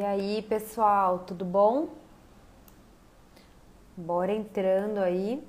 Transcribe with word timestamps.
E 0.00 0.02
aí, 0.02 0.40
pessoal, 0.40 1.18
tudo 1.26 1.44
bom? 1.44 1.90
Bora 3.94 4.32
entrando 4.32 4.96
aí. 4.96 5.46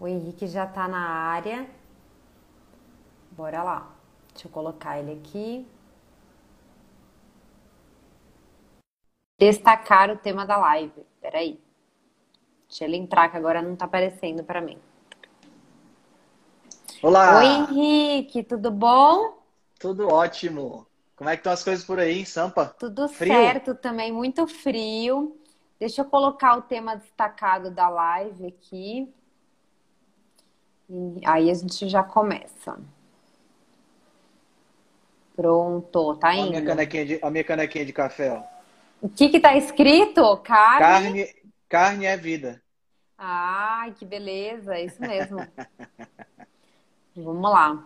O 0.00 0.08
Henrique 0.08 0.44
já 0.48 0.66
tá 0.66 0.88
na 0.88 0.98
área. 0.98 1.70
Bora 3.30 3.62
lá. 3.62 3.94
Deixa 4.32 4.48
eu 4.48 4.50
colocar 4.50 4.98
ele 4.98 5.12
aqui. 5.12 5.68
Destacar 9.38 10.10
o 10.10 10.18
tema 10.18 10.44
da 10.44 10.56
live. 10.56 11.06
Peraí. 11.20 11.62
Deixa 12.66 12.86
ele 12.86 12.96
entrar, 12.96 13.30
que 13.30 13.36
agora 13.36 13.62
não 13.62 13.76
tá 13.76 13.84
aparecendo 13.84 14.42
para 14.42 14.60
mim. 14.60 14.80
Olá! 17.00 17.38
Oi, 17.38 17.46
Henrique, 17.46 18.42
tudo 18.42 18.72
bom? 18.72 19.38
Tudo 19.78 20.08
ótimo! 20.08 20.87
Como 21.18 21.28
é 21.28 21.36
que 21.36 21.40
estão 21.40 21.52
as 21.52 21.64
coisas 21.64 21.84
por 21.84 21.98
aí, 21.98 22.24
Sampa? 22.24 22.76
Tudo 22.78 23.08
Frio? 23.08 23.32
certo 23.34 23.74
também, 23.74 24.12
muito 24.12 24.46
frio. 24.46 25.36
Deixa 25.78 26.02
eu 26.02 26.04
colocar 26.04 26.56
o 26.56 26.62
tema 26.62 26.94
destacado 26.96 27.70
da 27.72 27.88
live 27.88 28.46
aqui. 28.46 29.12
E 30.88 31.20
aí 31.26 31.50
a 31.50 31.54
gente 31.54 31.88
já 31.88 32.04
começa. 32.04 32.78
Pronto, 35.36 36.16
tá 36.16 36.28
Olha 36.28 36.42
a 36.42 36.46
minha 36.46 36.60
indo. 36.60 36.66
canequinha 36.66 37.04
de, 37.06 37.18
a 37.22 37.30
minha 37.30 37.44
canequinha 37.44 37.84
de 37.84 37.92
café, 37.92 38.32
ó. 38.32 38.42
O 39.00 39.08
que 39.08 39.28
que 39.28 39.40
tá 39.40 39.56
escrito? 39.56 40.36
Carne? 40.38 41.16
Carne, 41.18 41.34
carne 41.68 42.06
é 42.06 42.16
vida. 42.16 42.62
Ai, 43.16 43.92
que 43.94 44.04
beleza, 44.04 44.74
é 44.76 44.84
isso 44.84 45.02
mesmo. 45.02 45.38
Vamos 47.16 47.50
lá. 47.50 47.84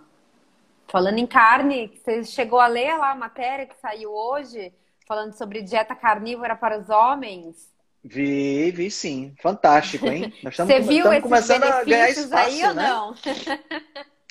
Falando 0.92 1.19
em 1.19 1.27
carne, 1.27 1.89
você 1.97 2.23
chegou 2.23 2.61
a 2.61 2.67
ler 2.67 2.98
lá 2.98 3.13
a 3.13 3.14
matéria 3.14 3.64
que 3.67 3.75
saiu 3.80 4.13
hoje, 4.13 4.75
falando 5.08 5.33
sobre 5.33 5.63
dieta 5.63 5.95
carnívora 5.95 6.55
para 6.55 6.79
os 6.79 6.91
homens? 6.91 7.73
Vi, 8.05 8.70
vi 8.73 8.91
sim. 8.91 9.35
Fantástico, 9.41 10.07
hein? 10.07 10.35
Nós 10.45 10.52
estamos, 10.52 10.75
Você 10.75 10.81
viu 10.81 11.11
estamos 11.11 11.13
esses 11.13 11.23
começando 11.23 11.63
a 11.64 11.85
ganhar 11.85 11.85
benefícios 11.85 12.25
espaço, 12.27 12.47
aí 12.51 12.64
ou 12.64 12.75
né? 12.75 12.83
não? 12.91 13.14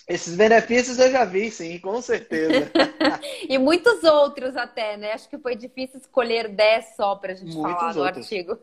Esses 0.07 0.35
benefícios 0.35 0.99
eu 0.99 1.09
já 1.09 1.23
vi, 1.25 1.49
sim, 1.49 1.79
com 1.79 2.01
certeza. 2.01 2.69
E 3.47 3.57
muitos 3.57 4.03
outros 4.03 4.55
até, 4.57 4.97
né? 4.97 5.13
Acho 5.13 5.29
que 5.29 5.37
foi 5.37 5.55
difícil 5.55 5.99
escolher 5.99 6.47
10 6.49 6.95
só 6.95 7.15
pra 7.15 7.33
gente 7.33 7.55
Muitos 7.55 7.81
falar 7.81 7.93
do 7.93 7.99
outros. 8.01 8.25
artigo. 8.25 8.59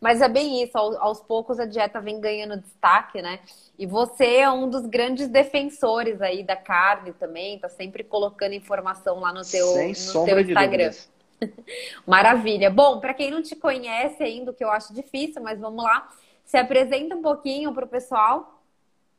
Mas 0.00 0.20
é 0.20 0.28
bem 0.28 0.62
isso, 0.62 0.76
ao- 0.76 0.96
aos 1.02 1.20
poucos 1.20 1.58
a 1.58 1.66
dieta 1.66 2.00
vem 2.00 2.20
ganhando 2.20 2.56
destaque, 2.60 3.20
né? 3.22 3.40
E 3.78 3.86
você 3.86 4.36
é 4.38 4.50
um 4.50 4.68
dos 4.68 4.86
grandes 4.86 5.28
defensores 5.28 6.20
aí 6.20 6.42
da 6.42 6.56
carne 6.56 7.12
também, 7.12 7.58
tá 7.58 7.68
sempre 7.68 8.04
colocando 8.04 8.54
informação 8.54 9.20
lá 9.20 9.32
no 9.32 9.42
teu, 9.42 9.66
Sem 9.74 9.92
no 10.06 10.24
teu 10.24 10.38
Instagram. 10.40 10.92
Maravilha. 12.06 12.70
Bom, 12.70 13.00
para 13.00 13.14
quem 13.14 13.30
não 13.30 13.42
te 13.42 13.56
conhece 13.56 14.22
ainda, 14.22 14.50
o 14.50 14.54
que 14.54 14.64
eu 14.64 14.70
acho 14.70 14.92
difícil, 14.94 15.42
mas 15.42 15.58
vamos 15.58 15.82
lá. 15.82 16.08
Se 16.44 16.56
apresenta 16.56 17.14
um 17.14 17.22
pouquinho 17.22 17.72
pro 17.72 17.86
pessoal. 17.86 18.60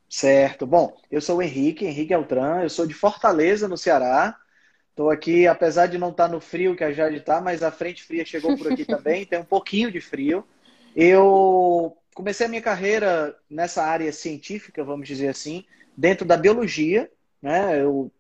Certo. 0.10 0.68
Bom, 0.68 0.96
eu 1.10 1.22
sou 1.22 1.38
o 1.38 1.42
Henrique, 1.42 1.86
Henrique 1.86 2.14
Altran, 2.14 2.62
eu 2.64 2.70
sou 2.70 2.86
de 2.86 2.94
Fortaleza, 2.94 3.68
no 3.68 3.78
Ceará. 3.78 4.38
Estou 4.92 5.10
aqui, 5.10 5.48
apesar 5.48 5.88
de 5.88 5.98
não 5.98 6.12
estar 6.12 6.28
no 6.28 6.42
frio 6.42 6.76
que 6.76 6.84
a 6.84 6.92
Jade 6.92 7.18
está, 7.18 7.42
mas 7.42 7.64
a 7.64 7.72
frente 7.72 8.04
fria 8.04 8.26
chegou 8.26 8.54
por 8.54 8.68
aqui 8.68 8.86
também, 8.86 9.26
tem 9.26 9.40
um 9.40 9.46
pouquinho 9.46 9.92
de 9.92 10.02
frio. 10.02 10.46
Eu 10.96 11.98
comecei 12.14 12.46
a 12.46 12.50
minha 12.50 12.62
carreira 12.62 13.36
nessa 13.50 13.84
área 13.84 14.12
científica, 14.12 14.84
vamos 14.84 15.08
dizer 15.08 15.30
assim, 15.30 15.66
dentro 15.96 16.26
da 16.26 16.38
biologia, 16.38 17.10
né? 17.42 17.82
Eu, 17.82 18.12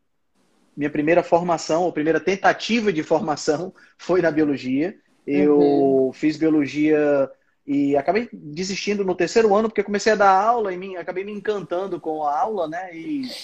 minha 0.76 0.90
primeira 0.90 1.24
formação, 1.24 1.84
ou 1.84 1.94
primeira 1.94 2.20
tentativa 2.20 2.92
de 2.94 3.03
formação 3.03 3.74
foi 3.98 4.22
na 4.22 4.32
biologia. 4.32 4.98
Eu 5.26 6.09
Uhum. 6.09 6.14
fiz 6.14 6.38
biologia 6.38 7.30
e 7.66 7.96
acabei 7.96 8.30
desistindo 8.34 9.03
no 9.03 9.16
terceiro 9.16 9.53
ano, 9.56 9.70
porque 9.70 9.84
comecei 9.84 10.14
a 10.14 10.16
dar 10.16 10.32
aula 10.32 10.74
e 10.74 10.78
me, 10.78 10.98
acabei 10.98 11.24
me 11.24 11.32
encantando 11.32 12.00
com 12.00 12.24
a 12.24 12.40
aula, 12.40 12.68
né? 12.68 12.96
E 12.96 13.38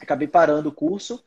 acabei 0.00 0.28
parando 0.28 0.68
o 0.68 0.72
curso. 0.72 1.24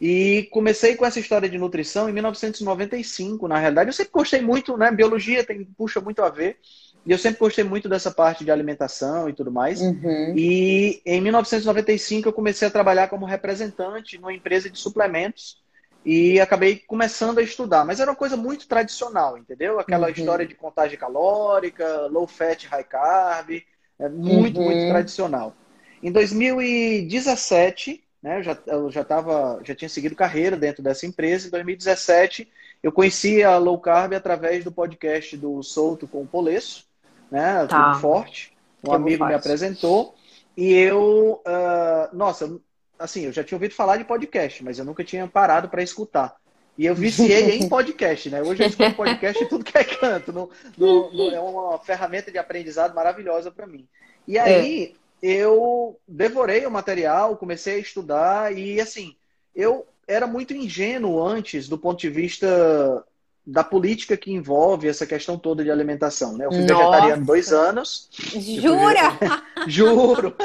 E 0.00 0.48
comecei 0.50 0.96
com 0.96 1.04
essa 1.04 1.20
história 1.20 1.48
de 1.48 1.58
nutrição 1.58 2.08
em 2.08 2.12
1995, 2.12 3.46
na 3.46 3.58
realidade. 3.58 3.90
Eu 3.90 3.92
sempre 3.94 4.12
gostei 4.12 4.40
muito, 4.40 4.76
né? 4.76 4.90
Biologia 4.90 5.44
tem, 5.44 5.64
puxa 5.76 6.00
muito 6.00 6.22
a 6.22 6.30
ver. 6.30 6.58
E 7.04 7.10
eu 7.12 7.18
sempre 7.18 7.38
gostei 7.38 7.64
muito 7.64 7.88
dessa 7.88 8.10
parte 8.10 8.44
de 8.44 8.50
alimentação 8.50 9.28
e 9.28 9.32
tudo 9.34 9.50
mais. 9.52 9.80
Uhum. 9.80 10.32
E 10.36 11.02
em 11.04 11.20
1995 11.20 12.28
eu 12.28 12.32
comecei 12.32 12.66
a 12.66 12.70
trabalhar 12.70 13.08
como 13.08 13.26
representante 13.26 14.16
numa 14.18 14.32
empresa 14.32 14.70
de 14.70 14.78
suplementos 14.78 15.58
e 16.04 16.40
acabei 16.40 16.76
começando 16.78 17.38
a 17.38 17.42
estudar. 17.42 17.84
Mas 17.84 18.00
era 18.00 18.10
uma 18.10 18.16
coisa 18.16 18.36
muito 18.36 18.66
tradicional, 18.66 19.36
entendeu? 19.36 19.78
Aquela 19.78 20.06
Uhum. 20.06 20.12
história 20.12 20.46
de 20.46 20.54
contagem 20.54 20.98
calórica, 20.98 22.06
low 22.06 22.26
fat, 22.26 22.64
high 22.66 22.84
carb, 22.84 23.50
é 23.98 24.08
muito, 24.08 24.58
Uhum. 24.58 24.64
muito 24.64 24.86
tradicional. 24.86 25.54
Em 26.02 26.10
2017, 26.10 28.02
né, 28.22 28.38
eu 28.38 28.42
já, 28.42 28.58
eu 28.66 28.90
já, 28.90 29.04
tava, 29.04 29.60
já 29.64 29.74
tinha 29.74 29.88
seguido 29.88 30.14
carreira 30.14 30.56
dentro 30.56 30.82
dessa 30.82 31.06
empresa. 31.06 31.46
Em 31.48 31.50
2017, 31.50 32.48
eu 32.82 32.92
conheci 32.92 33.42
a 33.42 33.56
low 33.58 33.78
carb 33.78 34.12
através 34.14 34.64
do 34.64 34.72
podcast 34.72 35.36
do 35.36 35.62
Souto 35.62 36.06
com 36.08 36.22
o 36.22 36.26
Polesso, 36.26 36.86
né, 37.30 37.66
Tá. 37.66 37.90
Tudo 37.92 38.00
Forte. 38.00 38.52
Um 38.78 38.88
Tribo 38.88 38.94
amigo 38.96 39.24
me 39.26 39.34
apresentou 39.34 40.14
e 40.56 40.72
eu, 40.72 41.40
ah, 41.46 42.08
nossa, 42.12 42.58
assim, 42.98 43.26
eu 43.26 43.32
já 43.32 43.44
tinha 43.44 43.56
ouvido 43.56 43.74
falar 43.74 43.96
de 43.98 44.04
podcast, 44.04 44.64
mas 44.64 44.78
eu 44.78 44.84
nunca 44.84 45.04
tinha 45.04 45.26
parado 45.26 45.68
para 45.68 45.82
escutar. 45.82 46.36
E 46.78 46.86
eu 46.86 46.94
viciei 46.94 47.56
em 47.58 47.68
podcast, 47.68 48.30
né? 48.30 48.40
Hoje 48.42 48.62
eu 48.62 48.68
escuto 48.68 48.94
podcast 48.94 49.44
em 49.44 49.46
tudo 49.48 49.64
que 49.64 49.76
é 49.76 49.84
canto. 49.84 50.32
No- 50.32 50.50
no- 50.78 51.12
no- 51.12 51.30
é 51.34 51.38
uma 51.40 51.78
ferramenta 51.78 52.30
de 52.30 52.38
aprendizado 52.38 52.94
maravilhosa 52.94 53.50
para 53.50 53.66
mim. 53.66 53.86
E 54.26 54.38
aí 54.38 54.94
eu 55.22 55.98
devorei 56.06 56.64
o 56.66 56.70
material, 56.70 57.36
comecei 57.36 57.74
a 57.76 57.78
estudar 57.78 58.56
e 58.56 58.80
assim, 58.80 59.16
eu 59.54 59.86
era 60.06 60.26
muito 60.26 60.54
ingênuo 60.54 61.22
antes 61.22 61.68
do 61.68 61.78
ponto 61.78 62.00
de 62.00 62.08
vista 62.10 63.04
da 63.46 63.64
política 63.64 64.16
que 64.16 64.32
envolve 64.32 64.88
essa 64.88 65.06
questão 65.06 65.38
toda 65.38 65.64
de 65.64 65.70
alimentação, 65.70 66.36
né? 66.36 66.46
Eu 66.46 66.52
fui 66.52 66.62
Nossa. 66.62 66.74
vegetariano 66.74 67.24
dois 67.24 67.52
anos, 67.52 68.08
Jura? 68.12 69.18
juro. 69.66 70.36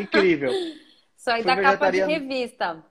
Incrível. 0.00 0.52
Só 1.16 1.32
aí 1.32 1.42
Fui 1.42 1.54
da 1.54 1.60
capa 1.60 1.90
de 1.90 1.98
vegetariano. 2.00 2.12
revista. 2.28 2.84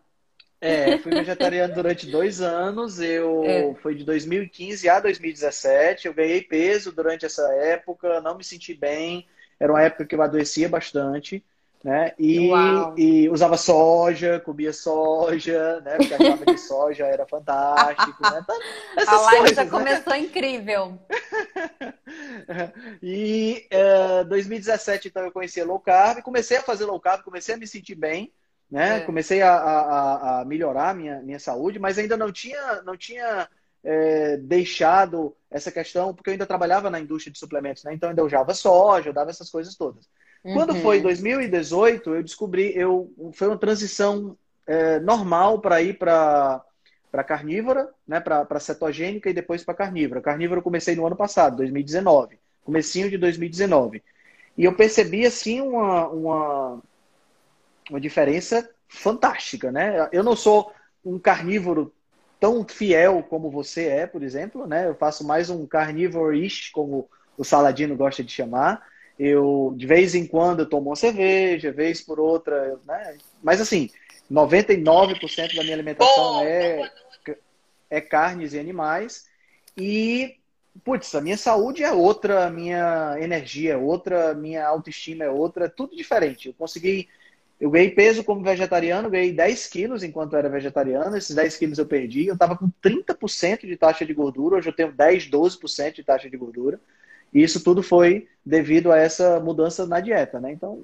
É, 0.59 0.97
fui 0.99 1.11
vegetariano 1.11 1.73
durante 1.73 2.05
dois 2.07 2.41
anos. 2.41 2.99
Eu 2.99 3.43
É. 3.45 3.73
foi 3.81 3.95
de 3.95 4.03
2015 4.03 4.87
a 4.89 4.99
2017. 4.99 6.07
Eu 6.07 6.13
ganhei 6.13 6.41
peso 6.41 6.91
durante 6.91 7.25
essa 7.25 7.43
época, 7.55 8.21
não 8.21 8.37
me 8.37 8.43
senti 8.43 8.73
bem. 8.73 9.25
Era 9.61 9.71
uma 9.71 9.83
época 9.83 10.05
que 10.05 10.15
eu 10.15 10.21
adoecia 10.23 10.67
bastante. 10.67 11.45
né? 11.83 12.13
E, 12.17 12.49
e, 12.97 13.29
usava 13.29 13.57
soja, 13.57 14.39
comia 14.39 14.73
soja, 14.73 15.79
né? 15.81 15.97
Porque 15.97 16.13
achava 16.15 16.45
que 16.45 16.57
soja 16.57 17.05
era 17.05 17.27
fantástico, 17.27 18.23
né? 18.23 18.41
Então, 18.43 18.59
essas 18.97 19.13
a 19.13 19.21
live 19.21 19.37
coisas, 19.37 19.55
já 19.55 19.63
né? 19.63 19.69
começou 19.69 20.15
incrível. 20.15 20.99
e 23.03 23.67
uh, 23.71 24.21
eh, 24.21 24.23
2017, 24.23 25.09
então, 25.09 25.23
eu 25.23 25.31
conheci 25.31 25.61
a 25.61 25.65
low 25.65 25.79
carb, 25.79 26.23
comecei 26.23 26.57
a 26.57 26.63
fazer 26.63 26.85
low 26.85 26.99
carb, 26.99 27.23
comecei 27.23 27.53
a 27.53 27.57
me 27.57 27.67
sentir 27.67 27.95
bem, 27.95 28.33
né? 28.69 28.97
É. 28.97 28.99
Comecei 29.01 29.43
a, 29.43 29.53
a, 29.53 30.41
a 30.41 30.45
melhorar 30.45 30.89
a 30.89 30.93
minha, 30.95 31.21
minha 31.21 31.39
saúde, 31.39 31.77
mas 31.77 31.99
ainda 31.99 32.17
não 32.17 32.31
tinha, 32.31 32.81
não 32.81 32.97
tinha 32.97 33.47
é, 33.83 34.37
deixado 34.37 35.35
essa 35.49 35.71
questão, 35.71 36.13
porque 36.13 36.29
eu 36.29 36.33
ainda 36.33 36.45
trabalhava 36.45 36.89
na 36.89 36.99
indústria 36.99 37.31
de 37.31 37.39
suplementos, 37.39 37.83
né? 37.83 37.93
Então 37.93 38.13
eu 38.15 38.25
usava 38.25 38.53
soja, 38.53 39.09
eu 39.09 39.13
dava 39.13 39.29
essas 39.29 39.49
coisas 39.49 39.75
todas. 39.75 40.07
Uhum. 40.43 40.53
Quando 40.53 40.75
foi 40.75 41.01
2018, 41.01 42.09
uhum. 42.09 42.15
eu 42.15 42.23
descobri, 42.23 42.75
eu 42.75 43.11
foi 43.33 43.47
uma 43.47 43.57
transição 43.57 44.37
é, 44.67 44.99
normal 44.99 45.59
para 45.59 45.81
ir 45.81 45.97
para 45.97 46.63
para 47.11 47.25
carnívora, 47.25 47.89
né, 48.07 48.21
para 48.21 48.59
cetogênica 48.61 49.29
e 49.29 49.33
depois 49.33 49.65
para 49.65 49.73
carnívora. 49.73 50.21
Carnívora 50.21 50.59
eu 50.59 50.63
comecei 50.63 50.95
no 50.95 51.05
ano 51.05 51.15
passado, 51.15 51.57
2019, 51.57 52.39
comecinho 52.63 53.09
de 53.09 53.17
2019. 53.17 54.01
E 54.57 54.63
eu 54.63 54.73
percebi 54.73 55.25
assim 55.25 55.59
uma, 55.59 56.07
uma, 56.07 56.81
uma 57.89 57.99
diferença 57.99 58.69
fantástica, 58.87 59.73
né? 59.73 60.07
Eu 60.13 60.23
não 60.23 60.37
sou 60.37 60.71
um 61.03 61.19
carnívoro 61.19 61.93
tão 62.41 62.65
fiel 62.67 63.21
como 63.29 63.51
você 63.51 63.85
é, 63.85 64.07
por 64.07 64.23
exemplo, 64.23 64.65
né? 64.65 64.87
Eu 64.87 64.95
faço 64.95 65.23
mais 65.23 65.51
um 65.51 65.63
carnívoro-ish, 65.67 66.71
como 66.71 67.07
o 67.37 67.43
Saladino 67.43 67.95
gosta 67.95 68.23
de 68.23 68.31
chamar. 68.31 68.83
Eu, 69.17 69.75
de 69.77 69.85
vez 69.85 70.15
em 70.15 70.25
quando, 70.25 70.61
eu 70.61 70.65
tomo 70.65 70.89
uma 70.89 70.95
cerveja, 70.95 71.71
vez 71.71 72.01
por 72.01 72.19
outra, 72.19 72.79
né? 72.87 73.15
Mas, 73.43 73.61
assim, 73.61 73.91
99% 74.29 75.55
da 75.55 75.61
minha 75.61 75.75
alimentação 75.75 76.41
é, 76.41 76.91
é 77.91 78.01
carnes 78.01 78.53
e 78.53 78.59
animais. 78.59 79.27
E, 79.77 80.37
putz, 80.83 81.13
a 81.13 81.21
minha 81.21 81.37
saúde 81.37 81.83
é 81.83 81.91
outra, 81.91 82.47
a 82.47 82.49
minha 82.49 83.17
energia 83.19 83.73
é 83.73 83.77
outra, 83.77 84.31
a 84.31 84.33
minha 84.33 84.65
autoestima 84.65 85.23
é 85.23 85.29
outra, 85.29 85.69
tudo 85.69 85.95
diferente. 85.95 86.47
Eu 86.47 86.55
consegui 86.55 87.07
eu 87.61 87.69
ganhei 87.69 87.91
peso 87.91 88.23
como 88.23 88.41
vegetariano, 88.41 89.07
ganhei 89.07 89.31
10 89.31 89.67
quilos 89.67 90.01
enquanto 90.01 90.35
era 90.35 90.49
vegetariano. 90.49 91.15
Esses 91.15 91.35
10 91.35 91.57
quilos 91.57 91.77
eu 91.77 91.85
perdi. 91.85 92.25
Eu 92.25 92.33
estava 92.33 92.57
com 92.57 92.71
30% 92.83 93.67
de 93.67 93.77
taxa 93.77 94.03
de 94.03 94.15
gordura. 94.15 94.55
Hoje 94.55 94.67
eu 94.67 94.73
tenho 94.73 94.91
10, 94.91 95.29
12% 95.29 95.93
de 95.93 96.03
taxa 96.03 96.27
de 96.27 96.35
gordura. 96.35 96.81
E 97.31 97.43
isso 97.43 97.63
tudo 97.63 97.83
foi 97.83 98.27
devido 98.43 98.91
a 98.91 98.97
essa 98.97 99.39
mudança 99.39 99.85
na 99.85 99.99
dieta, 99.99 100.39
né? 100.39 100.51
Então, 100.51 100.83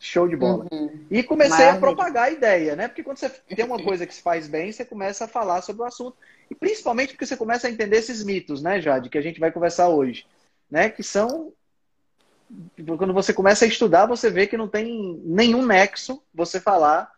show 0.00 0.26
de 0.26 0.34
bola. 0.34 0.66
Uhum. 0.72 0.90
E 1.08 1.22
comecei 1.22 1.50
Maravilha. 1.50 1.76
a 1.76 1.80
propagar 1.80 2.24
a 2.24 2.30
ideia, 2.32 2.74
né? 2.74 2.88
Porque 2.88 3.04
quando 3.04 3.18
você 3.18 3.28
tem 3.54 3.64
uma 3.64 3.80
coisa 3.80 4.04
que 4.04 4.12
se 4.12 4.20
faz 4.20 4.48
bem, 4.48 4.72
você 4.72 4.84
começa 4.84 5.24
a 5.24 5.28
falar 5.28 5.62
sobre 5.62 5.82
o 5.82 5.84
assunto. 5.84 6.16
E 6.50 6.54
principalmente 6.54 7.12
porque 7.12 7.26
você 7.26 7.36
começa 7.36 7.68
a 7.68 7.70
entender 7.70 7.96
esses 7.96 8.24
mitos, 8.24 8.60
né, 8.60 8.80
Jade, 8.80 9.08
que 9.08 9.18
a 9.18 9.22
gente 9.22 9.38
vai 9.38 9.52
conversar 9.52 9.88
hoje. 9.88 10.26
Né? 10.68 10.90
Que 10.90 11.04
são 11.04 11.52
quando 12.96 13.12
você 13.12 13.32
começa 13.32 13.64
a 13.64 13.68
estudar, 13.68 14.06
você 14.06 14.30
vê 14.30 14.46
que 14.46 14.56
não 14.56 14.68
tem 14.68 15.20
nenhum 15.24 15.64
nexo 15.64 16.22
você 16.34 16.60
falar 16.60 17.10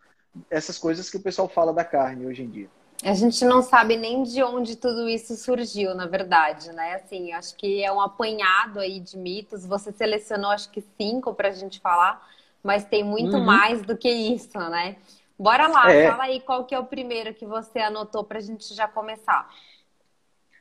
essas 0.49 0.77
coisas 0.77 1.09
que 1.09 1.17
o 1.17 1.21
pessoal 1.21 1.47
fala 1.47 1.73
da 1.73 1.83
carne 1.83 2.25
hoje 2.25 2.43
em 2.43 2.49
dia. 2.49 2.69
A 3.03 3.13
gente 3.15 3.43
não 3.45 3.63
sabe 3.63 3.97
nem 3.97 4.21
de 4.21 4.43
onde 4.43 4.75
tudo 4.75 5.09
isso 5.09 5.35
surgiu, 5.35 5.95
na 5.95 6.05
verdade, 6.05 6.71
né? 6.71 6.95
Assim, 6.95 7.33
acho 7.33 7.55
que 7.55 7.83
é 7.83 7.91
um 7.91 7.99
apanhado 7.99 8.79
aí 8.79 8.99
de 8.99 9.17
mitos. 9.17 9.65
Você 9.65 9.91
selecionou, 9.91 10.51
acho 10.51 10.69
que 10.69 10.83
cinco 10.99 11.33
para 11.33 11.47
a 11.49 11.51
gente 11.51 11.79
falar, 11.79 12.21
mas 12.61 12.85
tem 12.85 13.03
muito 13.03 13.37
uhum. 13.37 13.43
mais 13.43 13.81
do 13.81 13.97
que 13.97 14.09
isso, 14.09 14.57
né? 14.59 14.97
Bora 15.37 15.67
lá, 15.67 15.91
é. 15.91 16.11
fala 16.11 16.23
aí 16.25 16.39
qual 16.39 16.65
que 16.65 16.75
é 16.75 16.79
o 16.79 16.85
primeiro 16.85 17.33
que 17.33 17.47
você 17.47 17.79
anotou 17.79 18.23
para 18.23 18.37
a 18.37 18.41
gente 18.41 18.71
já 18.75 18.87
começar. 18.87 19.49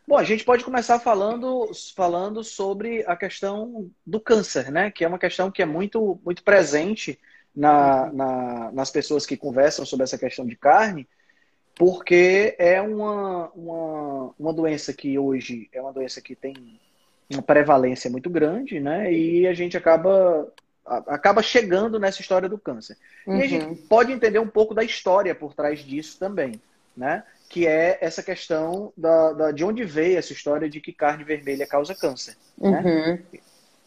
Bom, 0.06 0.18
a 0.18 0.24
gente 0.24 0.44
pode 0.44 0.64
começar 0.64 0.98
falando, 0.98 1.70
falando 1.94 2.42
sobre 2.42 3.04
a 3.06 3.14
questão 3.14 3.90
do 4.04 4.20
câncer, 4.20 4.70
né? 4.70 4.90
Que 4.90 5.04
é 5.04 5.08
uma 5.08 5.18
questão 5.18 5.50
que 5.50 5.62
é 5.62 5.66
muito, 5.66 6.20
muito 6.24 6.42
presente 6.42 7.18
na, 7.54 8.12
na, 8.12 8.72
nas 8.72 8.90
pessoas 8.90 9.26
que 9.26 9.36
conversam 9.36 9.84
sobre 9.84 10.04
essa 10.04 10.18
questão 10.18 10.46
de 10.46 10.56
carne, 10.56 11.08
porque 11.76 12.54
é 12.58 12.80
uma, 12.82 13.50
uma, 13.50 14.34
uma 14.38 14.52
doença 14.52 14.92
que 14.92 15.18
hoje 15.18 15.68
é 15.72 15.80
uma 15.80 15.92
doença 15.92 16.20
que 16.20 16.34
tem 16.34 16.54
uma 17.32 17.42
prevalência 17.42 18.10
muito 18.10 18.28
grande, 18.28 18.80
né? 18.80 19.12
E 19.12 19.46
a 19.46 19.54
gente 19.54 19.76
acaba 19.76 20.52
acaba 21.06 21.40
chegando 21.40 22.00
nessa 22.00 22.20
história 22.20 22.48
do 22.48 22.58
câncer. 22.58 22.96
Uhum. 23.24 23.36
E 23.38 23.42
a 23.42 23.46
gente 23.46 23.64
uhum. 23.64 23.76
pode 23.76 24.12
entender 24.12 24.40
um 24.40 24.48
pouco 24.48 24.74
da 24.74 24.82
história 24.82 25.34
por 25.34 25.54
trás 25.54 25.80
disso 25.80 26.18
também, 26.18 26.60
né? 26.96 27.22
Que 27.50 27.66
é 27.66 27.98
essa 28.00 28.22
questão 28.22 28.92
da, 28.96 29.32
da, 29.32 29.50
de 29.50 29.64
onde 29.64 29.82
veio 29.82 30.16
essa 30.16 30.32
história 30.32 30.70
de 30.70 30.80
que 30.80 30.92
carne 30.92 31.24
vermelha 31.24 31.66
causa 31.66 31.96
câncer. 31.96 32.36
Né? 32.56 32.78
Uhum. 32.78 32.82
Né? 32.84 33.22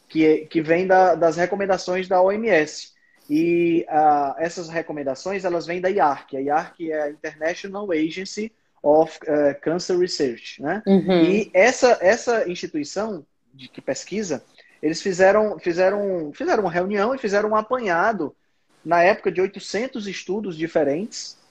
Que, 0.10 0.25
é, 0.25 0.38
que 0.45 0.62
vem 0.62 0.86
da, 0.86 1.15
das 1.15 1.38
recomendações 1.38 2.10
da 2.10 2.21
OMS. 2.21 2.92
E 3.30 3.86
uh, 3.88 4.36
essas 4.38 4.68
recomendações 4.68 5.45
elas 5.45 5.65
vêm 5.65 5.80
da 5.80 5.89
IARC. 5.89 6.36
A 6.36 6.42
IARC 6.42 6.92
é 6.92 7.04
a 7.04 7.10
International 7.10 7.89
Agency 7.89 8.51
of 8.83 9.18
uh, 9.24 9.57
Cancer 9.62 9.98
Research. 9.98 10.62
Né? 10.62 10.83
Uhum. 10.86 11.24
E 11.24 11.50
essa, 11.54 11.98
essa 12.01 12.50
instituição 12.50 13.25
de 13.54 13.69
que 13.69 13.80
pesquisa, 13.80 14.44
eles 14.81 15.01
fizeram, 15.01 15.57
fizeram, 15.57 16.33
fizeram 16.33 16.63
uma 16.63 16.71
reunião 16.71 17.15
e 17.15 17.18
fizeram 17.18 17.51
um 17.51 17.56
apanhado 17.56 18.36
na 18.83 19.01
época 19.01 19.31
de 19.31 19.39
800 19.39 20.06
estudos 20.06 20.57
diferentes 20.57 21.42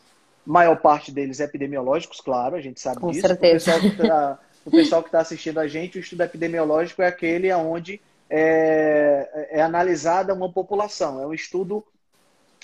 maior 0.45 0.77
parte 0.77 1.13
deles 1.13 1.41
é 1.41 1.45
epidemiológicos, 1.45 2.21
claro, 2.21 2.57
a 2.57 2.61
gente 2.61 2.81
sabe 2.81 3.01
Com 3.01 3.11
disso. 3.11 3.27
Certeza. 3.27 4.39
O 4.65 4.71
pessoal 4.71 5.03
que 5.03 5.09
está 5.09 5.19
tá 5.19 5.23
assistindo 5.23 5.59
a 5.59 5.67
gente, 5.67 5.99
o 5.99 6.01
estudo 6.01 6.23
epidemiológico 6.23 7.03
é 7.03 7.07
aquele 7.07 7.53
onde 7.53 8.01
é, 8.31 9.49
é, 9.51 9.63
analisada 9.63 10.33
uma 10.33 10.51
população, 10.51 11.21
é 11.21 11.27
um 11.27 11.35
estudo, 11.35 11.85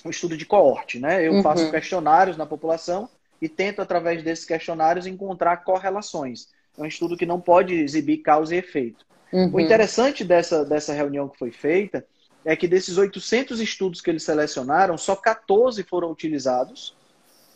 um 0.05 0.09
estudo 0.09 0.37
de 0.37 0.45
coorte, 0.45 0.97
né? 0.97 1.25
Eu 1.25 1.33
uhum. 1.33 1.43
faço 1.43 1.69
questionários 1.69 2.37
na 2.37 2.45
população 2.45 3.09
e 3.41 3.49
tento, 3.49 3.81
através 3.81 4.23
desses 4.23 4.45
questionários, 4.45 5.05
encontrar 5.05 5.57
correlações. 5.57 6.47
É 6.77 6.81
um 6.81 6.85
estudo 6.85 7.17
que 7.17 7.25
não 7.25 7.39
pode 7.39 7.73
exibir 7.75 8.19
causa 8.19 8.55
e 8.55 8.59
efeito. 8.59 9.05
Uhum. 9.31 9.55
O 9.55 9.59
interessante 9.59 10.23
dessa, 10.23 10.65
dessa 10.65 10.93
reunião 10.93 11.27
que 11.27 11.37
foi 11.37 11.51
feita 11.51 12.05
é 12.43 12.55
que 12.55 12.67
desses 12.67 12.97
800 12.97 13.59
estudos 13.59 14.01
que 14.01 14.09
eles 14.09 14.23
selecionaram, 14.23 14.97
só 14.97 15.15
14 15.15 15.83
foram 15.83 16.09
utilizados 16.09 16.95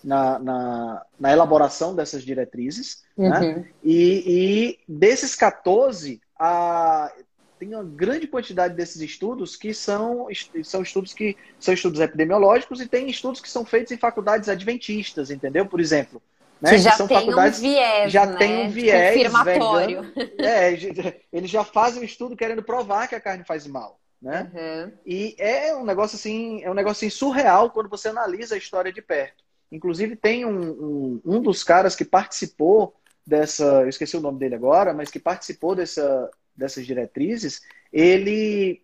na, 0.03 0.39
na, 0.39 1.05
na 1.19 1.31
elaboração 1.31 1.95
dessas 1.95 2.23
diretrizes. 2.23 3.03
Né? 3.17 3.27
Uhum. 3.27 3.39
Né? 3.39 3.69
E, 3.83 4.23
e, 4.25 4.79
desses 4.87 5.35
14, 5.35 6.21
a, 6.37 7.11
tem 7.59 7.73
uma 7.73 7.83
grande 7.83 8.27
quantidade 8.27 8.75
desses 8.75 9.01
estudos 9.01 9.55
que 9.55 9.73
são, 9.73 10.27
são 10.63 10.81
estudos 10.81 11.13
que 11.13 11.37
são 11.59 11.73
estudos 11.73 12.01
epidemiológicos 12.01 12.81
e 12.81 12.87
tem 12.87 13.09
estudos 13.09 13.39
que 13.39 13.49
são 13.49 13.65
feitos 13.65 13.91
em 13.91 13.97
faculdades 13.97 14.49
adventistas, 14.49 15.31
entendeu? 15.31 15.65
Por 15.65 15.79
exemplo. 15.79 16.21
Né? 16.59 16.71
Que 16.71 16.77
já 16.77 16.91
que 16.91 16.97
são 16.97 17.07
tem 17.07 17.17
faculdades, 17.17 17.59
um 17.59 17.61
viés, 17.61 18.11
já 18.11 18.25
né? 18.25 18.37
tem 18.37 18.65
um 18.65 18.69
viés 18.69 19.15
confirmatório. 19.15 20.01
Vegano, 20.15 20.39
é, 20.39 21.19
eles 21.31 21.49
já 21.49 21.63
fazem 21.63 22.01
um 22.01 22.05
estudo 22.05 22.35
querendo 22.37 22.63
provar 22.63 23.07
que 23.07 23.15
a 23.15 23.19
carne 23.19 23.43
faz 23.45 23.67
mal. 23.67 23.99
Né? 24.21 24.49
Uhum. 24.53 24.93
E 25.05 25.35
é 25.37 25.75
um 25.75 25.83
negócio 25.83 26.15
assim, 26.15 26.63
é 26.63 26.71
um 26.71 26.73
negócio 26.73 27.05
assim, 27.05 27.13
surreal 27.13 27.69
quando 27.69 27.89
você 27.89 28.07
analisa 28.07 28.55
a 28.55 28.57
história 28.57 28.93
de 28.93 29.01
perto. 29.01 29.43
Inclusive, 29.73 30.15
tem 30.15 30.45
um, 30.45 30.61
um, 30.61 31.21
um, 31.25 31.41
dos 31.41 31.63
caras 31.63 31.95
que 31.95 32.05
participou 32.05 32.95
dessa. 33.25 33.63
Eu 33.81 33.89
esqueci 33.89 34.15
o 34.15 34.21
nome 34.21 34.37
dele 34.37 34.53
agora, 34.53 34.93
mas 34.93 35.09
que 35.09 35.19
participou 35.19 35.73
dessa, 35.73 36.29
dessas 36.55 36.85
diretrizes. 36.85 37.59
Ele, 37.91 38.83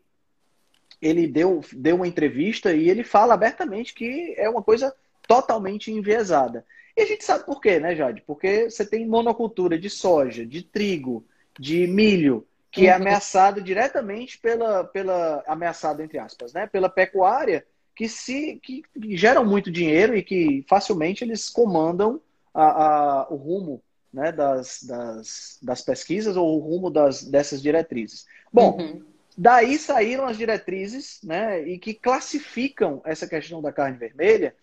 ele 1.00 1.27
deu, 1.27 1.62
deu 1.72 1.98
uma 1.98 2.08
entrevista 2.08 2.74
e 2.74 2.89
ele 2.89 3.03
fala 3.03 3.36
abertamente 3.36 3.93
que 3.93 4.34
é 4.36 4.50
uma 4.50 4.63
coisa 4.63 4.91
totalmente 5.27 5.91
enviesada. 5.91 6.65
E 6.98 7.01
a 7.01 7.05
gente 7.05 7.24
sabe 7.24 7.46
por 7.46 7.62
quê, 7.62 7.79
né, 7.79 7.96
Jade? 7.96 8.24
Porque 8.25 8.67
você 8.67 8.84
tem 8.84 9.08
monocultura 9.08 9.77
de 9.77 9.91
soja, 9.91 10.43
de 10.43 10.63
trigo, 10.63 11.24
de 11.60 11.86
milho, 11.86 12.48
que 12.72 12.88
é 12.88 12.89
uhum. 12.89 12.89
é 12.89 12.96
ameaçado 12.96 13.62
diretamente 13.62 14.39
pela, 14.39 14.86
pela 14.86 15.43
ameaçado 15.46 16.01
entre 16.01 16.17
aspas, 16.17 16.51
né, 16.51 16.65
pela 16.65 16.89
pecuária 16.89 17.63
que 17.99 18.07
se 18.07 18.61
que, 18.63 18.81
geram 19.09 19.43
muito 19.43 19.69
dinheiro 19.69 20.15
e 20.15 20.23
que 20.23 20.63
facilmente 20.69 21.21
eles 21.21 21.49
comandam 21.49 22.21
a, 22.53 22.63
a, 22.63 23.27
o 23.29 23.35
rumo 23.35 23.83
né, 24.11 24.31
das, 24.31 24.83
das, 24.83 25.59
das, 25.61 25.81
pesquisas 25.81 26.37
ou 26.37 26.55
o 26.55 26.59
rumo 26.59 26.89
das, 26.89 27.25
dessas 27.25 27.61
diretrizes. 27.61 28.25
Bom, 28.53 28.77
uhum. 28.77 29.03
daí 29.37 29.77
saíram 29.77 30.25
as 30.25 30.37
diretrizes 30.37 31.19
né, 31.25 31.61
e 31.67 31.77
que 31.77 31.93
classificam 31.93 33.01
essa 33.03 33.27
questão 33.27 33.61
da 33.61 33.73
carne 33.73 33.97
vermelha, 33.97 34.55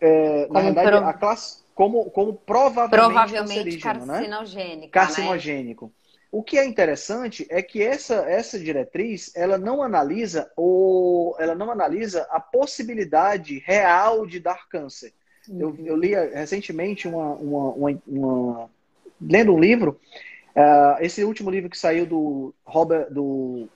é, 0.00 0.46
na 0.46 0.60
verdade, 0.60 0.90
pro... 0.90 0.98
a 0.98 1.12
classe, 1.12 1.64
como, 1.74 2.08
como 2.10 2.34
provavelmente, 2.34 3.00
provavelmente 3.00 3.74
né? 3.74 3.82
carcinogênico. 3.82 4.80
Né? 4.80 4.88
Carcinogênico. 4.92 5.92
O 6.34 6.42
que 6.42 6.58
é 6.58 6.64
interessante 6.64 7.46
é 7.48 7.62
que 7.62 7.80
essa, 7.80 8.16
essa 8.28 8.58
diretriz 8.58 9.30
ela 9.36 9.56
não 9.56 9.84
analisa 9.84 10.50
ou 10.56 11.36
ela 11.38 11.54
não 11.54 11.70
analisa 11.70 12.26
a 12.28 12.40
possibilidade 12.40 13.62
real 13.64 14.26
de 14.26 14.40
dar 14.40 14.68
câncer. 14.68 15.12
Uhum. 15.48 15.60
Eu, 15.60 15.86
eu, 15.86 15.96
li 15.96 16.12
recentemente 16.12 17.06
uma, 17.06 17.34
uma, 17.34 17.70
uma, 17.74 18.02
uma 18.04 18.70
lendo 19.20 19.54
um 19.54 19.60
livro, 19.60 20.00
uh, 20.56 21.00
esse 21.00 21.22
último 21.22 21.50
livro 21.50 21.70
que 21.70 21.78
saiu 21.78 22.04
do 22.04 22.52
Robert 22.64 23.12
do 23.12 23.68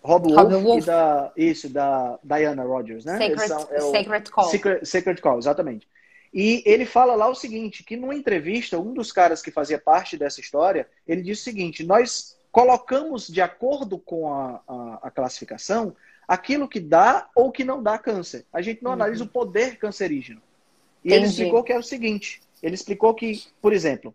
Rob 0.00 0.32
Wolf, 0.32 0.62
Wolf. 0.62 0.82
e 0.84 0.86
da 0.86 1.32
isso 1.36 1.68
da 1.68 2.20
Diana 2.22 2.62
Rogers, 2.62 3.04
né? 3.04 3.18
Sacred, 3.18 3.48
são, 3.48 3.68
é 3.68 3.82
o, 3.82 3.90
Sacred 3.90 4.30
Call. 4.30 4.44
Secret, 4.44 4.84
Sacred 4.86 5.20
Call, 5.20 5.38
exatamente. 5.38 5.88
E 6.32 6.62
ele 6.64 6.86
fala 6.86 7.14
lá 7.14 7.28
o 7.28 7.34
seguinte, 7.34 7.82
que 7.82 7.96
numa 7.96 8.14
entrevista, 8.14 8.78
um 8.78 8.94
dos 8.94 9.10
caras 9.10 9.42
que 9.42 9.50
fazia 9.50 9.78
parte 9.78 10.16
dessa 10.16 10.40
história, 10.40 10.88
ele 11.06 11.22
disse 11.22 11.42
o 11.42 11.44
seguinte, 11.44 11.84
nós 11.84 12.36
colocamos 12.52 13.26
de 13.26 13.40
acordo 13.40 13.98
com 13.98 14.32
a, 14.32 14.60
a, 14.66 14.98
a 15.02 15.10
classificação 15.10 15.94
aquilo 16.30 16.68
que 16.68 16.78
dá 16.78 17.28
ou 17.34 17.50
que 17.50 17.64
não 17.64 17.82
dá 17.82 17.98
câncer. 17.98 18.46
A 18.52 18.62
gente 18.62 18.84
não 18.84 18.92
uhum. 18.92 18.94
analisa 18.94 19.24
o 19.24 19.28
poder 19.28 19.76
cancerígeno. 19.76 20.40
E 21.04 21.08
Entendi. 21.08 21.16
ele 21.16 21.26
explicou 21.26 21.64
que 21.64 21.72
é 21.72 21.78
o 21.78 21.82
seguinte, 21.82 22.40
ele 22.62 22.76
explicou 22.76 23.12
que, 23.14 23.42
por 23.60 23.72
exemplo, 23.72 24.14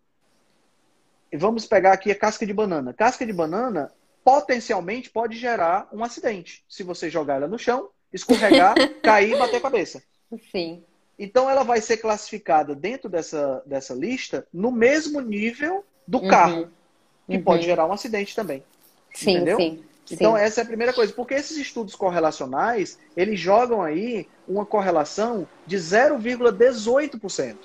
vamos 1.33 1.65
pegar 1.65 1.91
aqui 1.91 2.09
a 2.11 2.15
casca 2.15 2.45
de 2.45 2.53
banana. 2.53 2.93
Casca 2.93 3.25
de 3.25 3.33
banana 3.33 3.91
potencialmente 4.23 5.09
pode 5.09 5.37
gerar 5.37 5.89
um 5.91 6.03
acidente. 6.05 6.63
Se 6.69 6.83
você 6.83 7.09
jogar 7.09 7.35
ela 7.35 7.47
no 7.49 7.59
chão, 7.59 7.89
escorregar, 8.13 8.75
cair 9.03 9.33
e 9.33 9.37
bater 9.37 9.57
a 9.57 9.61
cabeça. 9.61 10.01
Sim. 10.51 10.83
Então 11.17 11.49
ela 11.49 11.63
vai 11.63 11.79
ser 11.81 11.97
classificada 11.97 12.75
dentro 12.75 13.09
dessa, 13.09 13.63
dessa 13.65 13.93
lista 13.93 14.45
no 14.53 14.71
mesmo 14.71 15.21
nível 15.21 15.85
do 16.07 16.19
uhum. 16.19 16.27
carro, 16.27 16.69
que 17.29 17.37
uhum. 17.37 17.43
pode 17.43 17.65
gerar 17.65 17.85
um 17.85 17.93
acidente 17.93 18.35
também. 18.35 18.63
Sim, 19.13 19.35
entendeu? 19.35 19.57
sim. 19.57 19.83
Então, 20.11 20.37
essa 20.37 20.61
é 20.61 20.63
a 20.63 20.67
primeira 20.67 20.93
coisa. 20.93 21.11
Porque 21.11 21.33
esses 21.33 21.57
estudos 21.57 21.95
correlacionais, 21.95 22.99
eles 23.17 23.39
jogam 23.39 23.81
aí 23.81 24.27
uma 24.47 24.65
correlação 24.65 25.47
de 25.65 25.77
0,18%, 25.77 27.55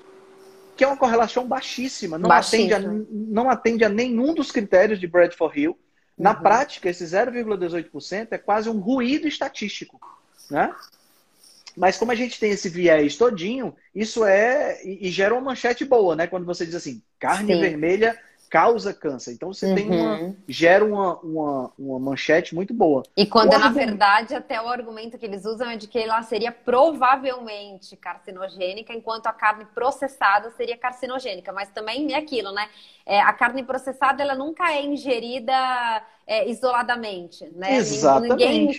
que 0.76 0.82
é 0.82 0.86
uma 0.86 0.96
correlação 0.96 1.46
baixíssima. 1.46 2.16
Não, 2.16 2.32
Atende 2.32 2.72
a, 2.72 2.78
não 2.78 3.50
atende 3.50 3.84
a 3.84 3.88
nenhum 3.88 4.32
dos 4.32 4.50
critérios 4.50 4.98
de 4.98 5.06
Bradford 5.06 5.60
Hill. 5.60 5.78
Na 6.16 6.34
uhum. 6.34 6.42
prática, 6.42 6.88
esse 6.88 7.04
0,18% 7.04 8.28
é 8.30 8.38
quase 8.38 8.70
um 8.70 8.78
ruído 8.78 9.28
estatístico. 9.28 10.00
Né? 10.50 10.74
Mas 11.80 11.96
como 11.96 12.12
a 12.12 12.14
gente 12.14 12.38
tem 12.38 12.50
esse 12.50 12.68
viés 12.68 13.16
todinho, 13.16 13.74
isso 13.94 14.22
é. 14.22 14.84
E, 14.84 15.08
e 15.08 15.10
gera 15.10 15.32
uma 15.32 15.40
manchete 15.40 15.82
boa, 15.82 16.14
né? 16.14 16.26
Quando 16.26 16.44
você 16.44 16.66
diz 16.66 16.74
assim, 16.74 17.02
carne 17.18 17.54
Sim. 17.54 17.60
vermelha 17.60 18.18
causa 18.50 18.92
câncer. 18.92 19.32
Então 19.32 19.52
você 19.54 19.66
uhum. 19.66 19.74
tem 19.76 19.86
uma. 19.88 20.18
Uhum. 20.18 20.36
gera 20.46 20.84
uma, 20.84 21.18
uma, 21.20 21.72
uma, 21.78 21.98
manchete 22.00 22.54
muito 22.54 22.74
boa. 22.74 23.04
E 23.16 23.24
quando, 23.24 23.56
na 23.56 23.70
verdade, 23.70 24.34
até 24.34 24.60
o 24.60 24.68
argumento 24.68 25.16
que 25.16 25.24
eles 25.24 25.44
usam 25.46 25.70
é 25.70 25.76
de 25.76 25.86
que 25.86 25.98
ela 25.98 26.20
seria 26.22 26.50
provavelmente 26.50 27.96
carcinogênica, 27.96 28.92
enquanto 28.92 29.28
a 29.28 29.32
carne 29.32 29.64
processada 29.72 30.50
seria 30.50 30.76
carcinogênica. 30.76 31.52
Mas 31.52 31.70
também 31.70 32.12
é 32.12 32.18
aquilo, 32.18 32.52
né? 32.52 32.68
É, 33.10 33.20
a 33.20 33.32
carne 33.32 33.64
processada 33.64 34.22
ela 34.22 34.36
nunca 34.36 34.72
é 34.72 34.84
ingerida 34.84 35.52
é, 36.24 36.48
isoladamente, 36.48 37.44
né? 37.56 37.74
Exatamente. 37.74 38.30
Ninguém, 38.30 38.70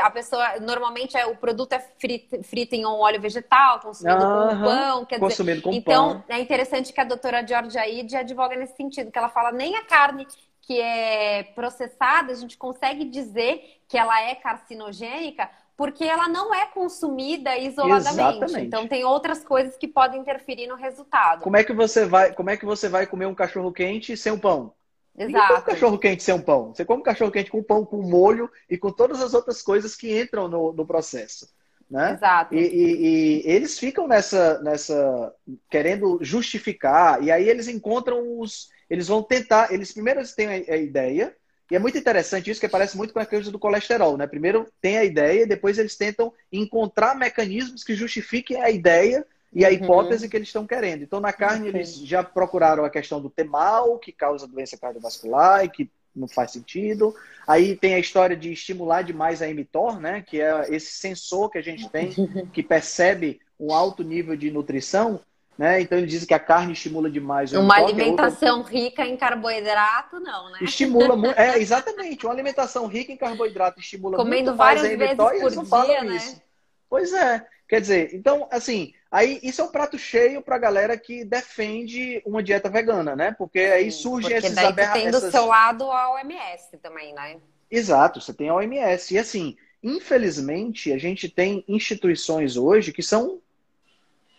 a 0.00 0.10
pessoa 0.12 0.60
normalmente 0.60 1.16
é 1.16 1.26
o 1.26 1.34
produto 1.34 1.72
é 1.72 1.80
frito, 1.98 2.40
frito 2.44 2.76
em 2.76 2.86
um 2.86 3.00
óleo 3.00 3.20
vegetal, 3.20 3.80
consumido 3.80 4.20
com 4.20 4.62
pão, 4.62 5.04
quer 5.06 5.18
consumido 5.18 5.56
dizer, 5.56 5.68
com 5.68 5.74
então 5.74 6.20
pão. 6.20 6.36
é 6.36 6.38
interessante 6.38 6.92
que 6.92 7.00
a 7.00 7.04
doutora 7.04 7.44
Georgia 7.44 7.80
Aide 7.80 8.16
advoga 8.16 8.54
nesse 8.54 8.76
sentido, 8.76 9.10
que 9.10 9.18
ela 9.18 9.28
fala 9.28 9.50
nem 9.50 9.74
a 9.74 9.84
carne 9.84 10.24
que 10.62 10.80
é 10.80 11.42
processada 11.56 12.30
a 12.30 12.36
gente 12.36 12.56
consegue 12.56 13.04
dizer 13.06 13.82
que 13.88 13.98
ela 13.98 14.22
é 14.22 14.36
carcinogênica 14.36 15.50
porque 15.80 16.04
ela 16.04 16.28
não 16.28 16.54
é 16.54 16.66
consumida 16.66 17.56
isoladamente. 17.56 18.36
Exatamente. 18.36 18.66
Então 18.66 18.86
tem 18.86 19.02
outras 19.02 19.42
coisas 19.42 19.78
que 19.78 19.88
podem 19.88 20.20
interferir 20.20 20.66
no 20.66 20.74
resultado. 20.74 21.40
Como 21.40 21.56
é 21.56 21.64
que 21.64 21.72
você 21.72 22.04
vai, 22.04 22.34
como 22.34 22.50
é 22.50 22.56
que 22.58 22.66
você 22.66 22.86
vai 22.86 23.06
comer 23.06 23.24
um 23.24 23.34
cachorro 23.34 23.72
quente 23.72 24.14
sem 24.14 24.30
um 24.30 24.38
pão? 24.38 24.74
Exato. 25.16 25.54
come 25.54 25.62
cachorro 25.62 25.98
quente 25.98 26.22
sem 26.22 26.34
um 26.34 26.42
pão. 26.42 26.74
Você 26.74 26.84
come 26.84 27.02
cachorro 27.02 27.30
quente 27.30 27.50
com 27.50 27.62
pão, 27.62 27.86
com 27.86 27.96
molho 28.02 28.50
e 28.68 28.76
com 28.76 28.92
todas 28.92 29.22
as 29.22 29.32
outras 29.32 29.62
coisas 29.62 29.96
que 29.96 30.20
entram 30.20 30.48
no, 30.48 30.70
no 30.74 30.84
processo. 30.84 31.48
Né? 31.90 32.12
Exato. 32.12 32.54
E, 32.54 32.58
e, 32.58 33.06
e, 33.06 33.42
eles 33.50 33.78
ficam 33.78 34.06
nessa, 34.06 34.60
nessa 34.60 35.34
querendo 35.70 36.18
justificar, 36.20 37.22
e 37.22 37.32
aí 37.32 37.48
eles 37.48 37.68
encontram 37.68 38.38
os. 38.38 38.68
Eles 38.90 39.08
vão 39.08 39.22
tentar. 39.22 39.72
Eles 39.72 39.94
primeiro 39.94 40.20
eles 40.20 40.34
têm 40.34 40.46
a, 40.46 40.74
a 40.74 40.76
ideia, 40.76 41.34
e 41.70 41.76
é 41.76 41.78
muito 41.78 41.96
interessante 41.96 42.50
isso, 42.50 42.60
que 42.60 42.68
parece 42.68 42.96
muito 42.96 43.12
com 43.12 43.20
a 43.20 43.26
coisa 43.26 43.50
do 43.50 43.58
colesterol, 43.58 44.16
né? 44.16 44.26
Primeiro 44.26 44.66
tem 44.80 44.98
a 44.98 45.04
ideia, 45.04 45.46
depois 45.46 45.78
eles 45.78 45.96
tentam 45.96 46.32
encontrar 46.52 47.14
mecanismos 47.14 47.84
que 47.84 47.94
justifiquem 47.94 48.62
a 48.62 48.70
ideia 48.70 49.24
e 49.52 49.64
a 49.64 49.68
uhum. 49.68 49.74
hipótese 49.74 50.24
uhum. 50.24 50.30
que 50.30 50.36
eles 50.36 50.48
estão 50.48 50.66
querendo. 50.66 51.02
Então, 51.02 51.20
na 51.20 51.32
carne, 51.32 51.68
okay. 51.68 51.80
eles 51.80 51.94
já 51.96 52.22
procuraram 52.22 52.84
a 52.84 52.90
questão 52.90 53.20
do 53.20 53.30
temal, 53.30 53.98
que 53.98 54.12
causa 54.12 54.46
doença 54.46 54.76
cardiovascular 54.76 55.64
e 55.64 55.68
que 55.68 55.90
não 56.14 56.26
faz 56.26 56.52
sentido. 56.52 57.14
Aí 57.46 57.76
tem 57.76 57.94
a 57.94 57.98
história 57.98 58.36
de 58.36 58.52
estimular 58.52 59.02
demais 59.02 59.42
a 59.42 59.46
mTOR, 59.48 60.00
né? 60.00 60.22
Que 60.22 60.40
é 60.40 60.66
esse 60.74 60.92
sensor 60.92 61.50
que 61.50 61.58
a 61.58 61.62
gente 61.62 61.88
tem 61.88 62.10
que 62.52 62.62
percebe 62.62 63.40
um 63.58 63.72
alto 63.72 64.02
nível 64.02 64.36
de 64.36 64.50
nutrição. 64.50 65.20
Né? 65.60 65.82
Então 65.82 65.98
ele 65.98 66.06
diz 66.06 66.24
que 66.24 66.32
a 66.32 66.38
carne 66.38 66.72
estimula 66.72 67.10
demais. 67.10 67.52
Uma 67.52 67.76
alimentação 67.76 68.60
outra... 68.60 68.72
rica 68.72 69.04
em 69.04 69.14
carboidrato, 69.14 70.18
não, 70.18 70.50
né? 70.50 70.58
Estimula 70.62 71.14
muito. 71.14 71.38
É, 71.38 71.58
exatamente. 71.58 72.24
Uma 72.24 72.32
alimentação 72.32 72.86
rica 72.86 73.12
em 73.12 73.16
carboidrato 73.18 73.78
estimula 73.78 74.16
Comendo 74.16 74.56
muito 74.56 75.14
mTOR 75.14 75.34
e 75.34 75.40
eles 75.40 75.54
não 75.54 75.62
dia, 75.62 75.70
falam 75.70 76.04
né? 76.04 76.16
isso. 76.16 76.40
Pois 76.88 77.12
é. 77.12 77.46
Quer 77.68 77.82
dizer, 77.82 78.14
então, 78.14 78.48
assim, 78.50 78.94
aí 79.10 79.38
isso 79.42 79.60
é 79.60 79.64
um 79.64 79.70
prato 79.70 79.98
cheio 79.98 80.40
para 80.40 80.56
a 80.56 80.58
galera 80.58 80.96
que 80.96 81.26
defende 81.26 82.22
uma 82.24 82.42
dieta 82.42 82.70
vegana, 82.70 83.14
né? 83.14 83.36
Porque 83.36 83.58
aí 83.58 83.92
surgem 83.92 84.30
porque 84.30 84.46
esses 84.46 84.56
daí 84.56 84.72
tu 84.72 84.92
tem 84.94 85.10
do 85.10 85.30
seu 85.30 85.44
lado 85.44 85.84
a 85.90 86.14
OMS 86.14 86.78
também, 86.82 87.12
né? 87.12 87.36
Exato, 87.70 88.18
você 88.18 88.32
tem 88.32 88.48
a 88.48 88.54
OMS. 88.54 89.12
E 89.12 89.18
assim, 89.18 89.58
infelizmente, 89.82 90.90
a 90.90 90.96
gente 90.96 91.28
tem 91.28 91.62
instituições 91.68 92.56
hoje 92.56 92.94
que 92.94 93.02
são 93.02 93.42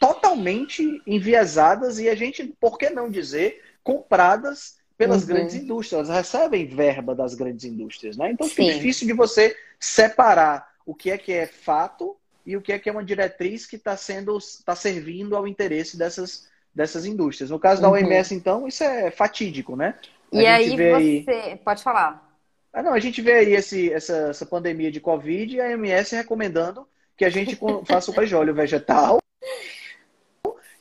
totalmente 0.02 1.00
enviesadas 1.06 2.00
e 2.00 2.10
a 2.10 2.16
gente, 2.16 2.44
por 2.60 2.76
que 2.80 2.90
não 2.90 3.08
dizer, 3.08 3.62
compradas 3.84 4.78
pelas 4.98 5.22
uhum. 5.22 5.28
grandes 5.28 5.54
indústrias, 5.54 6.10
elas 6.10 6.18
recebem 6.18 6.66
verba 6.66 7.14
das 7.14 7.36
grandes 7.36 7.66
indústrias, 7.66 8.18
né? 8.18 8.32
Então 8.32 8.48
fica 8.48 8.74
difícil 8.74 9.06
de 9.06 9.14
você 9.14 9.56
separar 9.80 10.72
o 10.88 10.96
que 10.96 11.12
é 11.12 11.20
que 11.20 11.32
é 11.32 11.46
fato 11.46 12.18
e 12.44 12.58
o 12.58 12.62
que 12.62 12.74
é 12.74 12.80
que 12.80 12.90
é 12.90 12.92
uma 12.92 13.04
diretriz 13.04 13.68
que 13.68 13.76
está 13.76 13.96
sendo 13.96 14.36
está 14.40 14.76
servindo 14.76 15.36
ao 15.36 15.48
interesse 15.48 15.96
dessas, 15.96 16.50
dessas 16.74 17.06
indústrias. 17.06 17.52
No 17.52 17.60
caso 17.60 17.80
da 17.80 17.88
uhum. 17.88 17.94
OMS, 17.94 18.34
então, 18.34 18.68
isso 18.68 18.84
é 18.84 19.12
fatídico, 19.12 19.76
né? 19.76 19.94
A 20.34 20.36
e 20.36 20.46
aí 20.48 20.70
você 20.72 21.32
aí... 21.32 21.58
pode 21.58 21.84
falar. 21.84 22.28
Ah, 22.74 22.82
não, 22.82 22.94
a 22.94 23.00
gente 23.00 23.22
vê 23.22 23.34
aí 23.34 23.54
esse, 23.54 23.94
essa, 23.94 24.30
essa 24.30 24.46
pandemia 24.48 24.92
de 24.92 25.00
Covid 25.00 25.56
e 25.56 25.62
a 25.62 25.68
OMS 25.68 26.16
recomendando 26.16 26.88
que 27.16 27.26
a 27.26 27.30
gente 27.30 27.56
faça 27.86 28.10
o 28.10 28.36
óleo 28.36 28.56
vegetal 28.56 29.20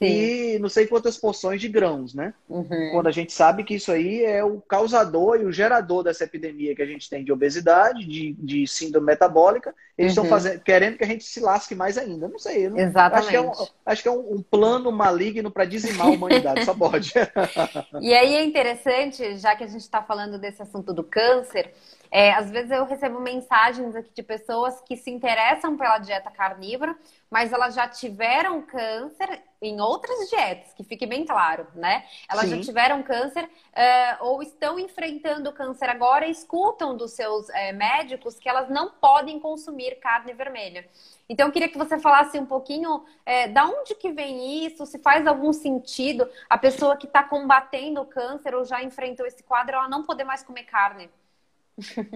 Sim. 0.02 0.54
e 0.54 0.59
não 0.59 0.69
sei 0.71 0.87
quantas 0.87 1.19
porções 1.19 1.61
de 1.61 1.69
grãos, 1.69 2.14
né? 2.14 2.33
Uhum. 2.49 2.90
Quando 2.92 3.07
a 3.07 3.12
gente 3.12 3.33
sabe 3.33 3.64
que 3.64 3.75
isso 3.75 3.92
aí 3.92 4.25
é 4.25 4.42
o 4.42 4.59
causador 4.61 5.38
e 5.38 5.45
o 5.45 5.52
gerador 5.52 6.02
dessa 6.02 6.25
epidemia 6.25 6.75
que 6.75 6.80
a 6.80 6.87
gente 6.87 7.11
tem 7.11 7.23
de 7.23 7.30
obesidade, 7.30 8.07
de, 8.07 8.33
de 8.38 8.66
síndrome 8.66 9.07
metabólica, 9.07 9.75
eles 9.99 10.12
estão 10.12 10.25
uhum. 10.25 10.59
querendo 10.64 10.97
que 10.97 11.04
a 11.04 11.07
gente 11.07 11.23
se 11.23 11.38
lasque 11.38 11.75
mais 11.75 11.99
ainda. 11.99 12.28
Não 12.28 12.38
sei. 12.38 12.71
Não, 12.71 12.78
Exatamente. 12.78 13.19
Acho 13.19 13.28
que 13.28 13.37
é 13.37 13.40
um, 13.42 13.69
acho 13.85 14.02
que 14.02 14.09
é 14.09 14.12
um, 14.12 14.35
um 14.37 14.42
plano 14.42 14.90
maligno 14.90 15.50
para 15.50 15.66
dizimar 15.66 16.07
a 16.07 16.11
humanidade, 16.11 16.64
só 16.64 16.73
pode. 16.75 17.12
e 18.00 18.14
aí 18.14 18.37
é 18.37 18.42
interessante, 18.42 19.37
já 19.37 19.54
que 19.54 19.64
a 19.64 19.66
gente 19.69 19.83
está 19.83 20.02
falando 20.02 20.38
desse 20.38 20.62
assunto 20.62 20.95
do 20.95 21.04
câncer, 21.04 21.75
é, 22.11 22.33
às 22.33 22.50
vezes 22.50 22.71
eu 22.71 22.85
recebo 22.85 23.21
mensagens 23.21 23.95
aqui 23.95 24.11
de 24.12 24.23
pessoas 24.23 24.81
que 24.81 24.97
se 24.97 25.11
interessam 25.11 25.76
pela 25.76 25.99
dieta 25.99 26.31
carnívora, 26.31 26.97
mas 27.31 27.52
elas 27.52 27.75
já 27.75 27.87
tiveram 27.87 28.61
câncer 28.62 29.43
em 29.62 29.81
outras 29.81 30.29
dietas, 30.29 30.73
que 30.73 30.83
fique 30.83 31.07
bem 31.07 31.25
claro, 31.25 31.67
né? 31.75 32.05
Elas 32.29 32.47
Sim. 32.47 32.57
já 32.57 32.62
tiveram 32.62 33.02
câncer 33.02 33.45
uh, 33.45 34.25
ou 34.25 34.43
estão 34.43 34.79
enfrentando 34.79 35.52
câncer 35.52 35.88
agora 35.88 36.26
e 36.26 36.31
escutam 36.31 36.97
dos 36.97 37.12
seus 37.12 37.47
uh, 37.49 37.75
médicos 37.75 38.38
que 38.38 38.49
elas 38.49 38.69
não 38.71 38.90
podem 38.90 39.38
consumir 39.38 39.97
carne 40.00 40.33
vermelha. 40.33 40.88
Então, 41.29 41.47
eu 41.47 41.52
queria 41.52 41.69
que 41.69 41.79
você 41.79 41.99
falasse 41.99 42.40
um 42.40 42.47
pouquinho 42.47 43.05
é, 43.25 43.47
da 43.47 43.64
onde 43.67 43.95
que 43.95 44.11
vem 44.11 44.67
isso, 44.67 44.85
se 44.85 44.99
faz 44.99 45.26
algum 45.26 45.52
sentido 45.52 46.29
a 46.49 46.59
pessoa 46.59 46.97
que 46.97 47.07
está 47.07 47.23
combatendo 47.23 48.00
o 48.00 48.07
câncer 48.07 48.52
ou 48.55 48.64
já 48.64 48.83
enfrentou 48.83 49.25
esse 49.26 49.43
quadro, 49.45 49.76
ela 49.76 49.88
não 49.88 50.02
poder 50.02 50.25
mais 50.25 50.43
comer 50.43 50.64
carne. 50.64 51.09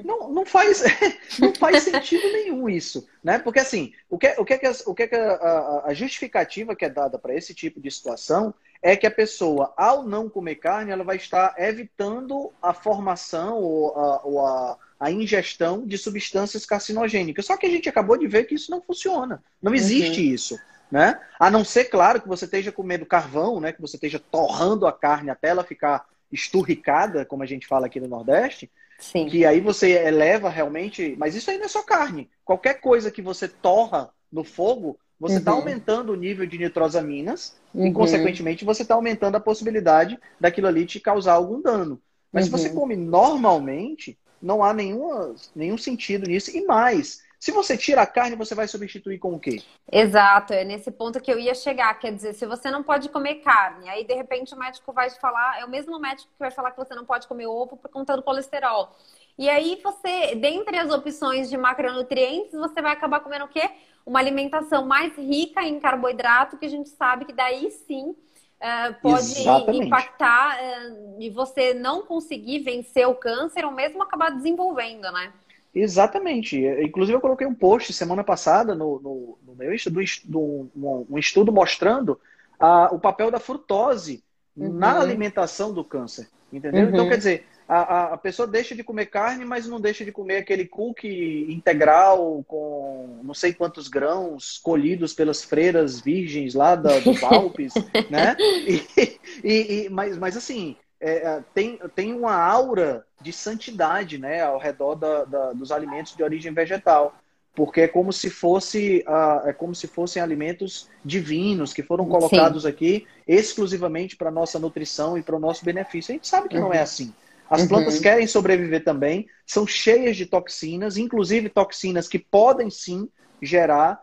Não, 0.04 0.30
não, 0.30 0.46
faz, 0.46 0.82
não 1.38 1.54
faz 1.54 1.82
sentido 1.82 2.22
nenhum 2.32 2.68
isso, 2.68 3.06
né? 3.22 3.38
Porque 3.38 3.60
assim, 3.60 3.92
o 4.08 4.18
que, 4.18 4.34
o 4.38 4.44
que, 4.44 4.54
é 4.54 4.58
que, 4.58 4.68
o 4.86 4.94
que, 4.94 5.02
é 5.04 5.06
que 5.06 5.14
a, 5.16 5.82
a, 5.86 5.94
justificativa 5.94 6.76
que 6.76 6.84
é 6.84 6.90
dada 6.90 7.18
para 7.18 7.34
esse 7.34 7.54
tipo 7.54 7.80
de 7.80 7.90
situação 7.90 8.54
é 8.82 8.96
que 8.96 9.06
a 9.06 9.10
pessoa, 9.10 9.72
ao 9.76 10.04
não 10.04 10.28
comer 10.28 10.56
carne, 10.56 10.90
ela 10.90 11.04
vai 11.04 11.16
estar 11.16 11.54
evitando 11.58 12.52
a 12.60 12.74
formação 12.74 13.58
ou 13.58 13.96
a, 13.96 14.22
ou 14.24 14.46
a, 14.46 14.78
a 15.00 15.10
ingestão 15.10 15.86
de 15.86 15.96
substâncias 15.96 16.66
carcinogênicas. 16.66 17.46
Só 17.46 17.56
que 17.56 17.66
a 17.66 17.70
gente 17.70 17.88
acabou 17.88 18.16
de 18.16 18.26
ver 18.26 18.44
que 18.44 18.54
isso 18.54 18.70
não 18.70 18.82
funciona. 18.82 19.42
Não 19.62 19.72
uhum. 19.72 19.76
existe 19.76 20.20
uhum. 20.20 20.34
isso. 20.34 20.58
Né? 20.90 21.18
A 21.40 21.50
não 21.50 21.64
ser, 21.64 21.86
claro, 21.86 22.20
que 22.20 22.28
você 22.28 22.44
esteja 22.44 22.70
comendo 22.70 23.06
carvão, 23.06 23.58
né? 23.58 23.72
que 23.72 23.80
você 23.80 23.96
esteja 23.96 24.18
torrando 24.18 24.86
a 24.86 24.92
carne 24.92 25.30
até 25.30 25.48
ela 25.48 25.64
ficar 25.64 26.06
esturricada, 26.34 27.24
como 27.24 27.42
a 27.42 27.46
gente 27.46 27.66
fala 27.66 27.86
aqui 27.86 28.00
no 28.00 28.08
Nordeste. 28.08 28.70
Sim. 28.98 29.26
Que 29.26 29.44
aí 29.44 29.60
você 29.60 29.90
eleva 29.92 30.48
realmente. 30.48 31.14
Mas 31.18 31.34
isso 31.34 31.50
aí 31.50 31.58
não 31.58 31.66
é 31.66 31.68
só 31.68 31.82
carne. 31.82 32.30
Qualquer 32.44 32.80
coisa 32.80 33.10
que 33.10 33.22
você 33.22 33.48
torra 33.48 34.10
no 34.30 34.44
fogo, 34.44 34.98
você 35.18 35.36
está 35.36 35.52
uhum. 35.52 35.60
aumentando 35.60 36.12
o 36.12 36.16
nível 36.16 36.46
de 36.46 36.58
nitrosaminas 36.58 37.56
uhum. 37.72 37.86
e, 37.86 37.92
consequentemente, 37.92 38.64
você 38.64 38.82
está 38.82 38.94
aumentando 38.94 39.36
a 39.36 39.40
possibilidade 39.40 40.18
daquilo 40.38 40.66
ali 40.66 40.84
te 40.84 41.00
causar 41.00 41.34
algum 41.34 41.62
dano. 41.62 42.00
Mas 42.32 42.44
uhum. 42.44 42.58
se 42.58 42.62
você 42.62 42.68
uhum. 42.68 42.74
come 42.74 42.96
normalmente, 42.96 44.18
não 44.42 44.62
há 44.62 44.74
nenhuma, 44.74 45.34
nenhum 45.54 45.78
sentido 45.78 46.26
nisso. 46.26 46.56
E 46.56 46.64
mais, 46.66 47.22
se 47.44 47.52
você 47.52 47.76
tira 47.76 48.00
a 48.00 48.06
carne, 48.06 48.36
você 48.36 48.54
vai 48.54 48.66
substituir 48.66 49.18
com 49.18 49.34
o 49.34 49.38
quê? 49.38 49.62
Exato, 49.92 50.54
é 50.54 50.64
nesse 50.64 50.90
ponto 50.90 51.20
que 51.20 51.30
eu 51.30 51.38
ia 51.38 51.54
chegar. 51.54 51.92
Quer 51.98 52.14
dizer, 52.14 52.32
se 52.32 52.46
você 52.46 52.70
não 52.70 52.82
pode 52.82 53.10
comer 53.10 53.36
carne, 53.36 53.86
aí 53.88 54.02
de 54.02 54.14
repente 54.14 54.54
o 54.54 54.58
médico 54.58 54.92
vai 54.94 55.10
te 55.10 55.20
falar, 55.20 55.60
é 55.60 55.64
o 55.64 55.68
mesmo 55.68 55.98
médico 55.98 56.30
que 56.32 56.38
vai 56.38 56.50
falar 56.50 56.70
que 56.70 56.78
você 56.78 56.94
não 56.94 57.04
pode 57.04 57.28
comer 57.28 57.46
ovo 57.46 57.76
por 57.76 57.90
conta 57.90 58.16
do 58.16 58.22
colesterol. 58.22 58.96
E 59.36 59.50
aí 59.50 59.78
você, 59.84 60.34
dentre 60.36 60.78
as 60.78 60.90
opções 60.90 61.50
de 61.50 61.58
macronutrientes, 61.58 62.52
você 62.52 62.80
vai 62.80 62.92
acabar 62.92 63.20
comendo 63.20 63.44
o 63.44 63.48
quê? 63.48 63.70
uma 64.06 64.18
alimentação 64.18 64.86
mais 64.86 65.14
rica 65.16 65.62
em 65.62 65.80
carboidrato, 65.80 66.56
que 66.56 66.66
a 66.66 66.70
gente 66.70 66.88
sabe 66.90 67.24
que 67.24 67.32
daí 67.32 67.70
sim 67.70 68.10
uh, 68.10 68.94
pode 69.00 69.40
Exatamente. 69.40 69.86
impactar 69.86 70.58
uh, 70.58 71.16
e 71.20 71.30
você 71.30 71.72
não 71.72 72.02
conseguir 72.02 72.60
vencer 72.60 73.08
o 73.08 73.14
câncer 73.14 73.64
ou 73.64 73.70
mesmo 73.70 74.02
acabar 74.02 74.30
desenvolvendo, 74.30 75.10
né? 75.10 75.32
Exatamente. 75.74 76.56
Inclusive, 76.82 77.16
eu 77.16 77.20
coloquei 77.20 77.46
um 77.46 77.54
post 77.54 77.92
semana 77.92 78.22
passada 78.22 78.74
no, 78.74 79.00
no, 79.00 79.38
no 79.46 79.54
meu 79.54 79.74
estudo, 79.74 80.00
um, 80.34 81.06
um 81.10 81.18
estudo 81.18 81.50
mostrando 81.52 82.20
uh, 82.60 82.94
o 82.94 82.98
papel 82.98 83.30
da 83.30 83.40
frutose 83.40 84.22
uhum. 84.56 84.72
na 84.72 85.00
alimentação 85.00 85.72
do 85.72 85.84
câncer. 85.84 86.28
Entendeu? 86.52 86.82
Então, 86.82 86.90
uhum. 86.90 86.94
Então, 86.94 87.08
quer 87.08 87.18
dizer, 87.18 87.46
a, 87.66 88.12
a, 88.12 88.18
pessoa 88.18 88.46
deixa 88.46 88.74
de 88.74 88.84
comer 88.84 89.06
carne, 89.06 89.44
mas 89.44 89.66
não 89.66 89.80
deixa 89.80 90.04
de 90.04 90.12
comer 90.12 90.36
aquele 90.36 90.66
cookie 90.66 91.46
integral 91.50 92.44
com 92.46 93.20
não 93.22 93.32
sei 93.32 93.54
quantos 93.54 93.88
grãos 93.88 94.58
colhidos 94.58 95.14
pelas 95.14 95.42
freiras 95.42 95.98
virgens 96.00 96.54
lá 96.54 96.76
da, 96.76 96.98
dos 97.00 97.22
Alpes, 97.22 97.72
né? 98.10 98.36
E, 98.38 99.18
e, 99.42 99.84
e, 99.84 99.88
mas, 99.88 100.18
mas 100.18 100.36
assim, 100.36 100.76
é, 101.00 101.10
é, 101.10 101.44
tem, 101.52 101.78
tem 101.94 102.14
uma 102.14 102.34
aura 102.34 103.04
de 103.20 103.32
santidade 103.32 104.18
né, 104.18 104.42
ao 104.42 104.58
redor 104.58 104.94
da, 104.94 105.24
da, 105.24 105.52
dos 105.52 105.72
alimentos 105.72 106.16
de 106.16 106.22
origem 106.22 106.52
vegetal. 106.52 107.14
Porque 107.54 107.82
é 107.82 107.88
como 107.88 108.12
se 108.12 108.30
fosse 108.30 109.04
uh, 109.06 109.48
é 109.48 109.52
como 109.52 109.76
se 109.76 109.86
fossem 109.86 110.20
alimentos 110.20 110.88
divinos 111.04 111.72
que 111.72 111.84
foram 111.84 112.04
colocados 112.06 112.62
Sim. 112.62 112.68
aqui 112.68 113.06
exclusivamente 113.28 114.16
para 114.16 114.28
nossa 114.28 114.58
nutrição 114.58 115.16
e 115.16 115.22
para 115.22 115.36
o 115.36 115.38
nosso 115.38 115.64
benefício. 115.64 116.10
A 116.10 116.14
gente 116.16 116.26
sabe 116.26 116.48
que 116.48 116.56
uhum. 116.56 116.62
não 116.62 116.72
é 116.72 116.78
uhum. 116.78 116.82
assim. 116.82 117.14
As 117.48 117.62
uhum. 117.62 117.68
plantas 117.68 118.00
querem 118.00 118.26
sobreviver 118.26 118.82
também, 118.82 119.28
são 119.46 119.66
cheias 119.66 120.16
de 120.16 120.26
toxinas, 120.26 120.96
inclusive 120.96 121.48
toxinas 121.48 122.08
que 122.08 122.18
podem 122.18 122.70
sim 122.70 123.08
gerar, 123.40 124.02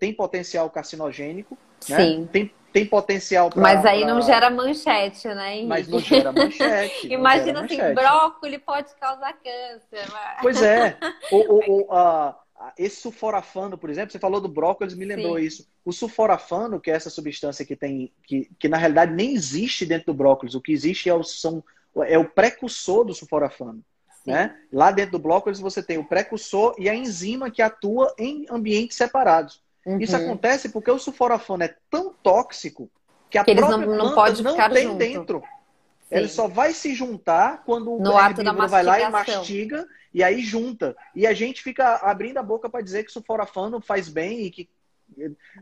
tem 0.00 0.12
potencial 0.12 0.68
carcinogênico, 0.70 1.56
né? 1.88 1.96
sim. 1.96 2.20
Né? 2.20 2.28
tem, 2.32 2.50
tem 2.78 2.86
potencial 2.86 3.50
para. 3.50 3.60
Mas 3.60 3.84
aí 3.84 4.02
pra... 4.02 4.14
não 4.14 4.22
gera 4.22 4.50
manchete, 4.50 5.28
né? 5.28 5.54
Henrique? 5.54 5.68
Mas 5.68 5.88
não 5.88 5.98
gera 5.98 6.32
manchete. 6.32 7.08
Imagina 7.12 7.46
gera 7.46 7.64
assim, 7.64 7.76
manchete. 7.76 7.94
brócolis 7.94 8.60
pode 8.64 8.94
causar 8.94 9.32
câncer. 9.34 10.12
Mas... 10.12 10.38
Pois 10.40 10.62
é. 10.62 10.96
o, 11.32 11.36
o, 11.36 11.82
o, 11.82 11.92
a, 11.92 12.38
esse 12.76 12.96
sulforafano, 12.96 13.78
por 13.78 13.90
exemplo, 13.90 14.12
você 14.12 14.18
falou 14.18 14.40
do 14.40 14.48
brócolis, 14.48 14.94
me 14.94 15.04
lembrou 15.04 15.38
Sim. 15.38 15.44
isso. 15.44 15.68
O 15.84 15.92
sulforafano, 15.92 16.80
que 16.80 16.90
é 16.90 16.94
essa 16.94 17.10
substância 17.10 17.64
que 17.64 17.76
tem, 17.76 18.12
que, 18.24 18.50
que 18.58 18.68
na 18.68 18.76
realidade 18.76 19.12
nem 19.12 19.34
existe 19.34 19.86
dentro 19.86 20.06
do 20.06 20.14
brócolis, 20.14 20.54
o 20.54 20.60
que 20.60 20.72
existe 20.72 21.08
é 21.08 21.14
o, 21.14 21.22
são 21.22 21.62
é 22.06 22.18
o 22.18 22.24
precursor 22.24 23.04
do 23.04 23.14
sulforafano. 23.14 23.82
Né? 24.26 24.54
Lá 24.70 24.90
dentro 24.90 25.12
do 25.12 25.18
brócolis 25.18 25.58
você 25.58 25.82
tem 25.82 25.96
o 25.96 26.04
precursor 26.04 26.74
e 26.78 26.88
a 26.88 26.94
enzima 26.94 27.50
que 27.50 27.62
atua 27.62 28.14
em 28.18 28.44
ambientes 28.50 28.96
separados. 28.96 29.62
Uhum. 29.88 29.98
Isso 29.98 30.14
acontece 30.14 30.68
porque 30.68 30.90
o 30.90 30.98
sulforafano 30.98 31.62
é 31.62 31.74
tão 31.90 32.12
tóxico 32.22 32.90
que 33.30 33.38
a 33.38 33.44
que 33.44 33.54
própria 33.54 33.78
não, 33.78 33.96
não 33.96 34.14
planta 34.14 34.42
não 34.42 34.68
tem 34.68 34.82
junto. 34.82 34.98
dentro. 34.98 35.40
Sim. 35.40 36.14
Ele 36.16 36.28
só 36.28 36.46
vai 36.46 36.74
se 36.74 36.94
juntar 36.94 37.64
quando 37.64 37.90
o 37.92 38.20
herbívoro 38.20 38.68
vai 38.68 38.82
lá 38.82 39.00
e 39.00 39.10
mastiga 39.10 39.86
e 40.12 40.22
aí 40.22 40.42
junta. 40.42 40.94
E 41.14 41.26
a 41.26 41.32
gente 41.32 41.62
fica 41.62 41.96
abrindo 42.02 42.36
a 42.36 42.42
boca 42.42 42.68
para 42.68 42.82
dizer 42.82 43.02
que 43.02 43.08
o 43.08 43.12
sulforafano 43.12 43.80
faz 43.80 44.10
bem 44.10 44.42
e 44.42 44.50
que 44.50 44.68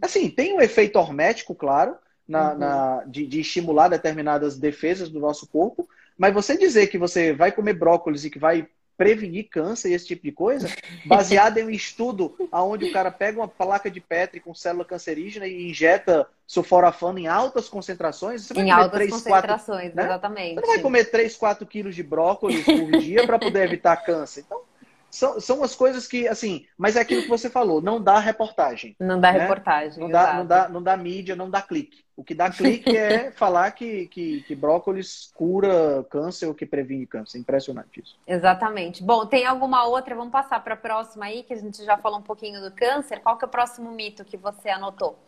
assim, 0.02 0.28
tem 0.28 0.54
um 0.54 0.60
efeito 0.60 0.98
hormético, 0.98 1.54
claro, 1.54 1.96
na, 2.26 2.50
uhum. 2.50 2.58
na 2.58 3.04
de, 3.06 3.26
de, 3.28 3.40
estimular 3.40 3.86
determinadas 3.86 4.58
defesas 4.58 5.08
do 5.08 5.20
nosso 5.20 5.46
corpo, 5.46 5.88
mas 6.18 6.34
você 6.34 6.58
dizer 6.58 6.88
que 6.88 6.98
você 6.98 7.32
vai 7.32 7.52
comer 7.52 7.74
brócolis 7.74 8.24
e 8.24 8.30
que 8.30 8.40
vai 8.40 8.68
prevenir 8.96 9.48
câncer 9.50 9.90
e 9.90 9.94
esse 9.94 10.06
tipo 10.06 10.22
de 10.22 10.32
coisa, 10.32 10.68
baseado 11.04 11.58
em 11.58 11.64
um 11.64 11.70
estudo 11.70 12.34
onde 12.52 12.86
o 12.86 12.92
cara 12.92 13.10
pega 13.10 13.38
uma 13.38 13.48
placa 13.48 13.90
de 13.90 14.00
Petri 14.00 14.40
com 14.40 14.54
célula 14.54 14.84
cancerígena 14.84 15.46
e 15.46 15.70
injeta 15.70 16.26
sulforafano 16.46 17.18
em 17.18 17.26
altas 17.26 17.68
concentrações, 17.68 18.42
você 18.42 18.54
vai 18.54 18.64
em 18.64 18.68
comer 18.68 18.82
altas 18.82 18.98
3, 18.98 19.10
concentrações, 19.10 19.92
4, 19.92 19.96
né? 19.96 20.04
exatamente. 20.04 20.54
Você 20.54 20.60
não 20.60 20.68
vai 20.68 20.78
comer 20.78 21.04
3, 21.10 21.36
4 21.36 21.66
quilos 21.66 21.94
de 21.94 22.02
brócolis 22.02 22.64
por 22.64 22.98
dia 22.98 23.26
para 23.26 23.38
poder 23.38 23.64
evitar 23.64 23.96
câncer. 23.96 24.44
Então, 24.46 24.62
são, 25.10 25.40
são 25.40 25.62
as 25.62 25.74
coisas 25.74 26.06
que, 26.06 26.28
assim, 26.28 26.66
mas 26.76 26.96
é 26.96 27.00
aquilo 27.00 27.22
que 27.22 27.28
você 27.28 27.48
falou, 27.48 27.80
não 27.80 28.02
dá 28.02 28.18
reportagem. 28.18 28.96
Não 29.00 29.20
dá 29.20 29.32
né? 29.32 29.40
reportagem. 29.40 29.98
Não 29.98 30.10
dá, 30.10 30.34
não, 30.34 30.46
dá, 30.46 30.68
não 30.68 30.82
dá 30.82 30.96
mídia, 30.96 31.36
não 31.36 31.50
dá 31.50 31.62
clique. 31.62 32.04
O 32.16 32.24
que 32.24 32.34
dá 32.34 32.50
clique 32.50 32.96
é 32.96 33.30
falar 33.32 33.70
que, 33.72 34.06
que, 34.08 34.42
que 34.42 34.54
brócolis 34.54 35.30
cura 35.34 36.04
câncer 36.10 36.46
ou 36.46 36.54
que 36.54 36.64
previne 36.64 37.06
câncer. 37.06 37.38
Impressionante 37.38 38.00
isso. 38.00 38.18
Exatamente. 38.26 39.02
Bom, 39.02 39.26
tem 39.26 39.46
alguma 39.46 39.86
outra? 39.86 40.14
Vamos 40.14 40.32
passar 40.32 40.62
para 40.62 40.74
a 40.74 40.78
próxima 40.78 41.26
aí, 41.26 41.42
que 41.42 41.52
a 41.52 41.58
gente 41.58 41.84
já 41.84 41.96
falou 41.96 42.18
um 42.18 42.22
pouquinho 42.22 42.60
do 42.60 42.70
câncer. 42.70 43.20
Qual 43.20 43.36
que 43.36 43.44
é 43.44 43.48
o 43.48 43.50
próximo 43.50 43.90
mito 43.92 44.24
que 44.24 44.36
você 44.36 44.70
anotou? 44.70 45.18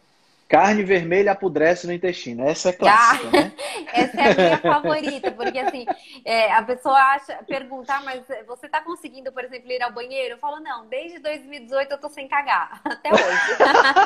Carne 0.49 0.83
vermelha 0.83 1.33
apodrece 1.33 1.87
no 1.87 1.93
intestino. 1.93 2.49
Essa 2.49 2.71
é 2.71 2.73
clássica, 2.73 3.29
ah, 3.29 3.31
né? 3.31 3.53
Essa 3.93 4.21
é 4.21 4.33
a 4.33 4.35
minha 4.35 4.59
favorita, 4.59 5.31
porque 5.31 5.59
assim, 5.59 5.85
é, 6.25 6.51
a 6.53 6.63
pessoa 6.63 6.97
acha, 6.97 7.35
perguntar, 7.47 7.99
ah, 7.99 8.03
mas 8.03 8.23
você 8.47 8.65
está 8.65 8.81
conseguindo, 8.81 9.31
por 9.31 9.45
exemplo, 9.45 9.71
ir 9.71 9.83
ao 9.83 9.93
banheiro? 9.93 10.35
Eu 10.35 10.39
falo, 10.39 10.59
não, 10.61 10.87
desde 10.87 11.19
2018 11.19 11.93
eu 11.93 11.99
tô 11.99 12.09
sem 12.09 12.27
cagar, 12.27 12.81
até 12.87 13.11
hoje. 13.13 13.25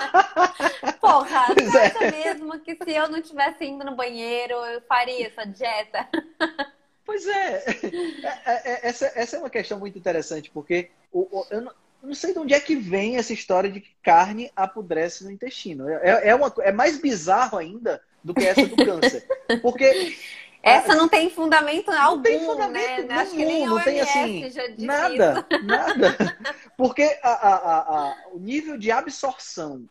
Porra, 1.01 1.47
você 1.55 2.05
é. 2.05 2.11
mesmo 2.11 2.59
que 2.59 2.75
se 2.75 2.91
eu 2.91 3.09
não 3.09 3.23
tivesse 3.23 3.65
indo 3.65 3.85
no 3.85 3.95
banheiro, 3.95 4.55
eu 4.55 4.81
faria 4.83 5.29
essa 5.29 5.47
dieta? 5.47 6.09
Pois 7.05 7.25
é. 7.27 7.65
é, 8.45 8.73
é 8.73 8.89
essa, 8.89 9.13
essa 9.15 9.37
é 9.37 9.39
uma 9.39 9.51
questão 9.51 9.79
muito 9.79 9.97
interessante, 9.97 10.51
porque 10.51 10.91
o, 11.13 11.21
o, 11.21 11.47
eu, 11.51 11.61
não, 11.61 11.73
não 12.03 12.15
sei 12.15 12.33
de 12.33 12.39
onde 12.39 12.55
é 12.55 12.61
que 12.61 12.75
vem 12.75 13.17
essa 13.17 13.33
história 13.33 13.71
de 13.71 13.81
que 13.81 13.91
carne 14.03 14.51
apodrece 14.57 15.25
no 15.25 15.31
intestino. 15.31 15.89
É, 15.89 16.29
é, 16.29 16.35
uma, 16.35 16.53
é 16.61 16.73
mais 16.73 16.99
bizarro 17.01 17.57
ainda 17.57 18.03
do 18.23 18.35
que 18.35 18.45
essa 18.45 18.67
do 18.67 18.77
câncer. 18.77 19.27
Porque. 19.61 20.17
Essa 20.65 20.95
não 20.95 21.09
tem 21.09 21.29
fundamento 21.29 21.91
algum, 21.91 22.15
não 22.15 22.23
tem 22.23 22.39
fundamento 22.39 23.09
né? 23.09 23.29
Nenhum, 23.35 23.67
não 23.67 23.83
tem 23.83 24.01
assim, 24.01 24.49
nada, 24.79 25.45
isso. 25.51 25.59
nada. 25.67 26.17
Porque 26.77 27.19
a, 27.21 27.31
a, 27.33 28.17
o 28.33 28.39
nível 28.39 28.79
de 28.79 28.89
absorção 28.93 29.89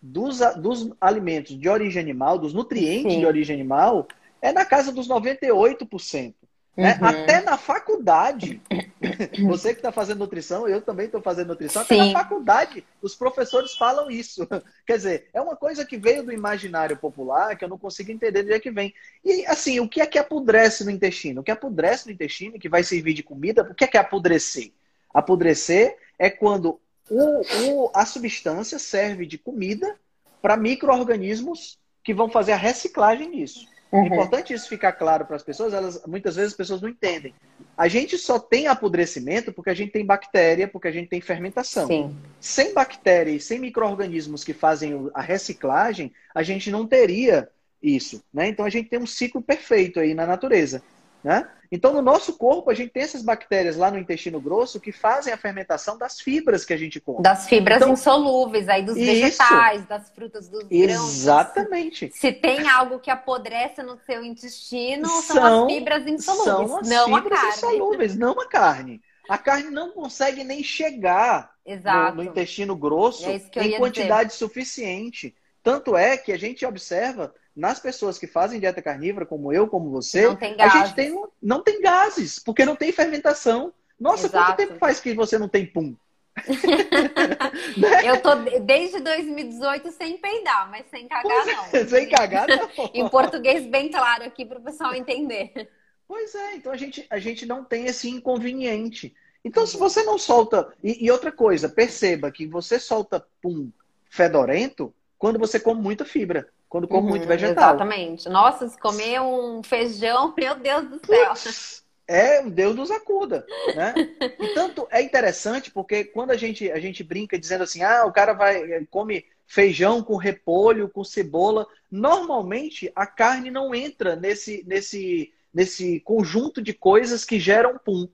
dos, 0.00 0.38
dos 0.56 0.88
alimentos 1.00 1.58
de 1.58 1.68
origem 1.68 2.00
animal, 2.00 2.38
dos 2.38 2.54
nutrientes 2.54 3.12
Sim. 3.12 3.18
de 3.18 3.26
origem 3.26 3.54
animal, 3.54 4.06
é 4.40 4.52
na 4.52 4.64
casa 4.64 4.92
dos 4.92 5.08
98%. 5.08 6.34
Né? 6.76 6.98
Uhum. 7.00 7.06
Até 7.06 7.40
na 7.40 7.56
faculdade, 7.56 8.60
você 9.46 9.72
que 9.72 9.78
está 9.78 9.92
fazendo 9.92 10.18
nutrição, 10.18 10.68
eu 10.68 10.82
também 10.82 11.06
estou 11.06 11.22
fazendo 11.22 11.48
nutrição, 11.48 11.84
Sim. 11.84 12.00
até 12.00 12.12
na 12.12 12.18
faculdade 12.18 12.84
os 13.00 13.14
professores 13.14 13.74
falam 13.76 14.10
isso. 14.10 14.46
Quer 14.84 14.96
dizer, 14.96 15.28
é 15.32 15.40
uma 15.40 15.54
coisa 15.54 15.84
que 15.84 15.96
veio 15.96 16.24
do 16.24 16.32
imaginário 16.32 16.96
popular 16.96 17.56
que 17.56 17.64
eu 17.64 17.68
não 17.68 17.78
consigo 17.78 18.10
entender 18.10 18.42
de 18.42 18.48
onde 18.48 18.56
é 18.56 18.60
que 18.60 18.72
vem. 18.72 18.92
E 19.24 19.46
assim, 19.46 19.78
o 19.78 19.88
que 19.88 20.00
é 20.00 20.06
que 20.06 20.18
apodrece 20.18 20.84
no 20.84 20.90
intestino? 20.90 21.40
O 21.40 21.44
que 21.44 21.52
apodrece 21.52 22.06
no 22.06 22.12
intestino, 22.12 22.58
que 22.58 22.68
vai 22.68 22.82
servir 22.82 23.14
de 23.14 23.22
comida, 23.22 23.62
o 23.62 23.74
que 23.74 23.84
é 23.84 23.86
que 23.86 23.96
é 23.96 24.00
apodrecer? 24.00 24.72
Apodrecer 25.12 25.96
é 26.18 26.28
quando 26.28 26.80
o, 27.08 27.84
o, 27.84 27.90
a 27.94 28.04
substância 28.04 28.80
serve 28.80 29.26
de 29.26 29.38
comida 29.38 29.94
para 30.42 30.56
micro-organismos 30.56 31.78
que 32.02 32.12
vão 32.12 32.28
fazer 32.28 32.52
a 32.52 32.56
reciclagem 32.56 33.30
disso. 33.30 33.66
É 33.94 33.96
uhum. 33.96 34.06
Importante 34.06 34.52
isso 34.52 34.68
ficar 34.68 34.90
claro 34.90 35.24
para 35.24 35.36
as 35.36 35.42
pessoas, 35.44 35.72
elas, 35.72 36.04
muitas 36.04 36.34
vezes 36.34 36.50
as 36.50 36.56
pessoas 36.56 36.82
não 36.82 36.88
entendem. 36.88 37.32
A 37.76 37.86
gente 37.86 38.18
só 38.18 38.40
tem 38.40 38.66
apodrecimento 38.66 39.52
porque 39.52 39.70
a 39.70 39.74
gente 39.74 39.92
tem 39.92 40.04
bactéria, 40.04 40.66
porque 40.66 40.88
a 40.88 40.90
gente 40.90 41.08
tem 41.08 41.20
fermentação. 41.20 41.86
Sim. 41.86 42.16
Sem 42.40 42.74
bactéria 42.74 43.30
e 43.30 43.38
sem 43.38 43.60
micro-organismos 43.60 44.42
que 44.42 44.52
fazem 44.52 45.08
a 45.14 45.22
reciclagem, 45.22 46.12
a 46.34 46.42
gente 46.42 46.72
não 46.72 46.88
teria 46.88 47.48
isso, 47.80 48.20
né? 48.32 48.48
Então 48.48 48.66
a 48.66 48.70
gente 48.70 48.88
tem 48.88 48.98
um 48.98 49.06
ciclo 49.06 49.40
perfeito 49.40 50.00
aí 50.00 50.12
na 50.12 50.26
natureza, 50.26 50.82
né? 51.22 51.48
Então 51.74 51.92
no 51.92 52.00
nosso 52.00 52.34
corpo 52.34 52.70
a 52.70 52.74
gente 52.74 52.92
tem 52.92 53.02
essas 53.02 53.20
bactérias 53.20 53.76
lá 53.76 53.90
no 53.90 53.98
intestino 53.98 54.40
grosso 54.40 54.78
que 54.78 54.92
fazem 54.92 55.32
a 55.32 55.36
fermentação 55.36 55.98
das 55.98 56.20
fibras 56.20 56.64
que 56.64 56.72
a 56.72 56.76
gente 56.76 57.00
come. 57.00 57.20
Das 57.20 57.48
fibras 57.48 57.78
então, 57.78 57.92
insolúveis, 57.92 58.68
aí 58.68 58.84
dos 58.84 58.96
isso, 58.96 59.04
vegetais, 59.04 59.84
das 59.86 60.08
frutas, 60.10 60.48
dos 60.48 60.62
grãos. 60.68 60.80
Exatamente. 60.80 62.12
Se 62.14 62.30
tem 62.30 62.68
algo 62.68 63.00
que 63.00 63.10
apodrece 63.10 63.82
no 63.82 63.98
seu 64.06 64.22
intestino, 64.22 65.08
são, 65.08 65.22
são 65.22 65.64
as 65.64 65.72
fibras 65.72 66.06
insolúveis, 66.06 66.68
são 66.68 66.78
as 66.78 66.88
não 66.88 67.04
fibras 67.06 67.38
a 67.38 67.42
carne. 67.42 67.56
insolúveis, 67.56 68.16
não 68.16 68.40
a 68.40 68.46
carne. 68.46 69.02
A 69.28 69.36
carne 69.36 69.70
não 69.70 69.90
consegue 69.90 70.44
nem 70.44 70.62
chegar 70.62 71.50
no, 71.66 72.16
no, 72.16 72.22
intestino 72.22 72.76
grosso 72.76 73.28
é 73.28 73.66
em 73.66 73.76
quantidade 73.78 74.30
dizer. 74.30 74.38
suficiente. 74.38 75.34
Tanto 75.64 75.96
é 75.96 76.18
que 76.18 76.30
a 76.30 76.36
gente 76.36 76.66
observa 76.66 77.34
nas 77.56 77.80
pessoas 77.80 78.18
que 78.18 78.26
fazem 78.26 78.60
dieta 78.60 78.82
carnívora, 78.82 79.24
como 79.24 79.50
eu, 79.50 79.66
como 79.66 79.90
você, 79.90 80.26
a 80.26 80.68
gente 80.68 80.94
tem, 80.94 81.24
não 81.42 81.62
tem 81.62 81.80
gases, 81.80 82.38
porque 82.38 82.66
não 82.66 82.76
tem 82.76 82.92
fermentação. 82.92 83.72
Nossa, 83.98 84.26
Exato. 84.26 84.44
quanto 84.44 84.56
tempo 84.58 84.78
faz 84.78 85.00
que 85.00 85.14
você 85.14 85.38
não 85.38 85.48
tem 85.48 85.64
pum? 85.64 85.96
né? 87.78 88.10
Eu 88.10 88.20
tô 88.20 88.34
desde 88.60 89.00
2018 89.00 89.90
sem 89.92 90.18
peidar, 90.18 90.70
mas 90.70 90.84
sem 90.90 91.08
cagar 91.08 91.48
é, 91.48 91.52
não. 91.52 91.64
sem 91.88 92.08
cagar 92.10 92.46
não. 92.46 92.68
em 92.92 93.08
português 93.08 93.64
bem 93.66 93.90
claro 93.90 94.24
aqui 94.24 94.44
para 94.44 94.58
o 94.58 94.62
pessoal 94.62 94.94
entender. 94.94 95.70
Pois 96.06 96.34
é, 96.34 96.56
então 96.56 96.72
a 96.72 96.76
gente, 96.76 97.06
a 97.08 97.18
gente 97.18 97.46
não 97.46 97.64
tem 97.64 97.86
esse 97.86 98.10
inconveniente. 98.10 99.14
Então, 99.42 99.66
se 99.66 99.78
você 99.78 100.02
não 100.02 100.18
solta. 100.18 100.74
E, 100.82 101.06
e 101.06 101.10
outra 101.10 101.32
coisa, 101.32 101.70
perceba 101.70 102.30
que 102.30 102.46
você 102.46 102.78
solta 102.78 103.26
pum 103.40 103.70
fedorento 104.10 104.94
quando 105.24 105.38
você 105.38 105.58
come 105.58 105.80
muita 105.80 106.04
fibra. 106.04 106.46
Quando 106.68 106.86
come 106.86 107.04
uhum, 107.04 107.08
muito 107.08 107.26
vegetal. 107.26 107.70
Exatamente. 107.70 108.28
Nossa, 108.28 108.68
se 108.68 108.78
comer 108.78 109.22
um 109.22 109.62
feijão, 109.62 110.34
meu 110.36 110.54
Deus 110.54 110.86
do 110.86 111.00
céu. 111.06 111.30
Puts, 111.30 111.82
é, 112.06 112.42
Deus 112.42 112.76
nos 112.76 112.90
acuda, 112.90 113.46
né? 113.74 113.94
E 114.38 114.48
tanto 114.48 114.86
é 114.90 115.00
interessante 115.00 115.70
porque 115.70 116.04
quando 116.04 116.30
a 116.30 116.36
gente, 116.36 116.70
a 116.70 116.78
gente 116.78 117.02
brinca 117.02 117.38
dizendo 117.38 117.64
assim, 117.64 117.82
ah, 117.82 118.04
o 118.04 118.12
cara 118.12 118.34
vai 118.34 118.84
come 118.90 119.24
feijão 119.46 120.02
com 120.02 120.16
repolho, 120.16 120.90
com 120.90 121.02
cebola, 121.02 121.66
normalmente 121.90 122.92
a 122.94 123.06
carne 123.06 123.50
não 123.50 123.74
entra 123.74 124.16
nesse, 124.16 124.62
nesse, 124.66 125.32
nesse 125.54 126.00
conjunto 126.00 126.60
de 126.60 126.74
coisas 126.74 127.24
que 127.24 127.40
geram 127.40 127.78
pum. 127.82 128.06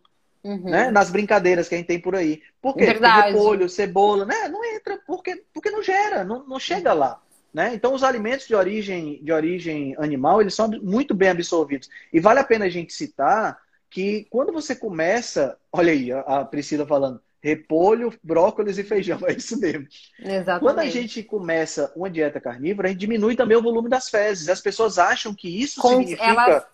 Uhum. 0.43 0.71
Né? 0.71 0.91
Nas 0.91 1.11
brincadeiras 1.11 1.69
que 1.69 1.75
a 1.75 1.79
gente 1.79 1.87
tem 1.87 2.01
por 2.01 2.17
aí. 2.17 2.43
Por 2.61 2.75
quê? 2.75 2.87
Verdade. 2.87 3.15
Porque 3.23 3.39
repolho, 3.39 3.69
cebola, 3.69 4.25
né? 4.25 4.49
Não 4.49 4.65
entra 4.65 4.99
porque, 5.07 5.45
porque 5.53 5.71
não 5.71 5.83
gera, 5.83 6.25
não, 6.25 6.47
não 6.47 6.59
chega 6.59 6.93
lá. 6.93 7.21
Né? 7.53 7.75
Então, 7.75 7.93
os 7.93 8.03
alimentos 8.03 8.47
de 8.47 8.55
origem, 8.55 9.23
de 9.23 9.33
origem 9.33 9.95
animal, 9.99 10.41
eles 10.41 10.55
são 10.55 10.69
muito 10.69 11.15
bem 11.15 11.31
absorvidos. 11.31 11.89
E 12.13 12.21
vale 12.21 12.39
a 12.39 12.45
pena 12.45 12.67
a 12.67 12.71
gente 12.71 12.93
citar 12.93 13.59
que 13.91 14.27
quando 14.31 14.53
você 14.53 14.75
começa, 14.75 15.59
olha 15.73 15.93
aí, 15.93 16.13
a 16.13 16.45
Priscila 16.45 16.87
falando, 16.87 17.21
repolho, 17.43 18.13
brócolis 18.23 18.79
e 18.79 18.85
feijão, 18.85 19.19
é 19.27 19.33
isso 19.33 19.59
mesmo. 19.59 19.87
Exatamente. 20.19 20.61
Quando 20.61 20.79
a 20.79 20.87
gente 20.87 21.23
começa 21.23 21.93
uma 21.97 22.11
dieta 22.11 22.41
carnívora, 22.41 22.89
a 22.89 22.91
gente 22.91 23.01
diminui 23.01 23.35
também 23.35 23.57
o 23.57 23.63
volume 23.63 23.89
das 23.89 24.09
fezes. 24.09 24.49
As 24.49 24.61
pessoas 24.61 24.99
acham 24.99 25.35
que 25.35 25.49
isso 25.49 25.81
Con 25.81 25.89
significa 25.89 26.25
elas 26.25 26.65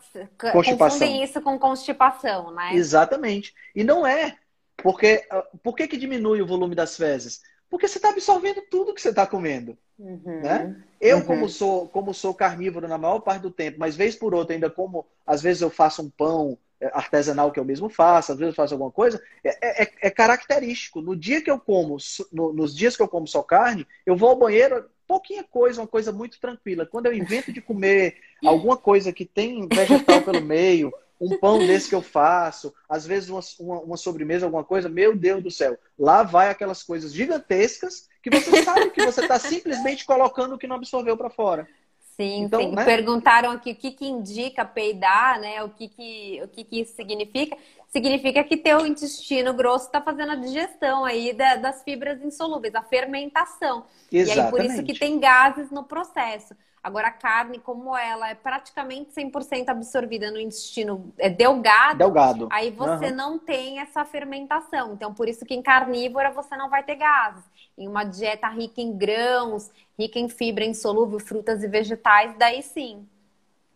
constipação. 0.52 0.79
confundem 0.79 1.22
isso 1.22 1.40
com 1.40 1.59
constipação, 1.59 2.50
né? 2.52 2.70
Exatamente. 2.74 3.55
E 3.74 3.85
não 3.85 4.07
é. 4.07 4.37
Porque, 4.76 5.24
ah, 5.31 5.46
por 5.62 5.74
que, 5.74 5.88
que 5.88 5.96
diminui 5.96 6.42
o 6.42 6.46
volume 6.46 6.74
das 6.74 6.96
fezes? 6.96 7.40
Porque 7.70 7.88
você 7.88 7.98
está 7.98 8.11
absorvendo 8.11 8.62
tudo 8.70 8.94
que 8.94 9.00
você 9.00 9.09
está 9.11 9.26
comendo. 9.26 9.76
Uhum. 9.98 10.40
Né? 10.42 10.76
Eu, 11.00 11.18
uhum. 11.18 11.24
como, 11.24 11.48
sou, 11.48 11.88
como 11.88 12.12
sou 12.12 12.35
carnívoro 12.35 12.87
na 12.87 12.98
maior 12.98 13.20
parte 13.20 13.42
do 13.42 13.50
tempo, 13.50 13.79
mas 13.79 13.96
vez 13.96 14.14
por 14.14 14.35
outra, 14.35 14.55
ainda 14.55 14.70
como, 14.70 15.07
às 15.26 15.42
vezes 15.42 15.62
eu 15.62 15.70
faço 15.70 16.02
um 16.02 16.11
pão 16.11 16.59
artesanal 16.93 17.51
que 17.51 17.59
eu 17.59 17.65
mesmo 17.65 17.89
faço, 17.89 18.33
às 18.33 18.39
vezes 18.39 18.53
eu 18.53 18.57
faço 18.57 18.75
alguma 18.75 18.91
coisa, 18.91 19.23
é, 19.43 19.83
é, 19.83 19.93
é 20.03 20.11
característico. 20.11 21.01
No 21.01 21.17
dia 21.17 21.43
que 21.43 21.51
eu 21.51 21.59
como, 21.59 21.97
no, 22.33 22.53
nos 22.53 22.77
dias 22.77 22.97
que 22.97 23.03
eu 23.03 23.09
como 23.09 23.27
só 23.27 23.43
carne, 23.43 23.87
eu 24.05 24.17
vou 24.17 24.31
ao 24.31 24.37
banheiro, 24.37 24.85
pouquinha 25.07 25.45
coisa, 25.45 25.81
uma 25.81 25.87
coisa 25.87 26.12
muito 26.12 26.39
tranquila. 26.39 26.87
Quando 26.87 27.07
eu 27.07 27.15
invento 27.15 27.53
de 27.53 27.61
comer 27.61 28.17
alguma 28.45 28.77
coisa 28.77 29.12
que 29.12 29.25
tem 29.25 29.67
vegetal 29.69 30.23
pelo 30.23 30.43
meio, 30.43 30.93
um 31.21 31.39
pão 31.39 31.59
desse 31.59 31.89
que 31.89 31.95
eu 31.95 32.03
faço, 32.03 32.75
às 32.89 33.07
vezes 33.07 33.31
uma, 33.31 33.41
uma, 33.59 33.81
uma, 33.81 33.97
sobremesa, 33.97 34.47
alguma 34.47 34.65
coisa, 34.65 34.89
meu 34.89 35.17
Deus 35.17 35.43
do 35.43 35.51
céu, 35.51 35.79
lá 35.99 36.23
vai 36.23 36.51
aquelas 36.51 36.83
coisas 36.83 37.12
gigantescas 37.12 38.09
que 38.23 38.29
você 38.29 38.62
sabe 38.62 38.91
que 38.91 39.05
você 39.05 39.23
está 39.23 39.39
simplesmente 39.39 40.05
colocando 40.05 40.55
o 40.55 40.59
que 40.59 40.67
não 40.67 40.77
absorveu 40.77 41.17
para 41.17 41.31
fora. 41.31 41.67
Sim, 42.16 42.44
então, 42.44 42.61
sim. 42.61 42.74
Né? 42.74 42.85
Perguntaram 42.85 43.50
aqui 43.50 43.72
o 43.72 43.76
que, 43.76 43.90
que 43.92 44.07
indica 44.07 44.64
peidar, 44.64 45.38
né? 45.38 45.62
O 45.62 45.68
que, 45.70 45.88
que, 45.88 46.40
o 46.42 46.48
que, 46.48 46.64
que 46.64 46.81
isso 46.81 46.94
significa? 46.94 47.57
Significa 47.88 48.42
que 48.42 48.57
teu 48.57 48.87
intestino 48.87 49.52
grosso 49.52 49.87
está 49.87 50.00
fazendo 50.00 50.33
a 50.33 50.37
digestão 50.37 51.05
aí 51.05 51.35
da, 51.35 51.57
das 51.57 51.83
fibras 51.83 52.22
insolúveis, 52.22 52.74
a 52.74 52.83
fermentação. 52.83 53.87
Exatamente. 54.11 54.29
E 54.29 54.31
aí 54.31 54.42
por 54.44 54.64
isso 54.64 54.83
que 54.83 54.94
tem 54.94 55.20
gases 55.20 55.70
no 55.70 55.85
processo. 55.85 56.55
Agora, 56.87 57.09
a 57.09 57.11
carne, 57.11 57.59
como 57.59 57.96
ela 57.96 58.31
é 58.31 58.35
praticamente 58.37 59.11
100% 59.11 59.70
absorvida 59.70 60.31
no 60.31 60.38
intestino 60.38 61.12
é 61.18 61.29
delgado, 61.29 61.99
delgado. 61.99 62.49
aí 62.49 62.70
você 62.70 63.07
uhum. 63.07 63.16
não 63.16 63.38
tem 63.40 63.81
essa 63.81 64.05
fermentação. 64.05 64.92
Então, 64.92 65.12
por 65.12 65.29
isso 65.29 65.44
que 65.44 65.53
em 65.53 65.61
carnívora 65.61 66.31
você 66.31 66.57
não 66.57 66.70
vai 66.70 66.85
ter 66.85 66.94
gases. 66.94 67.42
Em 67.77 67.88
uma 67.88 68.05
dieta 68.05 68.46
rica 68.46 68.81
em 68.81 68.96
grãos, 68.96 69.68
rica 69.99 70.20
em 70.20 70.29
fibra 70.29 70.64
insolúvel, 70.64 71.18
frutas 71.18 71.64
e 71.64 71.66
vegetais, 71.66 72.37
daí 72.38 72.62
sim. 72.62 73.05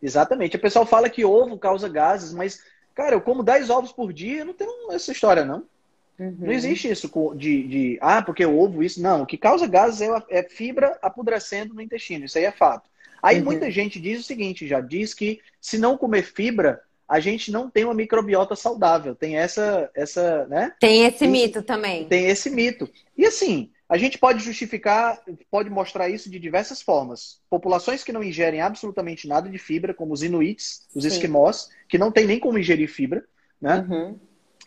Exatamente. 0.01 0.55
O 0.55 0.61
pessoal 0.61 0.85
fala 0.85 1.09
que 1.09 1.25
ovo 1.25 1.57
causa 1.57 1.89
gases, 1.89 2.33
mas, 2.33 2.63
cara, 2.95 3.15
eu 3.15 3.19
como 3.19 3.43
10 3.43 3.69
ovos 3.69 3.91
por 3.91 4.13
dia, 4.13 4.45
não 4.45 4.53
tem 4.53 4.69
essa 4.89 5.11
história, 5.11 5.43
não. 5.43 5.65
Uhum. 6.17 6.37
Não 6.39 6.51
existe 6.53 6.89
isso 6.89 7.11
de, 7.35 7.67
de, 7.67 7.99
ah, 7.99 8.21
porque 8.21 8.45
o 8.45 8.57
ovo, 8.57 8.81
isso. 8.81 9.01
Não, 9.01 9.23
o 9.23 9.25
que 9.25 9.37
causa 9.37 9.67
gases 9.67 9.99
é, 9.99 10.09
é 10.29 10.43
fibra 10.43 10.97
apodrecendo 11.01 11.73
no 11.73 11.81
intestino. 11.81 12.23
Isso 12.23 12.37
aí 12.37 12.45
é 12.45 12.51
fato. 12.53 12.89
Aí 13.21 13.39
uhum. 13.39 13.45
muita 13.45 13.69
gente 13.69 13.99
diz 13.99 14.19
o 14.19 14.23
seguinte, 14.23 14.67
já 14.67 14.81
diz 14.81 15.13
que 15.13 15.39
se 15.59 15.77
não 15.77 15.97
comer 15.97 16.23
fibra, 16.23 16.81
a 17.07 17.19
gente 17.19 17.51
não 17.51 17.69
tem 17.69 17.83
uma 17.83 17.93
microbiota 17.93 18.55
saudável. 18.55 19.13
Tem 19.13 19.37
essa, 19.37 19.91
essa, 19.93 20.45
né? 20.47 20.73
Tem 20.79 21.03
esse 21.05 21.27
mito 21.27 21.61
também. 21.61 22.07
Tem 22.07 22.27
esse 22.27 22.49
mito. 22.49 22.89
E 23.17 23.25
assim, 23.25 23.69
a 23.89 23.97
gente 23.97 24.17
pode 24.17 24.41
justificar, 24.41 25.21
pode 25.49 25.69
mostrar 25.69 26.07
isso 26.07 26.29
de 26.29 26.39
diversas 26.39 26.81
formas. 26.81 27.41
Populações 27.49 28.01
que 28.05 28.13
não 28.13 28.23
ingerem 28.23 28.61
absolutamente 28.61 29.27
nada 29.27 29.49
de 29.49 29.57
fibra, 29.57 29.93
como 29.93 30.13
os 30.13 30.23
inuits, 30.23 30.87
os 30.95 31.03
Sim. 31.03 31.09
esquimós, 31.09 31.69
que 31.89 31.97
não 31.97 32.09
tem 32.09 32.25
nem 32.25 32.39
como 32.39 32.57
ingerir 32.57 32.87
fibra, 32.87 33.25
né? 33.61 33.85
Uhum. 33.89 34.17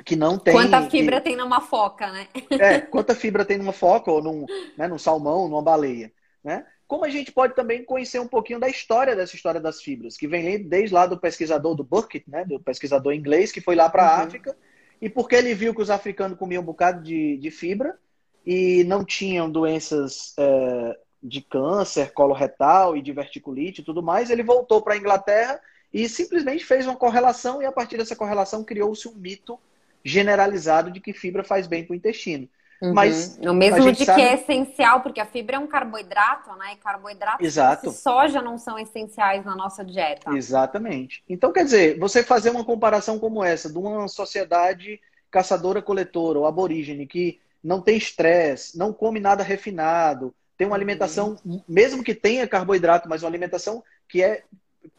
Que 0.04 0.14
não 0.14 0.38
tem. 0.38 0.52
Quanta 0.52 0.82
fibra 0.90 1.22
que... 1.22 1.30
tem 1.30 1.36
numa 1.36 1.62
foca, 1.62 2.12
né? 2.12 2.28
É, 2.50 2.80
quanta 2.80 3.14
fibra 3.14 3.46
tem 3.46 3.56
numa 3.56 3.72
foca, 3.72 4.12
ou 4.12 4.22
num, 4.22 4.44
né, 4.76 4.86
num 4.86 4.98
salmão, 4.98 5.48
numa 5.48 5.62
baleia, 5.62 6.12
né? 6.44 6.66
Como 6.86 7.04
a 7.04 7.08
gente 7.08 7.32
pode 7.32 7.54
também 7.54 7.84
conhecer 7.84 8.18
um 8.20 8.28
pouquinho 8.28 8.60
da 8.60 8.68
história 8.68 9.16
dessa 9.16 9.34
história 9.34 9.60
das 9.60 9.82
fibras, 9.82 10.16
que 10.16 10.28
vem 10.28 10.62
desde 10.62 10.94
lá 10.94 11.06
do 11.06 11.18
pesquisador 11.18 11.74
do 11.74 11.84
Burkitt, 11.84 12.28
né, 12.28 12.44
do 12.44 12.60
pesquisador 12.60 13.12
inglês, 13.12 13.50
que 13.50 13.60
foi 13.60 13.74
lá 13.74 13.88
para 13.88 14.06
a 14.06 14.16
uhum. 14.16 14.24
África, 14.24 14.56
e 15.00 15.08
porque 15.08 15.34
ele 15.34 15.54
viu 15.54 15.74
que 15.74 15.82
os 15.82 15.90
africanos 15.90 16.38
comiam 16.38 16.62
um 16.62 16.66
bocado 16.66 17.02
de, 17.02 17.36
de 17.38 17.50
fibra 17.50 17.98
e 18.46 18.84
não 18.84 19.04
tinham 19.04 19.50
doenças 19.50 20.34
é, 20.38 20.98
de 21.22 21.40
câncer, 21.40 22.12
coloretal 22.12 22.96
e 22.96 23.02
diverticulite 23.02 23.80
e 23.80 23.84
tudo 23.84 24.02
mais, 24.02 24.28
ele 24.28 24.42
voltou 24.42 24.82
para 24.82 24.94
a 24.94 24.96
Inglaterra 24.98 25.58
e 25.92 26.08
simplesmente 26.08 26.64
fez 26.64 26.86
uma 26.86 26.96
correlação, 26.96 27.62
e 27.62 27.64
a 27.64 27.72
partir 27.72 27.96
dessa 27.96 28.16
correlação 28.16 28.64
criou-se 28.64 29.08
um 29.08 29.14
mito 29.14 29.58
generalizado 30.04 30.90
de 30.90 31.00
que 31.00 31.12
fibra 31.14 31.42
faz 31.42 31.66
bem 31.66 31.84
para 31.84 31.94
o 31.94 31.96
intestino. 31.96 32.48
Uhum. 32.84 32.92
Mas 32.92 33.38
o 33.38 33.54
mesmo 33.54 33.90
de 33.92 34.04
sabe... 34.04 34.20
que 34.20 34.28
é 34.28 34.34
essencial, 34.34 35.00
porque 35.00 35.18
a 35.18 35.24
fibra 35.24 35.56
é 35.56 35.58
um 35.58 35.66
carboidrato, 35.66 36.54
né? 36.56 36.74
E 36.74 36.76
carboidratos 36.76 37.46
Exato. 37.46 37.88
de 37.88 37.96
soja 37.96 38.42
não 38.42 38.58
são 38.58 38.78
essenciais 38.78 39.42
na 39.42 39.56
nossa 39.56 39.82
dieta. 39.82 40.30
Exatamente. 40.32 41.24
Então, 41.26 41.50
quer 41.50 41.64
dizer, 41.64 41.98
você 41.98 42.22
fazer 42.22 42.50
uma 42.50 42.64
comparação 42.64 43.18
como 43.18 43.42
essa, 43.42 43.72
de 43.72 43.78
uma 43.78 44.06
sociedade 44.06 45.00
caçadora-coletora 45.30 46.38
ou 46.38 46.46
aborígene 46.46 47.06
que 47.06 47.40
não 47.62 47.80
tem 47.80 47.96
estresse, 47.96 48.76
não 48.76 48.92
come 48.92 49.18
nada 49.18 49.42
refinado, 49.42 50.34
tem 50.56 50.66
uma 50.66 50.76
alimentação, 50.76 51.36
uhum. 51.44 51.62
mesmo 51.66 52.04
que 52.04 52.14
tenha 52.14 52.46
carboidrato, 52.46 53.08
mas 53.08 53.22
uma 53.22 53.30
alimentação 53.30 53.82
que 54.06 54.22
é, 54.22 54.42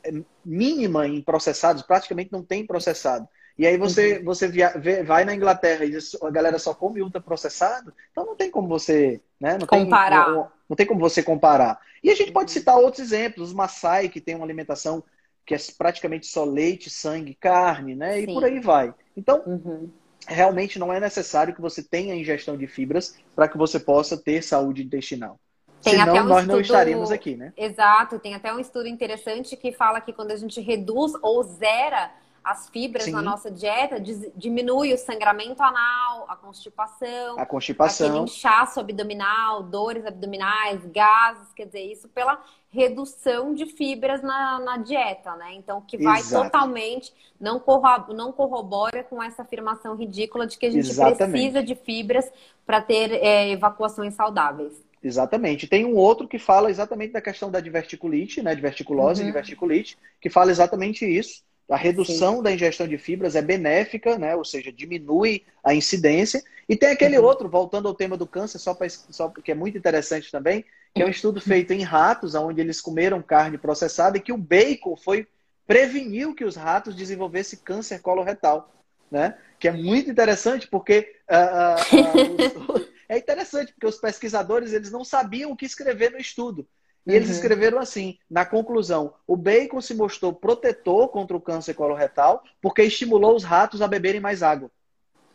é 0.03 0.11
mínima 0.43 1.07
em 1.07 1.21
processados, 1.21 1.83
praticamente 1.83 2.31
não 2.31 2.43
tem 2.43 2.65
processado. 2.65 3.27
E 3.57 3.65
aí 3.65 3.77
você, 3.77 4.17
uhum. 4.17 4.25
você 4.25 4.47
via, 4.47 4.73
vê, 4.77 5.01
vai 5.01 5.23
na 5.23 5.33
Inglaterra 5.33 5.85
e 5.85 5.95
a 5.95 6.29
galera 6.29 6.59
só 6.59 6.73
come 6.73 7.01
ultraprocessado, 7.01 7.93
então 8.11 8.25
não 8.25 8.35
tem 8.35 8.51
como 8.51 8.67
você, 8.67 9.21
né? 9.39 9.57
Não 9.57 9.65
comparar. 9.65 10.25
Tem, 10.25 10.33
não, 10.33 10.51
não, 10.69 10.75
tem 10.75 10.85
como 10.85 10.99
você 10.99 11.23
comparar. 11.23 11.79
E 12.03 12.09
a 12.09 12.15
gente 12.15 12.33
pode 12.33 12.51
citar 12.51 12.75
outros 12.75 12.99
exemplos, 12.99 13.49
os 13.49 13.53
Maasai, 13.53 14.09
que 14.09 14.19
tem 14.19 14.35
uma 14.35 14.45
alimentação 14.45 15.03
que 15.45 15.55
é 15.55 15.57
praticamente 15.77 16.27
só 16.27 16.43
leite, 16.43 16.89
sangue, 16.89 17.33
carne, 17.33 17.95
né? 17.95 18.19
E 18.19 18.25
Sim. 18.25 18.33
por 18.33 18.43
aí 18.43 18.59
vai. 18.59 18.93
Então, 19.15 19.41
uhum. 19.45 19.89
realmente 20.27 20.77
não 20.77 20.91
é 20.91 20.99
necessário 20.99 21.55
que 21.55 21.61
você 21.61 21.81
tenha 21.81 22.15
ingestão 22.15 22.57
de 22.57 22.67
fibras 22.67 23.15
para 23.33 23.47
que 23.47 23.57
você 23.57 23.79
possa 23.79 24.17
ter 24.17 24.43
saúde 24.43 24.83
intestinal. 24.83 25.39
Tem 25.81 25.93
Senão 25.93 26.09
até 26.09 26.21
um 26.21 26.25
nós 26.25 26.39
estudo... 26.39 26.53
não 26.53 26.61
estaríamos 26.61 27.11
aqui, 27.11 27.37
né? 27.37 27.53
Exato, 27.55 28.19
tem 28.19 28.33
até 28.33 28.51
um 28.51 28.59
estudo 28.59 28.87
interessante 28.87 29.55
que 29.55 29.71
fala 29.71 30.01
que 30.01 30.11
quando 30.11 30.31
a 30.31 30.35
gente 30.35 30.59
reduz 30.59 31.13
ou 31.21 31.43
zera 31.43 32.11
as 32.45 32.69
fibras 32.69 33.05
Sim. 33.05 33.11
na 33.11 33.21
nossa 33.23 33.49
dieta, 33.49 33.99
diminui 34.35 34.93
o 34.93 34.97
sangramento 34.97 35.63
anal, 35.63 36.25
a 36.29 36.35
constipação, 36.35 37.39
A 37.39 37.45
constipação. 37.45 38.07
aquele 38.07 38.23
inchaço 38.23 38.79
abdominal, 38.79 39.63
dores 39.63 40.05
abdominais, 40.05 40.85
gases, 40.85 41.51
quer 41.55 41.65
dizer, 41.65 41.91
isso 41.91 42.07
pela 42.09 42.39
redução 42.69 43.53
de 43.55 43.65
fibras 43.65 44.21
na, 44.21 44.59
na 44.59 44.77
dieta, 44.77 45.35
né? 45.37 45.53
Então, 45.55 45.81
que 45.81 45.97
vai 45.97 46.19
Exato. 46.19 46.45
totalmente, 46.45 47.11
não, 47.39 47.59
corro- 47.59 48.13
não 48.13 48.31
corrobora 48.31 49.03
com 49.03 49.23
essa 49.23 49.41
afirmação 49.41 49.95
ridícula 49.95 50.45
de 50.45 50.57
que 50.57 50.65
a 50.67 50.71
gente 50.71 50.89
Exatamente. 50.89 51.31
precisa 51.31 51.63
de 51.63 51.73
fibras 51.75 52.31
para 52.65 52.81
ter 52.81 53.11
é, 53.13 53.49
evacuações 53.49 54.13
saudáveis. 54.13 54.85
Exatamente. 55.01 55.67
Tem 55.67 55.85
um 55.85 55.95
outro 55.95 56.27
que 56.27 56.39
fala 56.39 56.69
exatamente 56.69 57.13
da 57.13 57.21
questão 57.21 57.51
da 57.51 57.59
diverticulite, 57.59 58.41
né? 58.41 58.55
Diverticulose 58.55 59.21
e 59.21 59.23
Uhum. 59.23 59.27
diverticulite, 59.31 59.97
que 60.19 60.29
fala 60.29 60.51
exatamente 60.51 61.05
isso. 61.05 61.43
A 61.69 61.75
redução 61.75 62.43
da 62.43 62.51
ingestão 62.51 62.87
de 62.87 62.97
fibras 62.97 63.35
é 63.35 63.41
benéfica, 63.41 64.17
né? 64.17 64.35
Ou 64.35 64.45
seja, 64.45 64.71
diminui 64.71 65.43
a 65.63 65.73
incidência. 65.73 66.43
E 66.69 66.75
tem 66.75 66.89
aquele 66.89 67.17
Uhum. 67.17 67.25
outro, 67.25 67.49
voltando 67.49 67.87
ao 67.87 67.95
tema 67.95 68.15
do 68.15 68.27
câncer, 68.27 68.59
só, 68.59 68.73
pra, 68.73 68.87
só 68.89 69.29
que 69.29 69.51
é 69.51 69.55
muito 69.55 69.77
interessante 69.77 70.31
também, 70.31 70.63
que 70.93 71.01
é 71.01 71.05
um 71.05 71.09
estudo 71.09 71.41
feito 71.41 71.73
em 71.73 71.81
ratos, 71.81 72.35
onde 72.35 72.61
eles 72.61 72.79
comeram 72.81 73.21
carne 73.21 73.57
processada 73.57 74.17
e 74.17 74.21
que 74.21 74.31
o 74.31 74.37
bacon 74.37 74.95
foi 74.95 75.27
preveniu 75.67 76.35
que 76.35 76.45
os 76.45 76.55
ratos 76.55 76.95
desenvolvessem 76.95 77.57
câncer 77.63 77.99
coloretal, 77.99 78.71
né? 79.09 79.35
Que 79.59 79.67
é 79.67 79.71
muito 79.71 80.09
interessante 80.09 80.67
porque 80.67 81.15
ah, 81.27 81.37
ah, 81.37 81.87
ah, 81.91 82.17
os- 82.73 82.87
é 83.09 83.17
interessante 83.17 83.73
porque 83.73 83.87
os 83.87 83.97
pesquisadores 83.97 84.73
eles 84.73 84.91
não 84.91 85.03
sabiam 85.03 85.51
o 85.51 85.55
que 85.55 85.65
escrever 85.65 86.11
no 86.11 86.17
estudo. 86.17 86.67
E 87.07 87.13
eles 87.13 87.29
Uhum. 87.29 87.29
escreveram 87.29 87.79
assim, 87.79 88.17
na 88.29 88.45
conclusão, 88.45 89.13
o 89.27 89.37
bacon 89.37 89.81
se 89.81 89.93
mostrou 89.93 90.33
protetor 90.33 91.09
contra 91.09 91.37
o 91.37 91.41
câncer 91.41 91.73
coloretal 91.73 92.43
porque 92.61 92.83
estimulou 92.83 93.35
os 93.35 93.43
ratos 93.43 93.81
a 93.81 93.87
beberem 93.87 94.21
mais 94.21 94.41
água. 94.43 94.71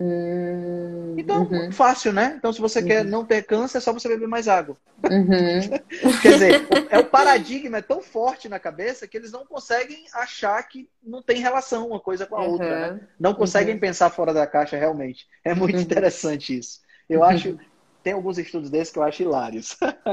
Hum, 0.01 1.17
Então, 1.17 1.51
uhum, 1.51 1.71
fácil, 1.71 2.13
né? 2.13 2.35
Então, 2.37 2.53
se 2.53 2.61
você 2.61 2.83
quer 2.83 3.05
não 3.05 3.25
ter 3.27 3.43
câncer, 3.43 3.79
é 3.79 3.81
só 3.81 3.93
você 3.93 4.09
beber 4.09 4.29
mais 4.29 4.49
água. 4.49 4.77
uhum. 5.11 5.81
Quer 6.21 6.33
dizer, 6.33 6.69
é 6.89 6.99
o 6.99 7.05
paradigma 7.05 7.79
é 7.79 7.83
tão 7.83 8.03
forte 8.03 8.49
na 8.49 8.59
cabeça 8.59 9.07
que 9.09 9.17
eles 9.17 9.33
não 9.33 9.47
conseguem 9.47 10.05
achar 10.15 10.63
que 10.65 10.89
não 11.03 11.23
tem 11.23 11.39
relação 11.41 11.89
uma 11.89 12.01
coisa 12.01 12.27
com 12.27 12.37
a 12.37 12.43
outra, 12.43 12.77
né? 12.79 12.93
Uhum. 12.93 13.09
Não 13.19 13.35
conseguem 13.35 13.79
pensar 13.79 14.11
fora 14.11 14.33
da 14.33 14.47
caixa 14.47 14.77
realmente. 14.77 15.27
É 15.45 15.55
muito 15.55 15.83
Uhum. 15.83 15.83
interessante 15.83 16.57
isso. 16.59 16.81
Eu 17.09 17.23
acho, 17.25 17.57
tem 18.03 18.13
alguns 18.13 18.39
estudos 18.39 18.71
desses 18.71 18.93
que 18.93 18.99
eu 18.99 19.03
acho 19.03 19.23
hilários. 19.23 19.77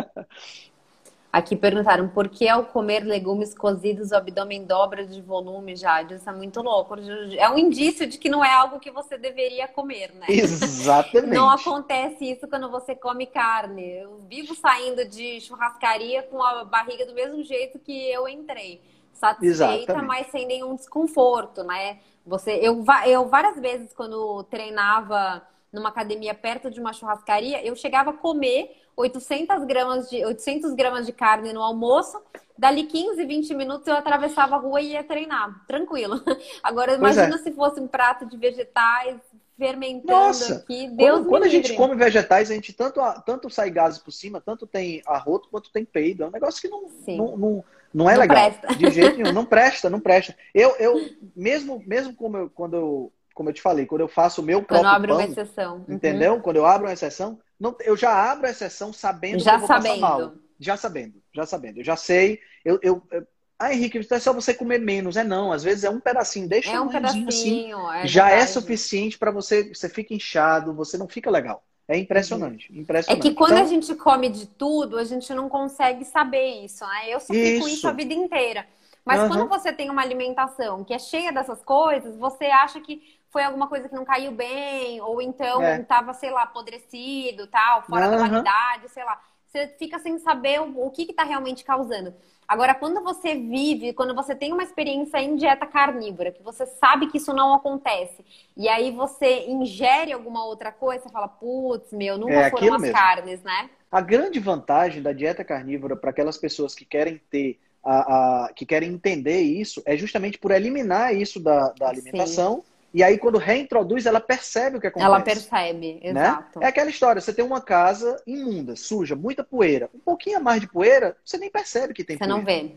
Aqui 1.37 1.55
perguntaram 1.55 2.09
por 2.09 2.29
que 2.29 2.49
ao 2.49 2.65
comer 2.65 3.03
legumes 3.03 3.53
cozidos 3.53 4.09
o 4.09 4.15
abdômen 4.15 4.65
dobra 4.65 5.05
de 5.05 5.21
volume, 5.21 5.75
Jade? 5.75 6.15
Isso 6.15 6.27
é 6.27 6.33
muito 6.33 6.63
louco. 6.63 6.95
É 7.37 7.47
um 7.47 7.59
indício 7.59 8.07
de 8.07 8.17
que 8.17 8.27
não 8.27 8.43
é 8.43 8.51
algo 8.51 8.79
que 8.79 8.89
você 8.89 9.19
deveria 9.19 9.67
comer, 9.67 10.15
né? 10.15 10.25
Exatamente. 10.27 11.35
Não 11.35 11.47
acontece 11.47 12.25
isso 12.25 12.47
quando 12.47 12.71
você 12.71 12.95
come 12.95 13.27
carne. 13.27 13.99
Eu 13.99 14.19
vivo 14.27 14.55
saindo 14.55 15.07
de 15.07 15.39
churrascaria 15.39 16.23
com 16.23 16.41
a 16.41 16.65
barriga 16.65 17.05
do 17.05 17.13
mesmo 17.13 17.43
jeito 17.43 17.77
que 17.77 18.09
eu 18.09 18.27
entrei. 18.27 18.81
Satisfeita, 19.13 19.91
Exatamente. 19.93 20.07
mas 20.07 20.31
sem 20.31 20.47
nenhum 20.47 20.75
desconforto, 20.75 21.63
né? 21.63 21.99
Você, 22.25 22.53
eu, 22.63 22.83
eu 23.05 23.27
várias 23.27 23.59
vezes, 23.59 23.93
quando 23.93 24.43
treinava 24.45 25.43
numa 25.71 25.89
academia 25.89 26.33
perto 26.33 26.71
de 26.71 26.79
uma 26.79 26.93
churrascaria, 26.93 27.65
eu 27.65 27.75
chegava 27.75 28.11
a 28.11 28.13
comer 28.13 28.75
800 28.95 29.63
gramas 29.65 30.09
de, 30.09 30.25
800 30.25 30.73
gramas 30.73 31.05
de 31.05 31.11
carne 31.11 31.53
no 31.53 31.61
almoço. 31.61 32.21
Dali 32.57 32.83
15, 32.85 33.23
20 33.23 33.53
minutos 33.53 33.87
eu 33.87 33.95
atravessava 33.95 34.55
a 34.55 34.59
rua 34.59 34.81
e 34.81 34.93
ia 34.93 35.03
treinar, 35.03 35.63
tranquilo. 35.67 36.21
Agora, 36.63 36.95
imagina 36.95 37.35
é. 37.35 37.37
se 37.37 37.51
fosse 37.51 37.79
um 37.79 37.87
prato 37.87 38.25
de 38.25 38.35
vegetais 38.35 39.19
fermentando 39.57 40.11
Nossa! 40.11 40.55
aqui. 40.55 40.87
Deus 40.89 41.19
Quando, 41.19 41.29
quando 41.29 41.43
a 41.43 41.47
gente 41.47 41.73
come 41.73 41.95
vegetais, 41.95 42.49
a 42.49 42.53
gente 42.53 42.73
tanto, 42.73 42.99
tanto 43.25 43.49
sai 43.49 43.69
gases 43.69 43.99
por 43.99 44.11
cima, 44.11 44.39
tanto 44.39 44.67
tem 44.67 45.01
arroto 45.05 45.49
quanto 45.49 45.71
tem 45.71 45.83
peido. 45.83 46.23
É 46.23 46.27
um 46.27 46.31
negócio 46.31 46.61
que 46.61 46.67
não, 46.67 46.89
não, 47.07 47.37
não, 47.37 47.63
não 47.93 48.09
é 48.09 48.13
Não 48.13 48.21
legal. 48.21 48.37
presta. 48.37 48.75
De 48.75 48.91
jeito 48.91 49.17
nenhum. 49.17 49.33
Não 49.33 49.45
presta, 49.45 49.89
não 49.89 49.99
presta. 49.99 50.35
Eu, 50.53 50.75
eu 50.77 51.09
mesmo, 51.35 51.83
mesmo 51.85 52.15
como 52.15 52.37
eu, 52.37 52.49
quando 52.49 52.75
eu, 52.75 53.11
como 53.37 53.49
eu 53.49 53.53
te 53.53 53.61
falei, 53.61 53.85
quando 53.85 54.01
eu 54.01 54.07
faço 54.07 54.41
o 54.41 54.43
meu 54.43 54.63
Quando 54.63 54.71
próprio 54.79 54.95
abre 54.95 55.11
uma 55.11 55.21
pão, 55.21 55.31
exceção. 55.31 55.85
Uhum. 55.87 55.93
entendeu? 55.93 56.41
Quando 56.41 56.55
eu 56.55 56.65
abro 56.65 56.87
uma 56.87 56.93
exceção, 56.93 57.39
não, 57.59 57.75
eu 57.81 57.95
já 57.95 58.11
abro 58.31 58.47
a 58.47 58.49
exceção 58.49 58.91
sabendo 58.91 59.39
Já 59.43 59.51
que 59.51 59.55
eu 59.55 59.59
vou 59.59 59.67
sabendo. 59.67 59.91
passar 59.91 60.01
mal. 60.01 60.33
Já 60.59 60.75
sabendo, 60.75 61.21
já 61.31 61.45
sabendo. 61.45 61.79
Eu 61.79 61.83
já 61.83 61.95
sei. 61.95 62.39
Eu, 62.65 62.79
eu, 62.81 63.03
eu- 63.11 63.27
ah, 63.59 63.71
Henrique, 63.73 63.99
é 64.11 64.19
só 64.19 64.33
você 64.33 64.53
comer 64.55 64.79
menos. 64.79 65.17
É 65.17 65.23
não, 65.23 65.51
às 65.51 65.63
vezes 65.63 65.83
é 65.83 65.89
um 65.89 65.99
pedacinho. 65.99 66.47
Deixa 66.49 66.71
É 66.71 66.81
um 66.81 66.87
tamanhozinho 66.87 67.27
assim 67.29 67.63
pedacinho. 67.63 67.91
é 67.91 68.07
já 68.07 68.29
é 68.31 68.45
suficiente 68.47 69.17
para 69.19 69.31
você, 69.31 69.69
você 69.73 69.87
fica 69.87 70.13
inchado, 70.15 70.73
você 70.73 70.97
não 70.97 71.07
fica 71.07 71.29
legal. 71.29 71.63
É 71.87 71.95
impressionante, 71.97 72.71
É 72.71 72.79
impressionante. 72.79 73.21
que 73.21 73.33
quando 73.33 73.53
Então, 73.53 73.63
a 73.63 73.65
gente 73.65 73.95
come 73.95 74.29
de 74.29 74.47
tudo, 74.47 74.97
a 74.97 75.03
gente 75.03 75.33
não 75.33 75.47
consegue 75.47 76.03
saber 76.03 76.63
isso, 76.65 76.85
né? 76.85 77.09
Eu 77.13 77.19
só 77.19 77.33
fico 77.33 77.67
Isso. 77.67 77.69
isso 77.69 77.87
a 77.87 77.91
vida 77.91 78.13
inteira. 78.13 78.67
Mas 79.05 79.21
Aham. 79.21 79.27
quando 79.37 79.47
você 79.47 79.71
tem 79.71 79.89
uma 79.89 80.01
alimentação 80.01 80.83
que 80.83 80.93
é 80.93 80.99
cheia 80.99 81.31
dessas 81.31 81.63
coisas, 81.63 82.17
você 82.17 82.45
acha 82.45 82.81
que 82.81 83.16
foi 83.29 83.43
alguma 83.43 83.67
coisa 83.67 83.89
que 83.89 83.95
não 83.95 84.05
caiu 84.05 84.31
bem, 84.31 85.01
ou 85.01 85.21
então 85.21 85.61
É. 85.63 85.81
estava, 85.81 86.13
sei 86.13 86.31
lá, 86.31 86.43
apodrecido, 86.43 87.47
tal, 87.47 87.83
fora 87.83 88.07
da 88.07 88.15
Aham. 88.15 88.29
validade, 88.29 88.89
sei 88.89 89.03
lá. 89.03 89.21
Você 89.45 89.67
fica 89.79 89.99
sem 89.99 90.17
saber 90.19 90.61
o, 90.61 90.85
o 90.87 90.91
que 90.91 91.03
está 91.03 91.23
realmente 91.23 91.63
causando. 91.63 92.13
Agora, 92.47 92.73
quando 92.73 93.03
você 93.03 93.35
vive, 93.35 93.91
quando 93.93 94.15
você 94.15 94.33
tem 94.33 94.53
uma 94.53 94.63
experiência 94.63 95.17
em 95.17 95.35
dieta 95.35 95.65
carnívora, 95.65 96.31
que 96.31 96.41
você 96.41 96.65
sabe 96.65 97.07
que 97.07 97.17
isso 97.17 97.33
não 97.33 97.53
acontece, 97.53 98.23
e 98.55 98.69
aí 98.69 98.91
você 98.91 99.45
ingere 99.47 100.13
alguma 100.13 100.45
outra 100.45 100.71
coisa, 100.71 101.03
você 101.03 101.09
fala, 101.09 101.27
putz, 101.27 101.91
meu, 101.91 102.17
nunca 102.17 102.41
É 102.41 102.49
foram 102.49 102.71
as 102.73 102.81
mesmo. 102.81 102.93
carnes, 102.93 103.43
né? 103.43 103.69
a 103.91 104.01
grande 104.01 104.39
vantagem 104.39 105.01
da 105.01 105.13
dieta 105.13 105.43
carnívora 105.43 105.95
para 105.95 106.09
aquelas 106.11 106.37
pessoas 106.37 106.75
que 106.75 106.85
querem 106.85 107.21
ter, 107.29 107.59
a, 107.83 108.45
a- 108.47 108.53
que 108.53 108.65
querem 108.65 108.91
entender 108.91 109.41
isso, 109.41 109.81
é 109.85 109.95
justamente 109.97 110.37
por 110.37 110.51
eliminar 110.51 111.15
isso 111.15 111.39
da, 111.39 111.71
da 111.73 111.87
alimentação. 111.89 112.63
E 112.93 113.03
aí, 113.03 113.17
quando 113.17 113.37
reintroduz, 113.37 114.05
ela 114.05 114.19
percebe 114.19 114.77
o 114.77 114.81
que 114.81 114.87
acontece. 114.87 115.05
Ela 115.07 115.19
percebe, 115.21 115.99
né? 116.03 116.09
exato. 116.09 116.63
É 116.63 116.67
aquela 116.67 116.89
história, 116.89 117.21
você 117.21 117.33
tem 117.33 117.45
uma 117.45 117.61
casa 117.61 118.21
imunda, 118.25 118.75
suja, 118.75 119.15
muita 119.15 119.43
poeira. 119.43 119.89
Um 119.93 119.99
pouquinho 119.99 120.37
a 120.37 120.39
mais 120.39 120.61
de 120.61 120.67
poeira, 120.67 121.15
você 121.23 121.37
nem 121.37 121.51
percebe 121.51 121.93
que 121.93 122.03
tem 122.03 122.17
Você 122.17 122.23
poeira. 122.25 122.39
não 122.39 122.45
vê. 122.45 122.71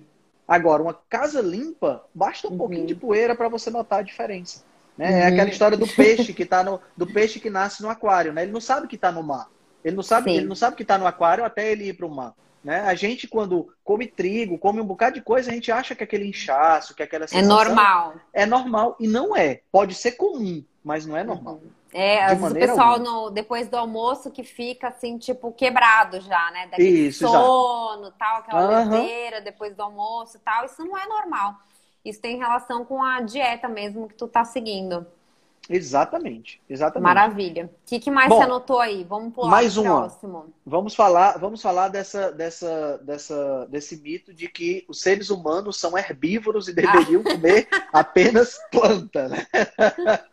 Agora, 0.46 0.82
uma 0.82 0.94
casa 1.08 1.40
limpa, 1.40 2.04
basta 2.12 2.48
um 2.48 2.50
Uhum. 2.50 2.58
pouquinho 2.58 2.86
de 2.86 2.94
poeira 2.96 3.36
para 3.36 3.48
você 3.48 3.70
notar 3.70 4.00
a 4.00 4.02
diferença. 4.02 4.64
Né? 4.98 5.20
É 5.20 5.22
Uhum. 5.22 5.28
aquela 5.28 5.48
história 5.50 5.76
do 5.76 5.86
peixe 5.94 6.34
que 6.34 6.44
tá 6.44 6.64
no 6.64 6.80
do 6.96 7.06
peixe 7.06 7.38
que 7.38 7.48
nasce 7.48 7.82
no 7.82 7.88
aquário, 7.88 8.32
né? 8.32 8.42
Ele 8.42 8.52
não 8.52 8.60
sabe 8.60 8.88
que 8.88 8.96
está 8.96 9.12
no 9.12 9.22
mar. 9.22 9.46
Ele 9.84 9.96
não 9.96 10.02
sabe, 10.02 10.30
Sim. 10.30 10.36
ele 10.38 10.46
não 10.46 10.56
sabe 10.56 10.76
que 10.76 10.82
está 10.82 10.98
no 10.98 11.06
aquário 11.06 11.44
até 11.44 11.70
ele 11.70 11.84
ir 11.88 11.94
para 11.94 12.06
o 12.06 12.10
mar. 12.10 12.34
Né? 12.62 12.80
A 12.80 12.94
gente 12.94 13.26
quando 13.26 13.72
come 13.82 14.06
trigo, 14.06 14.58
come 14.58 14.80
um 14.80 14.86
bocado 14.86 15.14
de 15.14 15.22
coisa, 15.22 15.50
a 15.50 15.54
gente 15.54 15.72
acha 15.72 15.94
que 15.94 16.04
aquele 16.04 16.28
inchaço, 16.28 16.94
que 16.94 17.02
aquela 17.02 17.24
É 17.24 17.28
sensação 17.28 17.56
normal. 17.56 18.14
é 18.32 18.44
normal 18.44 18.96
e 19.00 19.08
não 19.08 19.34
é. 19.34 19.62
Pode 19.72 19.94
ser 19.94 20.12
comum, 20.12 20.62
mas 20.84 21.06
não 21.06 21.16
é 21.16 21.24
normal. 21.24 21.60
É, 21.92 22.22
às 22.24 22.38
vezes 22.38 22.50
o 22.50 22.54
pessoal 22.54 22.98
no, 22.98 23.30
depois 23.30 23.68
do 23.68 23.76
almoço 23.76 24.30
que 24.30 24.44
fica 24.44 24.88
assim, 24.88 25.18
tipo, 25.18 25.50
quebrado 25.52 26.20
já, 26.20 26.50
né? 26.52 26.66
Daquele 26.68 27.08
Isso, 27.08 27.26
sono, 27.26 28.12
tal, 28.12 28.36
aquela 28.38 28.84
leseira 28.84 29.40
depois 29.40 29.74
do 29.74 29.82
almoço 29.82 30.36
e 30.36 30.40
tal. 30.40 30.64
Isso 30.64 30.84
não 30.84 30.96
é 30.96 31.06
normal. 31.06 31.56
Isso 32.04 32.20
tem 32.20 32.38
relação 32.38 32.84
com 32.84 33.02
a 33.02 33.20
dieta 33.20 33.68
mesmo 33.68 34.06
que 34.08 34.14
tu 34.14 34.28
tá 34.28 34.44
seguindo. 34.44 35.06
Exatamente, 35.68 36.60
exatamente. 36.68 37.06
Maravilha. 37.06 37.66
O 37.66 37.70
que, 37.86 38.00
que 38.00 38.10
mais 38.10 38.28
Bom, 38.28 38.38
você 38.38 38.44
anotou 38.44 38.80
aí? 38.80 39.04
Vamos 39.04 39.32
pular 39.32 39.50
mais 39.50 39.74
pro 39.74 39.82
uma. 39.82 40.00
próximo. 40.00 40.54
Vamos 40.66 40.94
falar, 40.94 41.38
vamos 41.38 41.62
falar 41.62 41.88
dessa, 41.88 42.32
dessa, 42.32 42.98
dessa, 42.98 43.66
desse 43.66 43.96
mito 43.96 44.34
de 44.34 44.48
que 44.48 44.84
os 44.88 45.00
seres 45.00 45.30
humanos 45.30 45.76
são 45.78 45.96
herbívoros 45.96 46.66
e 46.66 46.72
deveriam 46.72 47.22
comer 47.22 47.68
apenas 47.92 48.58
planta. 48.70 49.28
Né? 49.28 49.46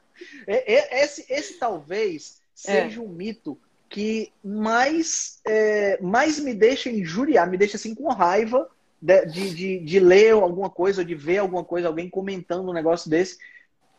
Esse, 0.47 1.31
esse 1.31 1.59
talvez 1.59 2.41
seja 2.53 2.99
um 2.99 3.07
mito 3.07 3.55
que 3.87 4.31
mais, 4.43 5.39
é, 5.45 5.99
mais 6.01 6.39
me 6.39 6.53
deixa 6.53 6.89
injuriar, 6.89 7.49
me 7.49 7.57
deixa 7.57 7.77
assim 7.77 7.93
com 7.93 8.09
raiva 8.09 8.67
de, 9.01 9.25
de, 9.27 9.53
de, 9.53 9.79
de 9.79 9.99
ler 9.99 10.31
alguma 10.31 10.69
coisa, 10.69 11.01
ou 11.01 11.07
de 11.07 11.15
ver 11.15 11.37
alguma 11.37 11.63
coisa, 11.63 11.87
alguém 11.87 12.09
comentando 12.09 12.69
um 12.69 12.73
negócio 12.73 13.09
desse, 13.09 13.37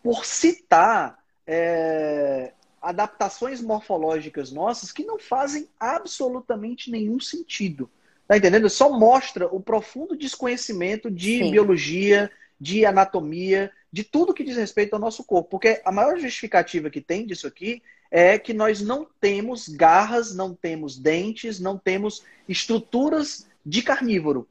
por 0.09 0.25
citar 0.25 1.19
é, 1.47 2.55
adaptações 2.81 3.61
morfológicas 3.61 4.51
nossas 4.51 4.91
que 4.91 5.05
não 5.05 5.19
fazem 5.19 5.69
absolutamente 5.79 6.91
nenhum 6.91 7.21
sentido. 7.21 7.91
Tá 8.27 8.35
entendendo? 8.35 8.71
Só 8.71 8.99
mostra 8.99 9.55
o 9.55 9.61
profundo 9.61 10.17
desconhecimento 10.17 11.11
de 11.11 11.41
Sim. 11.41 11.51
biologia, 11.51 12.31
de 12.59 12.87
anatomia, 12.87 13.71
de 13.93 14.03
tudo 14.03 14.33
que 14.33 14.43
diz 14.43 14.57
respeito 14.57 14.95
ao 14.95 14.99
nosso 14.99 15.23
corpo. 15.23 15.51
Porque 15.51 15.83
a 15.85 15.93
maior 15.93 16.19
justificativa 16.19 16.89
que 16.89 17.03
tem 17.03 17.27
disso 17.27 17.47
aqui 17.47 17.83
é 18.11 18.39
que 18.39 18.55
nós 18.55 18.81
não 18.81 19.07
temos 19.21 19.69
garras, 19.69 20.35
não 20.35 20.55
temos 20.55 20.99
dentes, 20.99 21.61
não 21.61 21.77
temos 21.77 22.25
estruturas 22.49 23.47
de 23.63 23.83
carnívoro. 23.83 24.49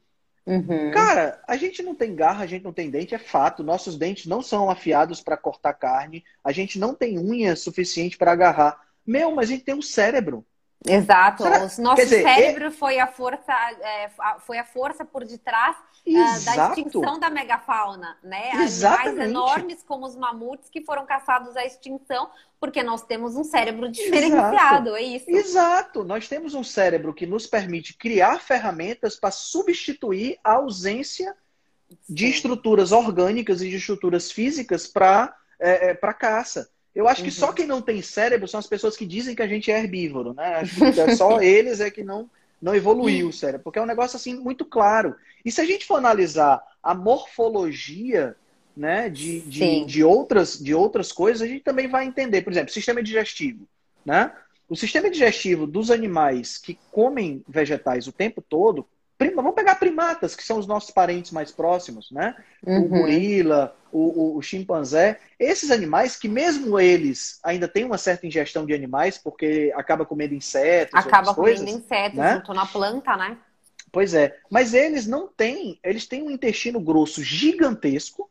Uhum. 0.48 0.90
Cara, 0.92 1.42
a 1.46 1.58
gente 1.58 1.82
não 1.82 1.94
tem 1.94 2.14
garra, 2.14 2.42
a 2.42 2.46
gente 2.46 2.64
não 2.64 2.72
tem 2.72 2.90
dente, 2.90 3.14
é 3.14 3.18
fato. 3.18 3.62
Nossos 3.62 3.98
dentes 3.98 4.24
não 4.24 4.40
são 4.40 4.70
afiados 4.70 5.20
para 5.20 5.36
cortar 5.36 5.74
carne, 5.74 6.24
a 6.42 6.52
gente 6.52 6.78
não 6.78 6.94
tem 6.94 7.18
unha 7.18 7.54
suficiente 7.54 8.16
para 8.16 8.32
agarrar. 8.32 8.80
Meu, 9.06 9.30
mas 9.30 9.50
a 9.50 9.52
gente 9.52 9.64
tem 9.64 9.74
um 9.74 9.82
cérebro. 9.82 10.42
Exato. 10.86 11.42
Será? 11.42 11.56
O 11.58 11.82
nosso 11.82 12.02
dizer, 12.02 12.22
cérebro 12.22 12.70
foi, 12.70 12.98
a 12.98 13.06
força, 13.06 13.52
é, 13.52 14.10
foi 14.40 14.58
a 14.58 14.64
força 14.64 15.04
por 15.04 15.22
detrás 15.24 15.76
uh, 16.16 16.44
da 16.44 16.68
extinção 16.68 17.18
da 17.18 17.30
megafauna, 17.30 18.16
né? 18.22 18.52
Exatamente. 18.62 19.08
Animais 19.08 19.30
enormes 19.30 19.82
como 19.82 20.06
os 20.06 20.16
mamutes 20.16 20.68
que 20.70 20.82
foram 20.82 21.04
caçados 21.06 21.56
à 21.56 21.64
extinção 21.64 22.30
porque 22.60 22.82
nós 22.82 23.02
temos 23.02 23.36
um 23.36 23.44
cérebro 23.44 23.88
diferenciado, 23.88 24.90
Exato. 24.90 24.96
é 24.96 25.02
isso. 25.02 25.30
Exato. 25.30 26.04
Nós 26.04 26.28
temos 26.28 26.54
um 26.54 26.64
cérebro 26.64 27.14
que 27.14 27.26
nos 27.26 27.46
permite 27.46 27.94
criar 27.94 28.40
ferramentas 28.40 29.16
para 29.16 29.30
substituir 29.30 30.38
a 30.42 30.54
ausência 30.54 31.34
Sim. 31.88 32.14
de 32.14 32.26
estruturas 32.26 32.90
orgânicas 32.90 33.62
e 33.62 33.70
de 33.70 33.76
estruturas 33.76 34.30
físicas 34.32 34.86
para 34.86 35.34
é, 35.60 35.90
é 35.90 35.94
para 35.94 36.14
caça. 36.14 36.68
Eu 36.94 37.06
acho 37.06 37.22
que 37.22 37.28
uhum. 37.28 37.34
só 37.34 37.52
quem 37.52 37.66
não 37.66 37.80
tem 37.80 38.02
cérebro 38.02 38.48
são 38.48 38.58
as 38.58 38.66
pessoas 38.66 38.96
que 38.96 39.06
dizem 39.06 39.34
que 39.34 39.42
a 39.42 39.46
gente 39.46 39.70
é 39.70 39.78
herbívoro, 39.78 40.34
né? 40.34 40.56
Acho 40.56 40.92
que 40.92 41.00
é 41.00 41.14
só 41.14 41.38
eles 41.42 41.80
é 41.80 41.90
que 41.90 42.02
não, 42.02 42.28
não 42.60 42.74
evoluiu 42.74 43.28
o 43.28 43.32
cérebro, 43.32 43.62
porque 43.64 43.78
é 43.78 43.82
um 43.82 43.86
negócio 43.86 44.16
assim 44.16 44.34
muito 44.34 44.64
claro. 44.64 45.14
E 45.44 45.50
se 45.50 45.60
a 45.60 45.64
gente 45.64 45.86
for 45.86 45.96
analisar 45.96 46.60
a 46.82 46.94
morfologia 46.94 48.36
né, 48.76 49.08
de, 49.08 49.40
de, 49.40 49.84
de, 49.84 50.04
outras, 50.04 50.58
de 50.58 50.74
outras 50.74 51.10
coisas, 51.12 51.42
a 51.42 51.46
gente 51.46 51.62
também 51.62 51.88
vai 51.88 52.06
entender. 52.06 52.42
Por 52.42 52.52
exemplo, 52.52 52.72
sistema 52.72 53.02
digestivo. 53.02 53.68
Né? 54.04 54.32
O 54.68 54.76
sistema 54.76 55.10
digestivo 55.10 55.66
dos 55.66 55.90
animais 55.90 56.58
que 56.58 56.78
comem 56.92 57.42
vegetais 57.48 58.06
o 58.06 58.12
tempo 58.12 58.40
todo, 58.40 58.86
Prima, 59.18 59.42
vamos 59.42 59.56
pegar 59.56 59.74
primatas, 59.74 60.36
que 60.36 60.44
são 60.44 60.60
os 60.60 60.66
nossos 60.68 60.92
parentes 60.92 61.32
mais 61.32 61.50
próximos, 61.50 62.08
né? 62.12 62.36
Uhum. 62.64 62.84
O 62.84 62.88
gorila, 62.88 63.76
o, 63.90 63.98
o, 63.98 64.36
o, 64.36 64.42
chimpanzé. 64.42 65.18
Esses 65.40 65.72
animais, 65.72 66.14
que 66.14 66.28
mesmo 66.28 66.78
eles 66.78 67.40
ainda 67.42 67.66
têm 67.66 67.84
uma 67.84 67.98
certa 67.98 68.28
ingestão 68.28 68.64
de 68.64 68.72
animais, 68.72 69.18
porque 69.18 69.72
acaba 69.74 70.06
comendo 70.06 70.34
insetos. 70.34 70.94
Acaba 70.94 71.34
comendo 71.34 71.56
coisas, 71.58 71.68
insetos, 71.68 72.16
né? 72.16 72.36
junto 72.36 72.54
na 72.54 72.64
planta, 72.64 73.16
né? 73.16 73.36
Pois 73.90 74.14
é. 74.14 74.38
Mas 74.48 74.72
eles 74.72 75.04
não 75.08 75.26
têm, 75.26 75.80
eles 75.82 76.06
têm 76.06 76.22
um 76.22 76.30
intestino 76.30 76.78
grosso 76.78 77.20
gigantesco, 77.20 78.30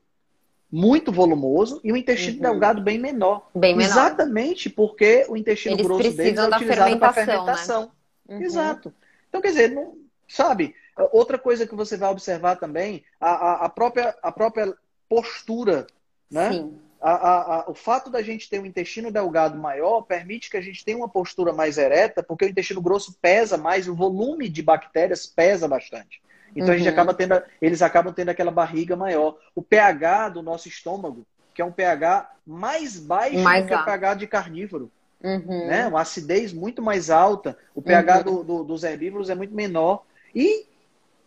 muito 0.72 1.12
volumoso, 1.12 1.82
e 1.84 1.92
um 1.92 1.98
intestino 1.98 2.38
uhum. 2.38 2.52
delgado 2.52 2.82
bem 2.82 2.98
menor. 2.98 3.50
Bem 3.54 3.76
menor. 3.76 3.92
Exatamente 3.92 4.70
porque 4.70 5.26
o 5.28 5.36
intestino 5.36 5.76
eles 5.76 5.86
grosso 5.86 6.04
deles 6.04 6.20
é 6.20 6.48
utilizado 6.48 7.00
para 7.00 7.14
fermentação. 7.14 7.82
Né? 8.26 8.38
Uhum. 8.38 8.42
Exato. 8.42 8.94
Então, 9.28 9.42
quer 9.42 9.50
dizer, 9.50 9.72
não, 9.72 10.07
Sabe? 10.28 10.76
Outra 11.12 11.38
coisa 11.38 11.68
que 11.68 11.76
você 11.76 11.96
vai 11.96 12.10
observar 12.10 12.56
também, 12.58 13.04
a, 13.20 13.30
a, 13.30 13.66
a 13.66 13.70
própria, 13.70 14.16
a 14.22 14.32
própria 14.32 14.74
postura, 15.08 15.88
né? 16.30 16.54
Sim. 16.54 16.80
A, 17.00 17.12
a, 17.12 17.70
o 17.70 17.76
fato 17.76 18.10
da 18.10 18.24
gente 18.24 18.50
ter 18.50 18.60
um 18.60 18.66
intestino 18.66 19.12
delgado 19.12 19.56
maior 19.56 20.02
permite 20.02 20.50
que 20.50 20.58
a 20.58 20.62
gente 20.62 20.84
tenha 20.84 20.98
uma 20.98 21.08
postura 21.08 21.54
mais 21.54 21.78
ereta, 21.78 22.24
porque 22.24 22.46
o 22.46 22.50
intestino 22.50 22.82
grosso 22.82 23.16
pesa 23.22 23.56
mais, 23.56 23.88
o 23.88 23.94
volume 23.94 24.50
de 24.50 24.64
bactérias 24.64 25.28
pesa 25.28 25.68
bastante. 25.68 26.20
Então 26.56 26.70
uhum. 26.70 26.74
a 26.74 26.78
gente 26.78 26.88
uhum. 26.88 26.94
acaba 26.94 27.14
tendo, 27.14 27.42
eles 27.62 27.84
acabam 27.84 28.12
tendo 28.12 28.30
aquela 28.30 28.50
barriga 28.50 28.96
maior. 28.96 29.38
O 29.54 29.62
pH 29.62 30.30
do 30.30 30.42
nosso 30.42 30.68
estômago, 30.68 31.26
que 31.54 31.62
é 31.62 31.66
um 31.66 31.72
pH 31.72 32.32
mais 32.46 32.98
baixo 32.98 33.38
mais 33.40 33.64
do 33.64 33.70
que 33.70 33.76
o 33.76 33.86
pH 33.86 34.14
de 34.16 34.28
carnívoro. 34.28 34.92
Uhum. 35.24 35.68
Né? 35.68 35.88
Uma 35.88 36.02
acidez 36.02 36.52
muito 36.52 36.82
mais 36.82 37.10
alta. 37.12 37.58
O 37.76 37.82
pH 37.82 38.18
uhum. 38.18 38.24
do, 38.24 38.44
do, 38.44 38.64
dos 38.64 38.84
herbívoros 38.84 39.30
é 39.30 39.36
muito 39.36 39.54
menor. 39.54 40.04
E 40.38 40.68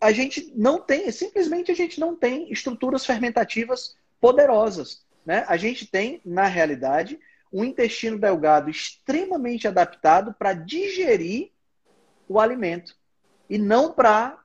a 0.01 0.13
gente 0.13 0.53
não 0.55 0.81
tem, 0.81 1.11
simplesmente 1.11 1.73
a 1.73 1.75
gente 1.75 1.99
não 1.99 2.15
tem 2.15 2.53
estruturas 2.53 3.05
fermentativas 3.05 3.97
poderosas. 4.21 5.05
Né? 5.27 5.45
A 5.49 5.57
gente 5.57 5.85
tem, 5.85 6.21
na 6.25 6.47
realidade, 6.47 7.19
um 7.53 7.65
intestino 7.65 8.17
delgado 8.17 8.71
extremamente 8.71 9.67
adaptado 9.67 10.33
para 10.33 10.53
digerir 10.53 11.51
o 12.29 12.39
alimento 12.39 12.95
e 13.49 13.59
não 13.59 13.93
para 13.93 14.39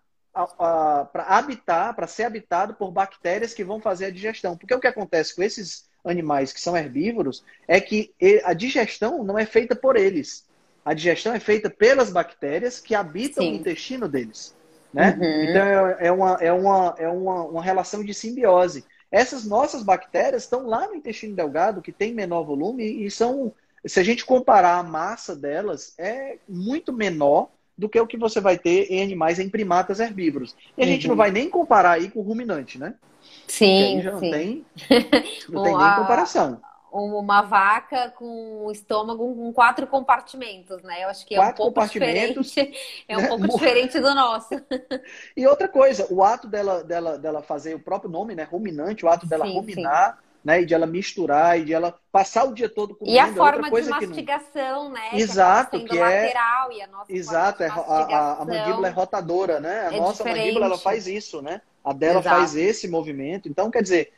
habitar, 1.13 1.95
para 1.95 2.07
ser 2.07 2.23
habitado 2.23 2.73
por 2.73 2.89
bactérias 2.89 3.53
que 3.53 3.63
vão 3.63 3.79
fazer 3.79 4.05
a 4.05 4.11
digestão. 4.11 4.57
Porque 4.57 4.73
o 4.73 4.79
que 4.79 4.87
acontece 4.87 5.35
com 5.35 5.43
esses 5.43 5.87
animais 6.03 6.51
que 6.51 6.59
são 6.59 6.75
herbívoros 6.75 7.45
é 7.67 7.79
que 7.79 8.15
a 8.43 8.53
digestão 8.55 9.23
não 9.23 9.37
é 9.37 9.45
feita 9.45 9.75
por 9.75 9.95
eles. 9.95 10.44
A 10.85 10.93
digestão 10.93 11.33
é 11.33 11.39
feita 11.39 11.67
pelas 11.67 12.11
bactérias 12.11 12.79
que 12.79 12.93
habitam 12.93 13.43
Sim. 13.43 13.53
o 13.53 13.55
intestino 13.55 14.07
deles. 14.07 14.55
Né? 14.93 15.17
Uhum. 15.19 15.43
Então 15.43 15.67
é, 15.67 15.97
é, 15.99 16.11
uma, 16.11 16.37
é, 16.39 16.53
uma, 16.53 16.95
é 16.99 17.09
uma, 17.09 17.43
uma 17.43 17.63
relação 17.63 18.03
de 18.03 18.13
simbiose. 18.13 18.85
Essas 19.11 19.45
nossas 19.45 19.81
bactérias 19.81 20.43
estão 20.43 20.67
lá 20.67 20.87
no 20.87 20.95
intestino 20.95 21.35
delgado, 21.35 21.81
que 21.81 21.91
tem 21.91 22.13
menor 22.13 22.43
volume, 22.43 23.03
e 23.03 23.09
são, 23.09 23.51
se 23.83 23.99
a 23.99 24.03
gente 24.03 24.25
comparar 24.25 24.77
a 24.77 24.83
massa 24.83 25.35
delas, 25.35 25.95
é 25.97 26.37
muito 26.47 26.93
menor 26.93 27.49
do 27.75 27.89
que 27.89 27.99
o 27.99 28.07
que 28.07 28.17
você 28.17 28.39
vai 28.39 28.57
ter 28.57 28.91
em 28.91 29.01
animais, 29.01 29.39
em 29.39 29.49
primatas 29.49 29.99
herbívoros. 29.99 30.55
E 30.77 30.81
a 30.81 30.85
uhum. 30.85 30.91
gente 30.91 31.07
não 31.07 31.15
vai 31.15 31.31
nem 31.31 31.49
comparar 31.49 31.93
aí 31.93 32.09
com 32.09 32.19
o 32.19 32.23
ruminante, 32.23 32.77
né? 32.77 32.93
Sim, 33.47 34.01
já 34.03 34.11
não 34.11 34.19
sim. 34.19 34.31
tem, 34.31 34.65
não 35.49 35.63
tem 35.63 35.75
nem 35.75 35.95
comparação 35.95 36.61
uma 36.95 37.41
vaca 37.41 38.09
com 38.11 38.65
o 38.65 38.71
estômago 38.71 39.35
com 39.35 39.51
quatro 39.51 39.85
compartimentos, 39.85 40.81
né? 40.81 41.03
Eu 41.03 41.09
acho 41.09 41.25
que 41.25 41.35
é 41.35 41.37
quatro 41.37 41.63
um 41.63 41.71
pouco 41.71 41.87
diferente. 41.87 42.71
É 43.07 43.17
um 43.17 43.21
né? 43.21 43.27
pouco 43.27 43.47
diferente 43.47 43.99
do 43.99 44.15
nosso. 44.15 44.49
E 45.35 45.45
outra 45.45 45.67
coisa, 45.67 46.07
o 46.09 46.23
ato 46.23 46.47
dela, 46.47 46.83
dela, 46.83 47.17
dela 47.17 47.41
fazer 47.41 47.75
o 47.75 47.79
próprio 47.79 48.09
nome, 48.09 48.35
né? 48.35 48.43
Ruminante, 48.43 49.05
o 49.05 49.09
ato 49.09 49.25
dela 49.25 49.45
sim, 49.45 49.53
ruminar. 49.53 50.13
Sim. 50.13 50.25
Né, 50.45 50.61
e 50.61 50.65
de 50.67 50.75
ela 50.75 50.85
misturar, 50.85 51.59
e 51.59 51.65
de 51.65 51.73
ela 51.73 51.97
passar 52.11 52.43
o 52.43 52.53
dia 52.53 52.69
todo 52.69 52.93
comendo. 52.93 53.15
E 53.15 53.17
a 53.17 53.29
é 53.29 53.33
forma 53.33 53.63
de 53.67 53.89
mastigação, 53.89 54.91
né? 54.91 55.09
Exato, 55.13 55.79
que, 55.79 55.85
que 55.85 55.97
é... 55.97 56.21
lateral, 56.21 56.71
e 56.71 56.81
a 56.83 56.87
nossa 56.87 57.11
Exato, 57.11 57.63
é, 57.63 57.67
a, 57.67 58.37
a, 58.41 58.45
mandíbula 58.45 58.87
é 58.87 58.91
rotadora, 58.91 59.59
né? 59.59 59.87
A 59.87 59.93
é 59.95 59.97
nossa 59.97 60.17
diferente. 60.23 60.41
mandíbula, 60.41 60.65
ela 60.67 60.77
faz 60.77 61.07
isso, 61.07 61.41
né? 61.41 61.61
A 61.83 61.91
dela 61.93 62.19
Exato. 62.19 62.35
faz 62.35 62.55
esse 62.55 62.87
movimento. 62.87 63.49
Então, 63.49 63.71
quer 63.71 63.81
dizer, 63.81 64.13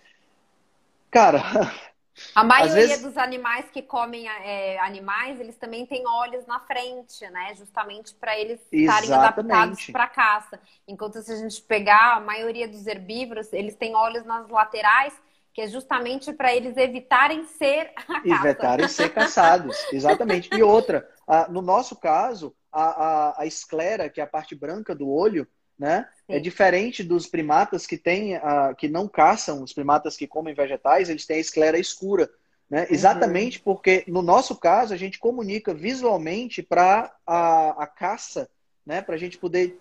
cara, 1.10 1.42
A 2.34 2.44
maioria 2.44 2.88
vezes... 2.88 3.04
dos 3.04 3.18
animais 3.18 3.70
que 3.72 3.82
comem 3.82 4.28
é, 4.28 4.80
animais, 4.80 5.40
eles 5.40 5.58
também 5.58 5.86
têm 5.86 6.08
olhos 6.08 6.46
na 6.46 6.60
frente, 6.60 7.28
né? 7.30 7.54
Justamente 7.56 8.14
para 8.16 8.38
eles 8.38 8.60
estarem 8.72 9.12
adaptados 9.14 9.88
para 9.88 10.08
caça. 10.08 10.60
Enquanto 10.88 11.22
se 11.22 11.32
a 11.32 11.36
gente 11.36 11.62
pegar 11.62 12.16
a 12.16 12.20
maioria 12.20 12.68
dos 12.68 12.88
herbívoros, 12.88 13.52
eles 13.54 13.76
têm 13.76 13.96
olhos 13.96 14.26
nas 14.26 14.48
laterais, 14.50 15.14
que 15.54 15.62
é 15.62 15.68
justamente 15.68 16.34
para 16.34 16.54
eles 16.54 16.78
evitarem 16.78 17.44
ser 17.44 17.92
a. 17.96 18.22
Evitarem 18.26 18.88
ser 18.88 19.10
caçados, 19.10 19.76
exatamente. 19.94 20.50
E 20.54 20.64
outra, 20.64 21.08
no 21.50 21.62
nosso 21.62 21.96
caso, 21.96 22.56
a, 22.72 22.84
a, 22.84 23.42
a 23.42 23.46
esclera, 23.46 24.10
que 24.10 24.22
é 24.22 24.24
a 24.24 24.28
parte 24.28 24.56
branca 24.56 24.94
do 24.94 25.10
olho, 25.10 25.48
né? 25.78 26.08
É 26.28 26.40
diferente 26.40 27.04
dos 27.04 27.26
primatas 27.26 27.88
que 27.88 27.98
têm, 27.98 28.36
uh, 28.36 28.76
que 28.78 28.90
não 28.90 29.08
caçam, 29.08 29.64
os 29.64 29.72
primatas 29.72 30.18
que 30.18 30.28
comem 30.28 30.54
vegetais, 30.54 31.10
eles 31.10 31.26
têm 31.26 31.38
a 31.38 31.42
esclera 31.42 31.80
escura. 31.80 32.30
Né? 32.70 32.82
Uhum. 32.82 32.88
Exatamente 32.90 33.60
porque, 33.60 34.04
no 34.08 34.22
nosso 34.22 34.56
caso, 34.56 34.94
a 34.94 34.98
gente 34.98 35.20
comunica 35.20 35.74
visualmente 35.74 36.62
para 36.62 37.14
a, 37.26 37.84
a 37.84 37.88
caça, 37.88 38.50
né? 38.86 39.02
para 39.02 39.16
a 39.16 39.18
gente 39.18 39.38
poder 39.38 39.80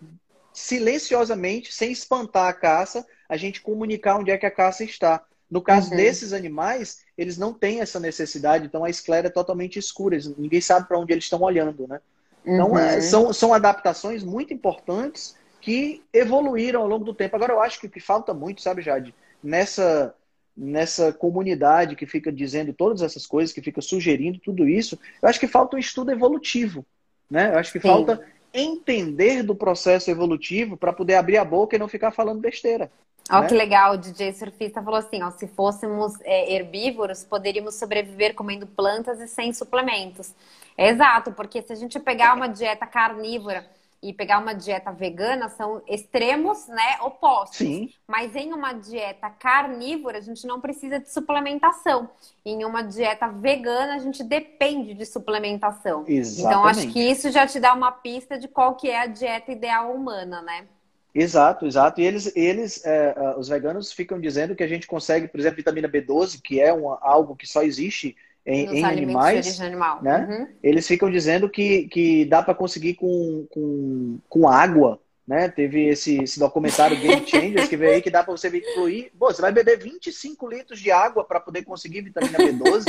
silenciosamente, 0.52 1.72
sem 1.72 1.90
espantar 1.90 2.48
a 2.48 2.52
caça, 2.52 3.04
a 3.28 3.36
gente 3.36 3.60
comunicar 3.60 4.16
onde 4.16 4.30
é 4.30 4.38
que 4.38 4.46
a 4.46 4.50
caça 4.50 4.84
está. 4.84 5.24
No 5.50 5.60
caso 5.60 5.90
uhum. 5.90 5.96
desses 5.96 6.32
animais, 6.32 7.00
eles 7.18 7.36
não 7.36 7.52
têm 7.52 7.80
essa 7.80 8.00
necessidade, 8.00 8.66
então 8.66 8.84
a 8.84 8.90
esclera 8.90 9.26
é 9.26 9.30
totalmente 9.30 9.78
escura, 9.78 10.18
ninguém 10.38 10.60
sabe 10.60 10.88
para 10.88 10.98
onde 10.98 11.12
eles 11.12 11.24
estão 11.24 11.42
olhando. 11.42 11.86
Né? 11.88 12.00
Então, 12.44 12.78
é, 12.78 12.96
uhum. 12.96 13.02
são, 13.02 13.32
são 13.32 13.54
adaptações 13.54 14.22
muito 14.22 14.54
importantes 14.54 15.36
que 15.66 16.00
evoluíram 16.12 16.80
ao 16.80 16.86
longo 16.86 17.04
do 17.04 17.12
tempo. 17.12 17.34
Agora, 17.34 17.52
eu 17.52 17.60
acho 17.60 17.80
que 17.80 17.88
o 17.88 17.90
que 17.90 17.98
falta 17.98 18.32
muito, 18.32 18.62
sabe, 18.62 18.82
Jade, 18.82 19.12
nessa, 19.42 20.14
nessa 20.56 21.12
comunidade 21.12 21.96
que 21.96 22.06
fica 22.06 22.30
dizendo 22.30 22.72
todas 22.72 23.02
essas 23.02 23.26
coisas, 23.26 23.52
que 23.52 23.60
fica 23.60 23.80
sugerindo 23.80 24.38
tudo 24.38 24.68
isso, 24.68 24.96
eu 25.20 25.28
acho 25.28 25.40
que 25.40 25.48
falta 25.48 25.74
um 25.74 25.80
estudo 25.80 26.12
evolutivo. 26.12 26.86
Né? 27.28 27.52
Eu 27.52 27.58
acho 27.58 27.72
que 27.72 27.80
Sim. 27.80 27.88
falta 27.88 28.24
entender 28.54 29.42
do 29.42 29.56
processo 29.56 30.08
evolutivo 30.08 30.76
para 30.76 30.92
poder 30.92 31.16
abrir 31.16 31.36
a 31.36 31.44
boca 31.44 31.74
e 31.74 31.80
não 31.80 31.88
ficar 31.88 32.12
falando 32.12 32.38
besteira. 32.38 32.88
Olha 33.28 33.40
né? 33.40 33.48
que 33.48 33.54
legal, 33.54 33.94
o 33.94 33.98
DJ 33.98 34.34
Surfista 34.34 34.80
falou 34.80 35.00
assim: 35.00 35.20
ó, 35.20 35.32
se 35.32 35.48
fôssemos 35.48 36.12
é, 36.20 36.54
herbívoros, 36.54 37.24
poderíamos 37.24 37.74
sobreviver 37.74 38.36
comendo 38.36 38.68
plantas 38.68 39.20
e 39.20 39.26
sem 39.26 39.52
suplementos. 39.52 40.32
É 40.78 40.90
exato, 40.90 41.32
porque 41.32 41.60
se 41.60 41.72
a 41.72 41.76
gente 41.76 41.98
pegar 41.98 42.36
uma 42.36 42.46
dieta 42.46 42.86
carnívora 42.86 43.66
e 44.02 44.12
pegar 44.12 44.38
uma 44.38 44.52
dieta 44.52 44.92
vegana 44.92 45.48
são 45.48 45.82
extremos, 45.86 46.66
né, 46.68 46.98
opostos. 47.02 47.58
Sim. 47.58 47.90
Mas 48.06 48.36
em 48.36 48.52
uma 48.52 48.72
dieta 48.72 49.30
carnívora, 49.30 50.18
a 50.18 50.20
gente 50.20 50.46
não 50.46 50.60
precisa 50.60 50.98
de 50.98 51.10
suplementação. 51.10 52.08
Em 52.44 52.64
uma 52.64 52.82
dieta 52.82 53.28
vegana, 53.28 53.94
a 53.94 53.98
gente 53.98 54.22
depende 54.22 54.94
de 54.94 55.04
suplementação. 55.06 56.04
Exatamente. 56.06 56.46
Então, 56.46 56.64
acho 56.64 56.92
que 56.92 57.00
isso 57.00 57.30
já 57.30 57.46
te 57.46 57.58
dá 57.58 57.74
uma 57.74 57.92
pista 57.92 58.38
de 58.38 58.48
qual 58.48 58.74
que 58.74 58.90
é 58.90 59.00
a 59.00 59.06
dieta 59.06 59.50
ideal 59.50 59.92
humana, 59.92 60.42
né? 60.42 60.66
Exato, 61.14 61.66
exato. 61.66 62.00
E 62.00 62.04
eles, 62.04 62.30
eles 62.36 62.84
é, 62.84 63.14
os 63.38 63.48
veganos 63.48 63.90
ficam 63.90 64.20
dizendo 64.20 64.54
que 64.54 64.62
a 64.62 64.68
gente 64.68 64.86
consegue, 64.86 65.26
por 65.26 65.40
exemplo, 65.40 65.56
vitamina 65.56 65.88
B12, 65.88 66.40
que 66.42 66.60
é 66.60 66.72
uma, 66.72 66.98
algo 67.00 67.34
que 67.34 67.46
só 67.46 67.62
existe 67.62 68.14
em, 68.46 68.78
em 68.78 68.84
animais, 68.84 69.58
né? 70.00 70.26
Uhum. 70.30 70.48
Eles 70.62 70.86
ficam 70.86 71.10
dizendo 71.10 71.50
que, 71.50 71.88
que 71.88 72.24
dá 72.26 72.42
para 72.42 72.54
conseguir 72.54 72.94
com, 72.94 73.46
com, 73.50 74.18
com 74.28 74.48
água, 74.48 75.00
né? 75.26 75.48
Teve 75.48 75.88
esse, 75.88 76.22
esse 76.22 76.38
documentário 76.38 76.98
Game 76.98 77.26
Changers 77.26 77.68
que 77.68 77.76
veio 77.76 77.94
aí 77.94 78.02
que 78.02 78.10
dá 78.10 78.22
para 78.22 78.32
você 78.32 78.48
incluir. 78.48 79.10
Pô, 79.18 79.32
você 79.32 79.42
vai 79.42 79.50
beber 79.50 79.78
25 79.78 80.48
litros 80.48 80.78
de 80.78 80.92
água 80.92 81.24
para 81.24 81.40
poder 81.40 81.64
conseguir 81.64 82.02
vitamina 82.02 82.38
B12. 82.38 82.84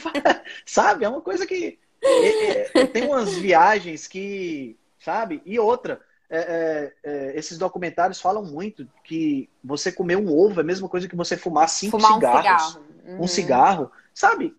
sabe? 0.64 1.04
É 1.04 1.08
uma 1.08 1.20
coisa 1.20 1.46
que 1.46 1.78
é, 2.02 2.80
é, 2.80 2.86
tem 2.86 3.06
umas 3.06 3.34
viagens 3.34 4.06
que, 4.06 4.78
sabe? 4.98 5.42
E 5.44 5.58
outra, 5.58 6.00
é, 6.30 6.38
é, 6.38 6.92
é, 7.04 7.38
esses 7.38 7.58
documentários 7.58 8.20
falam 8.20 8.44
muito 8.44 8.88
que 9.04 9.50
você 9.62 9.92
comer 9.92 10.16
um 10.16 10.34
ovo 10.34 10.60
é 10.60 10.62
a 10.62 10.66
mesma 10.66 10.88
coisa 10.88 11.06
que 11.06 11.16
você 11.16 11.36
fumar 11.36 11.68
cinco 11.68 11.98
fumar 11.98 12.14
cigarros. 12.14 12.44
Um 12.44 12.70
cigarro. 12.70 12.84
Uhum. 13.06 13.22
Um 13.22 13.26
cigarro. 13.26 13.92
Sabe? 14.14 14.56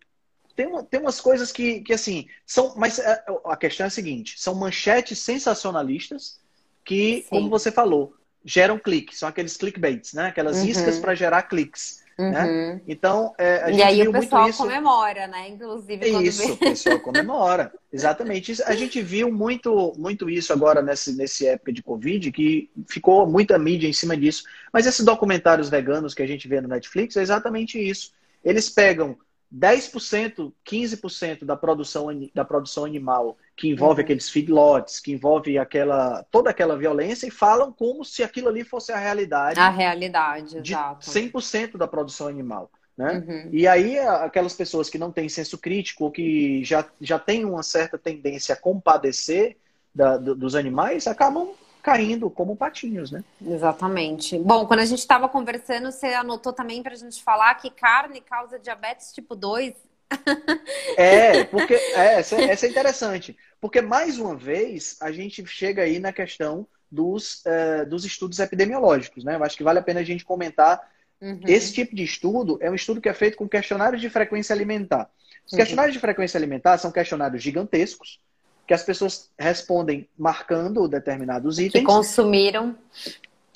Tem, 0.56 0.68
uma, 0.68 0.84
tem 0.84 1.00
umas 1.00 1.20
coisas 1.20 1.52
que, 1.52 1.82
que 1.82 1.94
assim, 1.94 2.28
são. 2.46 2.74
Mas 2.78 3.00
a, 3.00 3.12
é, 3.12 3.26
a 3.46 3.58
questão 3.58 3.86
é 3.86 3.88
a 3.88 3.92
seguinte: 3.92 4.40
são 4.40 4.56
manchetes 4.56 5.20
sensacionalistas 5.20 6.40
que, 6.84 7.24
Sim. 7.24 7.30
como 7.30 7.50
você 7.50 7.72
falou, 7.72 8.14
geram 8.44 8.80
cliques. 8.80 9.20
São 9.20 9.28
aqueles 9.28 9.58
clickbaits, 9.58 10.14
né? 10.14 10.28
Aquelas 10.28 10.58
uhum. 10.58 10.66
iscas 10.66 11.00
para 11.00 11.16
gerar 11.16 11.44
cliques. 11.44 12.04
Né? 12.18 12.28
Uhum. 12.28 12.34
Né? 12.34 12.82
Então, 12.88 13.34
é, 13.38 13.64
a 13.64 13.70
e 13.70 13.74
gente 13.74 13.84
aí 13.84 14.02
viu 14.02 14.12
o 14.12 14.14
pessoal 14.14 14.50
isso... 14.50 14.58
comemora, 14.60 15.28
né? 15.28 15.50
Inclusive, 15.50 16.08
isso, 16.24 16.54
o 16.54 16.58
pessoal 16.58 17.00
comemora. 17.02 17.74
Exatamente. 17.92 18.54
Isso, 18.54 18.64
a 18.66 18.76
gente 18.76 19.02
viu 19.02 19.32
muito, 19.32 19.94
muito 19.98 20.30
isso 20.30 20.54
agora 20.54 20.82
nesse, 20.82 21.14
nesse 21.18 21.46
época 21.46 21.74
de 21.74 21.84
Covid, 21.84 22.32
que 22.32 22.70
ficou 22.88 23.28
muita 23.28 23.60
mídia 23.60 23.88
em 23.88 23.94
cima 23.94 24.16
disso. 24.16 24.44
Mas 24.72 24.86
esses 24.86 25.04
documentários 25.04 25.68
veganos 25.68 26.14
que 26.14 26.24
a 26.24 26.28
gente 26.28 26.48
vê 26.48 26.62
no 26.62 26.70
Netflix 26.70 27.18
é 27.18 27.22
exatamente 27.22 27.78
isso. 27.78 28.14
Eles 28.44 28.70
pegam 28.70 29.18
10%, 29.54 30.52
15% 30.66 31.46
da 31.46 31.56
produção, 31.56 32.08
da 32.34 32.44
produção 32.44 32.86
animal 32.86 33.38
que 33.56 33.70
envolve 33.70 34.02
uhum. 34.02 34.06
aqueles 34.06 34.30
feedlots, 34.30 35.00
que 35.00 35.12
envolve 35.12 35.58
aquela, 35.58 36.24
toda 36.30 36.50
aquela 36.50 36.78
violência, 36.78 37.28
e 37.28 37.32
falam 37.32 37.72
como 37.72 38.04
se 38.04 38.22
aquilo 38.22 38.50
ali 38.50 38.64
fosse 38.64 38.92
a 38.92 38.98
realidade. 38.98 39.60
A 39.60 39.70
realidade, 39.70 40.62
de 40.62 40.74
exato. 40.74 41.10
100% 41.10 41.78
da 41.78 41.88
produção 41.88 42.28
animal. 42.28 42.70
Né? 42.98 43.24
Uhum. 43.28 43.50
E 43.52 43.68
aí, 43.68 43.98
aquelas 44.00 44.54
pessoas 44.54 44.90
que 44.90 44.98
não 44.98 45.12
têm 45.12 45.30
senso 45.30 45.58
crítico, 45.58 46.06
ou 46.06 46.12
que 46.12 46.64
já, 46.64 46.86
já 47.00 47.20
têm 47.20 47.46
uma 47.46 47.64
certa 47.64 47.98
tendência 47.98 48.54
a 48.54 48.58
compadecer 48.58 49.58
da, 49.94 50.18
do, 50.18 50.36
dos 50.36 50.56
animais, 50.56 51.08
acabam 51.08 51.50
caindo 51.86 52.32
como 52.32 52.56
patinhos, 52.56 53.12
né? 53.12 53.24
Exatamente. 53.46 54.40
Bom, 54.40 54.66
quando 54.66 54.80
a 54.80 54.86
gente 54.86 54.98
estava 54.98 55.30
conversando, 55.30 55.92
você 55.92 56.08
anotou 56.08 56.52
também 56.52 56.82
para 56.82 56.94
a 56.94 56.98
gente 56.98 57.22
falar 57.22 57.54
que 57.54 57.70
carne 57.70 58.22
causa 58.22 58.58
diabetes 58.58 59.14
tipo 59.14 59.36
2. 59.36 59.76
É, 60.98 61.44
porque 61.44 61.74
é, 61.74 62.20
essa, 62.20 62.42
essa, 62.42 62.66
é 62.66 62.70
interessante. 62.70 63.38
Porque, 63.60 63.82
mais 63.82 64.18
uma 64.18 64.36
vez, 64.36 64.98
a 65.02 65.12
gente 65.12 65.46
chega 65.46 65.84
aí 65.84 66.00
na 66.00 66.14
questão 66.14 66.66
dos, 66.90 67.44
uh, 67.46 67.86
dos 67.88 68.06
estudos 68.06 68.40
epidemiológicos, 68.40 69.24
né? 69.24 69.36
Eu 69.36 69.44
acho 69.44 69.58
que 69.58 69.64
vale 69.64 69.80
a 69.80 69.84
pena 69.84 70.00
a 70.00 70.04
gente 70.04 70.24
comentar. 70.24 70.82
Uhum. 71.22 71.42
Esse 71.46 71.74
tipo 71.74 71.96
de 71.96 72.04
estudo 72.04 72.58
é 72.62 72.72
um 72.72 72.76
estudo 72.76 73.02
que 73.02 73.10
é 73.10 73.14
feito 73.14 73.38
com 73.38 73.48
questionários 73.48 74.02
de 74.02 74.10
frequência 74.10 74.54
alimentar. 74.54 75.10
Os 75.46 75.52
uhum. 75.52 75.58
questionários 75.58 75.94
de 75.94 76.00
frequência 76.00 76.38
alimentar 76.38 76.78
são 76.78 76.92
questionários 76.92 77.44
gigantescos, 77.44 78.20
que 78.68 78.74
as 78.74 78.84
pessoas 78.84 79.30
respondem 79.38 80.08
marcando 80.18 80.88
determinados 80.88 81.60
itens. 81.60 81.82
Que 81.82 81.84
consumiram. 81.84 82.76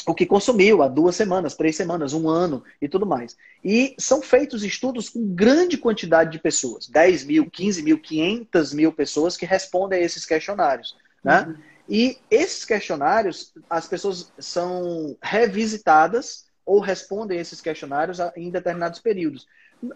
O 0.08 0.14
que 0.14 0.26
consumiu 0.26 0.82
há 0.82 0.88
duas 0.88 1.16
semanas, 1.16 1.56
três 1.56 1.76
semanas, 1.76 2.14
um 2.14 2.28
ano 2.28 2.64
e 2.82 2.88
tudo 2.88 3.06
mais. 3.06 3.38
E 3.64 3.96
são 4.00 4.22
feitos 4.22 4.64
estudos 4.64 5.10
com 5.10 5.36
grande 5.36 5.78
quantidade 5.78 6.32
de 6.32 6.40
pessoas: 6.40 6.88
10 6.88 7.26
mil, 7.26 7.50
15 7.50 7.84
mil, 7.84 8.00
500 8.00 8.74
mil 8.74 8.92
pessoas 8.92 9.36
que 9.36 9.46
respondem 9.46 10.00
a 10.00 10.02
esses 10.02 10.26
questionários. 10.26 10.96
Né? 11.24 11.42
Uhum. 11.42 11.56
E 11.88 12.18
esses 12.30 12.66
questionários, 12.66 13.52
as 13.70 13.88
pessoas 13.88 14.32
são 14.38 15.18
revisitadas 15.22 16.46
ou 16.66 16.80
respondem 16.80 17.38
a 17.38 17.42
esses 17.42 17.60
questionários 17.60 18.20
em 18.36 18.50
determinados 18.52 19.00
períodos. 19.00 19.48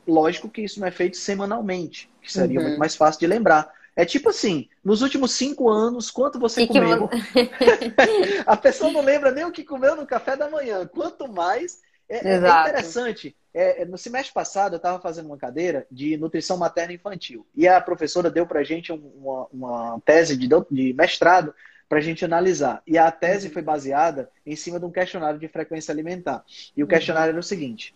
Lógico 0.07 0.49
que 0.49 0.61
isso 0.61 0.79
não 0.79 0.87
é 0.87 0.91
feito 0.91 1.17
semanalmente, 1.17 2.09
que 2.21 2.31
seria 2.31 2.59
uhum. 2.59 2.67
muito 2.67 2.79
mais 2.79 2.95
fácil 2.95 3.19
de 3.19 3.27
lembrar. 3.27 3.71
É 3.95 4.05
tipo 4.05 4.29
assim, 4.29 4.67
nos 4.83 5.01
últimos 5.01 5.33
cinco 5.33 5.69
anos, 5.69 6.09
quanto 6.09 6.39
você 6.39 6.65
que 6.65 6.73
comeu? 6.73 7.07
Que... 7.07 7.21
a 8.45 8.57
pessoa 8.57 8.91
não 8.91 9.01
lembra 9.01 9.31
nem 9.31 9.45
o 9.45 9.51
que 9.51 9.63
comeu 9.63 9.95
no 9.95 10.05
café 10.05 10.35
da 10.35 10.49
manhã. 10.49 10.87
Quanto 10.87 11.31
mais. 11.31 11.79
É, 12.09 12.33
é 12.33 12.37
interessante. 12.37 13.35
É, 13.53 13.83
é, 13.83 13.85
no 13.85 13.97
semestre 13.97 14.33
passado, 14.33 14.73
eu 14.73 14.77
estava 14.77 14.99
fazendo 14.99 15.27
uma 15.27 15.37
cadeira 15.37 15.85
de 15.91 16.17
nutrição 16.17 16.57
materna 16.57 16.93
infantil. 16.93 17.45
E 17.55 17.67
a 17.67 17.79
professora 17.79 18.31
deu 18.31 18.47
para 18.47 18.61
a 18.61 18.63
gente 18.63 18.91
uma, 18.91 19.47
uma, 19.53 20.01
tese 20.03 20.35
de, 20.35 20.49
de 20.71 20.93
mestrado 20.93 21.53
para 21.87 21.99
a 21.99 22.01
gente 22.01 22.25
analisar. 22.25 22.81
E 22.87 22.97
a 22.97 23.11
tese 23.11 23.47
uhum. 23.47 23.53
foi 23.53 23.61
baseada 23.61 24.31
em 24.43 24.55
cima 24.55 24.79
de 24.79 24.85
um 24.85 24.91
questionário 24.91 25.39
de 25.39 25.47
frequência 25.47 25.91
alimentar. 25.91 26.43
E 26.75 26.83
o 26.83 26.87
questionário 26.87 27.29
uhum. 27.29 27.37
era 27.37 27.39
o 27.39 27.43
seguinte: 27.43 27.95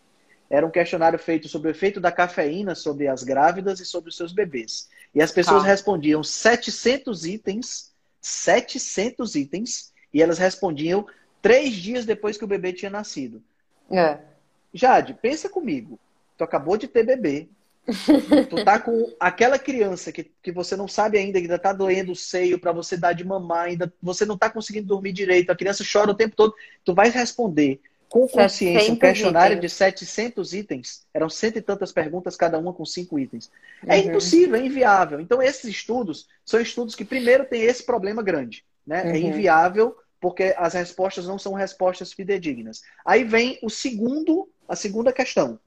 era 0.50 0.66
um 0.66 0.72
questionário 0.72 1.20
feito 1.20 1.48
sobre 1.48 1.70
o 1.70 1.72
efeito 1.72 2.00
da 2.00 2.12
cafeína 2.12 2.74
sobre 2.74 3.08
as 3.08 3.24
grávidas 3.24 3.80
e 3.80 3.86
sobre 3.86 4.10
os 4.10 4.18
seus 4.18 4.32
bebês. 4.32 4.88
E 5.14 5.22
as 5.22 5.32
pessoas 5.32 5.58
Calma. 5.58 5.68
respondiam 5.68 6.24
700 6.24 7.26
itens, 7.26 7.92
700 8.22 9.36
itens, 9.36 9.94
e 10.14 10.22
elas 10.22 10.38
respondiam 10.38 11.06
três 11.42 11.74
dias 11.74 12.06
depois 12.06 12.38
que 12.38 12.46
o 12.46 12.48
bebê 12.48 12.72
tinha 12.72 12.90
nascido. 12.90 13.44
É. 13.92 14.20
Jade, 14.74 15.14
pensa 15.14 15.50
comigo. 15.50 16.00
Tu 16.38 16.44
acabou 16.44 16.78
de 16.78 16.88
ter 16.88 17.04
bebê. 17.04 17.48
tu 18.50 18.66
tá 18.66 18.80
com 18.80 19.16
aquela 19.18 19.58
criança 19.58 20.12
que, 20.12 20.30
que 20.44 20.52
você 20.52 20.76
não 20.76 20.90
sabe 20.90 21.18
ainda, 21.18 21.40
que 21.40 21.46
ainda 21.46 21.58
tá 21.58 21.72
doendo 21.72 22.12
o 22.12 22.16
seio 22.16 22.60
para 22.60 22.74
você 22.74 22.98
dar 22.98 23.14
de 23.14 23.24
mamar, 23.24 23.68
ainda 23.68 23.92
você 24.02 24.26
não 24.26 24.38
tá 24.38 24.50
conseguindo 24.50 24.88
dormir 24.88 25.14
direito, 25.14 25.50
a 25.50 25.56
criança 25.56 25.86
chora 25.90 26.12
o 26.12 26.16
tempo 26.16 26.36
todo. 26.36 26.54
Tu 26.84 26.94
vai 26.94 27.10
responder 27.10 27.80
com 28.10 28.28
consciência, 28.28 28.94
um 28.94 28.96
questionário 28.96 29.58
itens. 29.58 29.72
de 29.72 29.78
700 29.78 30.54
itens, 30.54 31.06
eram 31.14 31.30
cento 31.30 31.58
e 31.58 31.62
tantas 31.62 31.92
perguntas, 31.92 32.38
cada 32.38 32.58
uma 32.58 32.74
com 32.74 32.86
cinco 32.86 33.20
itens. 33.20 33.52
É 33.84 33.86
uhum. 33.86 33.92
É 33.92 33.98
impossível, 34.00 34.56
é 34.56 34.66
inviável. 34.66 35.20
Então, 35.20 35.42
esses 35.42 35.66
estudos 35.66 36.28
são 36.46 36.60
estudos 36.60 36.96
que, 36.96 37.04
primeiro, 37.04 37.46
têm 37.46 37.64
esse 37.64 37.84
problema 37.84 38.24
grande. 38.24 38.64
Né? 38.86 39.02
É 39.02 39.10
uhum. 39.10 39.16
É 39.16 39.20
inviável 39.20 39.98
porque 40.20 40.56
as 40.58 40.74
respostas 40.74 41.28
não 41.28 41.38
são 41.38 41.54
respostas 41.54 42.14
fidedignas. 42.14 42.82
Aí 43.06 43.24
vem 43.24 43.60
o 43.62 43.70
segundo, 43.70 44.50
a 44.68 44.76
segunda 44.76 45.12
questão, 45.12 45.60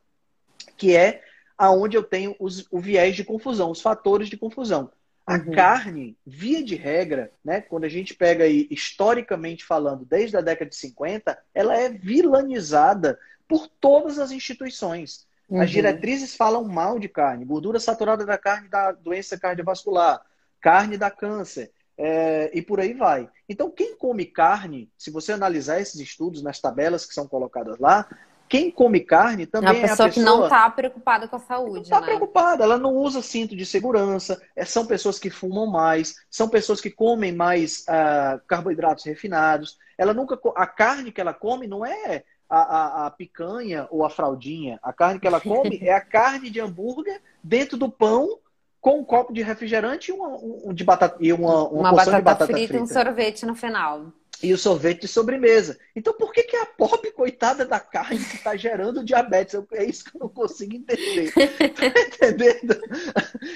que 0.76 0.96
é 0.96 1.22
aonde 1.56 1.96
eu 1.96 2.02
tenho 2.02 2.34
os, 2.40 2.66
o 2.70 2.80
viés 2.80 3.14
de 3.14 3.22
confusão, 3.22 3.70
os 3.70 3.82
fatores 3.82 4.28
de 4.28 4.36
confusão. 4.36 4.90
A 5.30 5.36
uhum. 5.36 5.52
carne, 5.52 6.16
via 6.26 6.62
de 6.62 6.74
regra, 6.74 7.30
né, 7.44 7.60
quando 7.60 7.84
a 7.84 7.88
gente 7.88 8.14
pega 8.14 8.44
aí, 8.44 8.66
historicamente 8.70 9.64
falando, 9.64 10.04
desde 10.04 10.36
a 10.36 10.40
década 10.40 10.68
de 10.68 10.76
50, 10.76 11.38
ela 11.54 11.76
é 11.76 11.88
vilanizada 11.88 13.18
por 13.46 13.68
todas 13.68 14.18
as 14.18 14.32
instituições. 14.32 15.26
Uhum. 15.48 15.60
As 15.60 15.70
diretrizes 15.70 16.34
falam 16.34 16.64
mal 16.64 16.98
de 16.98 17.08
carne. 17.08 17.44
Gordura 17.44 17.78
saturada 17.78 18.26
da 18.26 18.36
carne 18.36 18.68
da 18.68 18.92
doença 18.92 19.38
cardiovascular, 19.38 20.20
carne 20.60 20.96
da 20.96 21.10
câncer, 21.10 21.70
é, 21.96 22.50
e 22.52 22.62
por 22.62 22.80
aí 22.80 22.94
vai. 22.94 23.28
Então, 23.48 23.70
quem 23.70 23.96
come 23.96 24.24
carne, 24.24 24.90
se 24.96 25.10
você 25.10 25.32
analisar 25.32 25.80
esses 25.80 26.00
estudos 26.00 26.42
nas 26.42 26.58
tabelas 26.58 27.04
que 27.04 27.14
são 27.14 27.28
colocadas 27.28 27.78
lá, 27.78 28.08
quem 28.50 28.68
come 28.68 28.98
carne 28.98 29.46
também 29.46 29.68
é, 29.68 29.70
a 29.70 29.74
pessoa, 29.74 29.88
é 29.88 29.92
a 29.92 29.96
pessoa 29.96 30.10
que 30.10 30.20
não 30.20 30.42
está 30.42 30.68
preocupada 30.68 31.28
com 31.28 31.36
a 31.36 31.38
saúde. 31.38 31.82
Está 31.82 32.00
né? 32.00 32.06
preocupada, 32.08 32.64
ela 32.64 32.76
não 32.76 32.92
usa 32.96 33.22
cinto 33.22 33.54
de 33.54 33.64
segurança, 33.64 34.42
é, 34.56 34.64
são 34.64 34.84
pessoas 34.84 35.20
que 35.20 35.30
fumam 35.30 35.68
mais, 35.68 36.16
são 36.28 36.48
pessoas 36.48 36.80
que 36.80 36.90
comem 36.90 37.32
mais 37.32 37.84
uh, 37.88 38.44
carboidratos 38.48 39.04
refinados. 39.04 39.78
Ela 39.96 40.12
nunca. 40.12 40.36
A 40.56 40.66
carne 40.66 41.12
que 41.12 41.20
ela 41.20 41.32
come 41.32 41.68
não 41.68 41.86
é 41.86 42.24
a, 42.48 42.58
a, 42.58 43.06
a, 43.06 43.10
picanha 43.12 43.86
ou 43.88 44.04
a 44.04 44.10
fraldinha. 44.10 44.80
A 44.82 44.92
carne 44.92 45.20
que 45.20 45.28
ela 45.28 45.40
come 45.40 45.78
é 45.86 45.92
a 45.92 46.00
carne 46.00 46.50
de 46.50 46.60
hambúrguer 46.60 47.22
dentro 47.44 47.78
do 47.78 47.88
pão 47.88 48.40
com 48.80 48.98
um 48.98 49.04
copo 49.04 49.32
de 49.32 49.42
refrigerante 49.42 50.10
e 50.10 50.12
uma, 50.12 50.28
um, 50.28 50.74
de 50.74 50.82
batata, 50.82 51.16
e 51.20 51.32
uma, 51.32 51.68
uma, 51.68 51.80
uma 51.80 51.92
batata, 51.92 52.16
de 52.16 52.22
batata 52.22 52.46
frita, 52.46 52.66
frita 52.66 52.76
e 52.78 52.82
um 52.82 52.86
sorvete 52.86 53.46
no 53.46 53.54
final 53.54 54.12
e 54.42 54.52
o 54.52 54.58
sorvete 54.58 55.02
de 55.02 55.08
sobremesa. 55.08 55.78
Então, 55.94 56.14
por 56.14 56.32
que, 56.32 56.42
que 56.44 56.56
a 56.56 56.66
pobre 56.66 57.10
coitada 57.12 57.64
da 57.66 57.78
carne 57.78 58.24
que 58.24 58.36
está 58.36 58.56
gerando 58.56 59.04
diabetes? 59.04 59.60
É 59.72 59.84
isso 59.84 60.04
que 60.04 60.16
eu 60.16 60.20
não 60.20 60.28
consigo 60.28 60.74
entender. 60.74 61.32
tá 61.34 61.86
entendendo? 61.86 62.80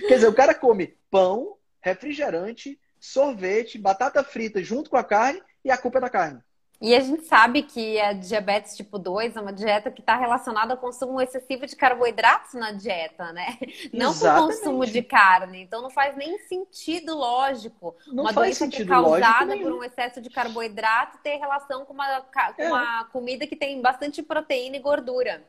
Quer 0.06 0.14
dizer, 0.14 0.28
o 0.28 0.34
cara 0.34 0.54
come 0.54 0.96
pão, 1.10 1.56
refrigerante, 1.80 2.78
sorvete, 3.00 3.78
batata 3.78 4.22
frita 4.22 4.62
junto 4.62 4.90
com 4.90 4.96
a 4.96 5.04
carne 5.04 5.42
e 5.64 5.70
a 5.70 5.76
culpa 5.76 5.98
é 5.98 6.00
da 6.00 6.10
carne. 6.10 6.40
E 6.80 6.94
a 6.94 7.00
gente 7.00 7.24
sabe 7.24 7.62
que 7.62 7.98
a 8.00 8.12
diabetes 8.12 8.76
tipo 8.76 8.98
2 8.98 9.36
é 9.36 9.40
uma 9.40 9.52
dieta 9.52 9.90
que 9.90 10.00
está 10.00 10.16
relacionada 10.16 10.74
ao 10.74 10.78
consumo 10.78 11.20
excessivo 11.20 11.66
de 11.66 11.76
carboidratos 11.76 12.52
na 12.54 12.72
dieta, 12.72 13.32
né? 13.32 13.58
Não 13.92 14.12
com 14.12 14.26
o 14.26 14.34
consumo 14.48 14.84
de 14.86 15.02
carne. 15.02 15.62
Então 15.62 15.80
não 15.80 15.90
faz 15.90 16.16
nem 16.16 16.38
sentido 16.40 17.14
lógico. 17.16 17.96
Não 18.06 18.24
uma 18.24 18.32
doença 18.32 18.68
que 18.68 18.82
é 18.82 18.84
causada 18.84 19.56
por 19.56 19.72
um 19.72 19.82
excesso 19.82 20.20
de 20.20 20.28
carboidrato 20.30 21.18
ter 21.22 21.36
relação 21.36 21.84
com 21.86 21.92
uma, 21.92 22.20
com 22.22 22.62
É. 22.62 22.68
uma 22.68 23.04
comida 23.06 23.46
que 23.46 23.56
tem 23.56 23.80
bastante 23.80 24.22
proteína 24.22 24.76
e 24.76 24.80
gordura. 24.80 25.42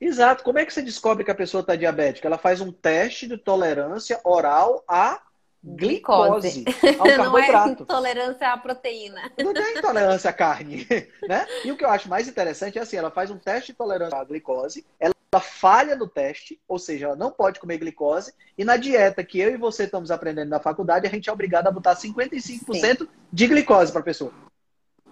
Exato. 0.00 0.42
Como 0.42 0.58
é 0.58 0.64
que 0.66 0.72
você 0.72 0.82
descobre 0.82 1.24
que 1.24 1.30
a 1.30 1.34
pessoa 1.34 1.60
está 1.60 1.76
diabética? 1.76 2.26
Ela 2.26 2.38
faz 2.38 2.60
um 2.60 2.72
teste 2.72 3.26
de 3.28 3.36
tolerância 3.36 4.20
oral 4.24 4.82
a 4.88 5.20
glicose, 5.64 6.64
ao 6.98 7.06
Não 7.06 7.06
é 7.06 7.16
carboidrato. 7.16 7.82
intolerância 7.82 8.48
à 8.52 8.56
proteína. 8.56 9.32
Não 9.38 9.54
tem 9.54 9.78
intolerância 9.78 10.30
à 10.30 10.32
carne, 10.32 10.86
né? 11.28 11.46
E 11.64 11.70
o 11.70 11.76
que 11.76 11.84
eu 11.84 11.90
acho 11.90 12.08
mais 12.08 12.26
interessante 12.26 12.78
é 12.78 12.82
assim, 12.82 12.96
ela 12.96 13.10
faz 13.10 13.30
um 13.30 13.38
teste 13.38 13.72
de 13.72 13.78
tolerância 13.78 14.18
à 14.18 14.24
glicose, 14.24 14.84
ela 14.98 15.14
falha 15.40 15.94
no 15.96 16.08
teste, 16.08 16.60
ou 16.68 16.78
seja, 16.78 17.06
ela 17.06 17.16
não 17.16 17.30
pode 17.30 17.60
comer 17.60 17.78
glicose, 17.78 18.34
e 18.58 18.64
na 18.64 18.76
dieta 18.76 19.22
que 19.24 19.38
eu 19.38 19.50
e 19.50 19.56
você 19.56 19.84
estamos 19.84 20.10
aprendendo 20.10 20.48
na 20.48 20.60
faculdade, 20.60 21.06
a 21.06 21.10
gente 21.10 21.30
é 21.30 21.32
obrigado 21.32 21.68
a 21.68 21.70
botar 21.70 21.94
55% 21.96 23.08
de 23.32 23.46
glicose 23.46 23.92
para 23.92 24.00
a 24.00 24.04
pessoa. 24.04 24.32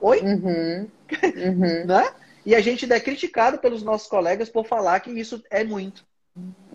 Oi? 0.01 0.20
Uhum. 0.20 0.88
Uhum. 1.22 1.86
Né? 1.86 2.12
E 2.44 2.55
a 2.55 2.61
gente 2.61 2.84
ainda 2.84 2.96
é 2.96 3.01
criticado 3.01 3.59
pelos 3.59 3.82
nossos 3.82 4.09
colegas 4.09 4.48
por 4.48 4.66
falar 4.66 4.98
que 5.01 5.11
isso 5.11 5.42
é 5.51 5.62
muito. 5.62 6.05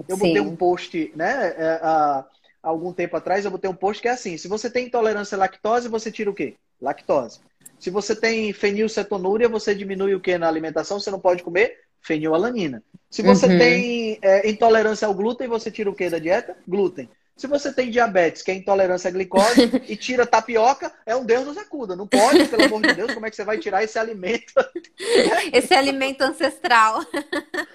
Eu 0.08 0.16
botei 0.16 0.36
Sim. 0.36 0.42
um 0.42 0.56
post, 0.56 1.12
né, 1.16 1.56
é, 1.58 1.80
algum 2.66 2.92
tempo 2.94 3.16
atrás, 3.16 3.46
eu 3.46 3.52
botei 3.52 3.70
um 3.70 3.76
post 3.76 4.02
que 4.02 4.08
é 4.08 4.12
assim: 4.12 4.38
se 4.38 4.48
você 4.48 4.70
tem 4.70 4.88
intolerância 4.88 5.36
à 5.36 5.40
lactose, 5.40 5.88
você 5.88 6.12
tira 6.12 6.30
o 6.30 6.34
quê? 6.34 6.56
Lactose. 6.82 7.40
Se 7.80 7.90
você 7.90 8.16
tem 8.16 8.52
fenilcetonúria, 8.54 9.48
você 9.50 9.76
diminui 9.76 10.16
o 10.16 10.20
que 10.20 10.38
na 10.38 10.48
alimentação? 10.48 11.00
Você 11.00 11.12
não 11.12 11.20
pode 11.20 11.44
comer 11.44 11.78
fenilalanina. 12.02 12.84
Se 13.10 13.22
você 13.22 13.48
Uhum. 13.48 13.58
tem 13.58 14.20
é, 14.22 14.50
intolerância 14.50 15.08
ao 15.08 15.14
glúten, 15.14 15.48
você 15.48 15.72
tira 15.72 15.90
o 15.90 15.96
que 15.96 16.10
da 16.10 16.20
dieta? 16.20 16.56
Glúten. 16.68 17.10
Se 17.38 17.48
você 17.48 17.74
tem 17.74 17.92
diabetes, 17.92 18.42
que 18.42 18.50
é 18.50 18.54
intolerância 18.54 19.10
à 19.10 19.12
glicose, 19.12 19.62
e 19.90 19.96
tira 19.98 20.26
tapioca, 20.26 20.92
é 21.06 21.16
um 21.16 21.26
Deus 21.26 21.46
nos 21.46 21.58
acuda. 21.58 21.96
Não 21.96 22.08
pode, 22.08 22.46
pelo 22.48 22.64
amor 22.64 22.82
de 22.82 22.94
Deus, 22.94 23.14
como 23.14 23.26
é 23.26 23.30
que 23.30 23.36
você 23.36 23.44
vai 23.44 23.58
tirar 23.58 23.84
esse 23.84 24.00
alimento 24.00 24.54
Esse 25.52 25.74
alimento 25.74 26.22
ancestral. 26.22 27.06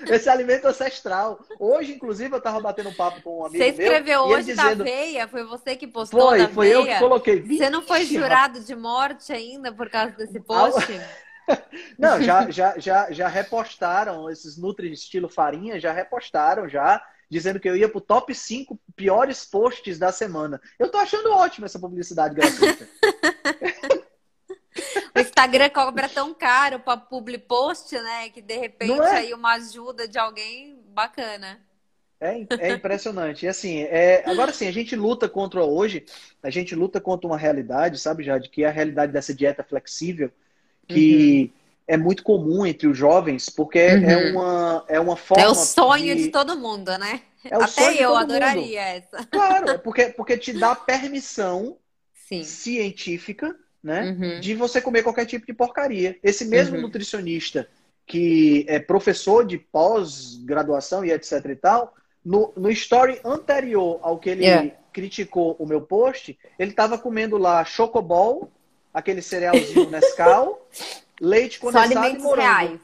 esse 0.08 0.28
alimento 0.28 0.66
ancestral. 0.66 1.44
Hoje, 1.58 1.92
inclusive, 1.92 2.32
eu 2.34 2.38
estava 2.38 2.58
batendo 2.60 2.88
um 2.88 2.94
papo 2.94 3.20
com 3.22 3.40
um 3.40 3.46
amigo 3.46 3.62
Você 3.62 3.70
escreveu 3.70 4.26
meu. 4.26 4.36
hoje 4.36 4.54
da 4.54 4.62
dizendo, 4.62 4.82
aveia? 4.82 5.28
Foi 5.28 5.44
você 5.44 5.76
que 5.76 5.86
postou 5.86 6.28
Foi, 6.28 6.38
da 6.38 6.48
foi 6.48 6.68
eu 6.74 6.86
que 6.86 6.98
coloquei. 6.98 7.42
Você 7.42 7.68
não 7.68 7.82
foi 7.82 8.04
jurado 8.06 8.60
de 8.60 8.74
morte 8.74 9.32
ainda 9.32 9.72
por 9.72 9.90
causa 9.90 10.12
desse 10.16 10.40
post? 10.40 10.90
Não, 11.98 12.22
já, 12.22 12.50
já, 12.50 12.78
já, 12.78 13.10
já 13.10 13.28
repostaram 13.28 14.30
esses 14.30 14.56
Nutri 14.56 14.90
estilo 14.92 15.28
farinha, 15.28 15.80
já 15.80 15.92
repostaram 15.92 16.68
já, 16.68 17.02
dizendo 17.30 17.60
que 17.60 17.68
eu 17.68 17.76
ia 17.76 17.88
pro 17.88 18.00
top 18.00 18.34
5 18.34 18.78
piores 18.96 19.44
posts 19.44 19.98
da 19.98 20.10
semana. 20.10 20.60
Eu 20.78 20.90
tô 20.90 20.98
achando 20.98 21.30
ótimo 21.30 21.66
essa 21.66 21.78
publicidade 21.78 22.34
gratuita. 22.34 22.88
O 25.14 25.18
Instagram 25.18 25.68
cobra 25.70 26.08
tão 26.08 26.32
caro 26.32 26.78
para 26.78 26.96
publi 26.96 27.38
post, 27.38 27.94
né? 27.94 28.30
Que 28.30 28.40
de 28.40 28.56
repente 28.56 29.00
é? 29.00 29.16
aí 29.16 29.34
uma 29.34 29.54
ajuda 29.54 30.06
de 30.06 30.18
alguém 30.18 30.78
bacana. 30.88 31.60
É, 32.20 32.46
é 32.58 32.72
impressionante. 32.72 33.46
E 33.46 33.48
assim, 33.48 33.82
é, 33.82 34.22
agora 34.30 34.52
sim, 34.52 34.68
a 34.68 34.72
gente 34.72 34.94
luta 34.94 35.28
contra 35.28 35.64
hoje, 35.64 36.04
a 36.42 36.50
gente 36.50 36.74
luta 36.74 37.00
contra 37.00 37.26
uma 37.26 37.38
realidade, 37.38 37.98
sabe, 37.98 38.22
Jade, 38.22 38.50
que 38.50 38.62
é 38.62 38.68
a 38.68 38.72
realidade 38.72 39.12
dessa 39.12 39.34
dieta 39.34 39.64
flexível, 39.64 40.30
que 40.86 41.52
é 41.86 41.96
muito 41.96 42.22
comum 42.22 42.64
entre 42.64 42.86
os 42.88 42.96
jovens, 42.96 43.48
porque 43.48 43.78
é- 43.78 44.12
é, 44.12 44.16
Uhum. 44.16 44.32
uma, 44.32 44.84
é 44.88 45.00
uma 45.00 45.16
forma. 45.16 45.44
É 45.44 45.48
o 45.48 45.54
sonho 45.54 46.14
de... 46.16 46.24
de 46.24 46.28
todo 46.30 46.56
mundo, 46.56 46.96
né? 46.98 47.22
É 47.44 47.56
o 47.58 47.66
sonho 47.66 47.88
Até 47.88 47.96
de 47.96 48.02
eu 48.02 48.10
todo 48.10 48.18
adoraria 48.22 48.80
essa. 48.82 49.24
Claro, 49.30 49.70
é 49.70 49.78
porque, 49.78 50.06
porque 50.08 50.36
te 50.36 50.52
dá 50.52 50.74
permissão 50.74 51.76
Sim. 52.28 52.44
científica, 52.44 53.56
né? 53.82 54.10
Uhum. 54.10 54.40
De 54.40 54.54
você 54.54 54.80
comer 54.80 55.02
qualquer 55.02 55.24
tipo 55.26 55.46
de 55.46 55.52
porcaria. 55.54 56.18
Esse 56.22 56.44
mesmo 56.44 56.76
Uhum. 56.76 56.82
nutricionista 56.82 57.68
que 58.06 58.64
é 58.68 58.78
professor 58.80 59.46
de 59.46 59.56
pós-graduação 59.56 61.04
e 61.04 61.12
etc 61.12 61.44
e 61.46 61.56
tal, 61.56 61.94
no, 62.24 62.52
no 62.56 62.70
story 62.70 63.20
anterior 63.24 63.98
ao 64.02 64.18
que 64.18 64.30
ele 64.30 64.44
Yeah. 64.44 64.74
criticou 64.92 65.56
o 65.58 65.66
meu 65.66 65.80
post, 65.80 66.38
ele 66.58 66.72
estava 66.72 66.98
comendo 66.98 67.38
lá 67.38 67.64
chocobol, 67.64 68.50
aquele 68.92 69.22
cerealzinho 69.22 69.88
Nescau, 69.88 70.66
leite 71.20 71.58
Só 71.58 71.66
condensado 71.66 71.92
e 71.92 71.96
alimentos 71.96 72.22
morango. 72.24 72.42
reais. 72.48 72.80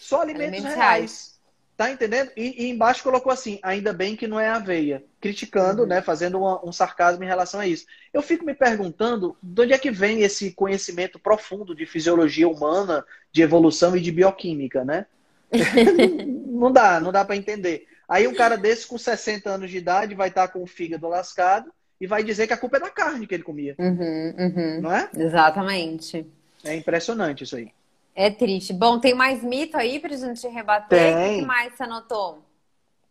Só 0.00 0.22
alimentos, 0.22 0.52
Alimentos 0.54 0.74
reais. 0.76 1.36
Tá 1.76 1.90
entendendo? 1.90 2.30
E, 2.34 2.64
e 2.64 2.70
embaixo 2.70 3.02
colocou 3.02 3.30
assim, 3.30 3.58
ainda 3.62 3.92
bem 3.92 4.16
que 4.16 4.26
não 4.26 4.40
é 4.40 4.48
aveia. 4.48 5.04
Criticando, 5.20 5.82
Uhum. 5.82 5.88
né? 5.88 6.00
Fazendo 6.00 6.38
uma- 6.38 6.64
um 6.66 6.72
sarcasmo 6.72 7.22
em 7.22 7.26
relação 7.26 7.60
a 7.60 7.66
isso. 7.66 7.84
Eu 8.14 8.22
fico 8.22 8.46
me 8.46 8.54
perguntando 8.54 9.36
de 9.42 9.62
onde 9.62 9.72
é 9.74 9.78
que 9.78 9.90
vem 9.90 10.22
esse 10.22 10.52
conhecimento 10.52 11.18
profundo 11.18 11.74
de 11.74 11.84
fisiologia 11.84 12.48
humana, 12.48 13.04
de 13.30 13.42
evolução 13.42 13.94
e 13.94 14.00
de 14.00 14.10
bioquímica, 14.10 14.84
né? 14.86 15.04
não 16.46 16.72
dá, 16.72 16.98
não 17.00 17.12
dá 17.12 17.24
para 17.24 17.36
entender. 17.36 17.86
Aí 18.08 18.26
um 18.26 18.34
cara 18.34 18.56
desse 18.56 18.86
com 18.86 18.96
60 18.96 19.50
anos 19.50 19.70
de 19.70 19.76
idade 19.78 20.14
vai 20.14 20.28
estar 20.28 20.48
com 20.48 20.62
o 20.62 20.66
fígado 20.66 21.08
lascado 21.08 21.70
e 22.00 22.06
vai 22.06 22.22
dizer 22.24 22.46
que 22.46 22.52
a 22.52 22.56
culpa 22.56 22.76
é 22.78 22.80
da 22.80 22.90
carne 22.90 23.26
que 23.26 23.34
ele 23.34 23.42
comia, 23.42 23.74
Uhum, 23.78 24.34
uhum. 24.38 24.80
não 24.82 24.92
é? 24.92 25.10
Exatamente. 25.14 26.26
É 26.66 26.74
impressionante 26.76 27.44
isso 27.44 27.56
aí. 27.56 27.70
É 28.14 28.30
triste. 28.30 28.72
Bom, 28.72 28.98
tem 28.98 29.14
mais 29.14 29.42
mito 29.42 29.76
aí 29.76 30.00
pra 30.00 30.14
gente 30.16 30.46
rebater? 30.48 30.98
Tem. 31.14 31.36
O 31.36 31.40
que 31.40 31.46
mais 31.46 31.74
você 31.74 31.82
anotou? 31.82 32.42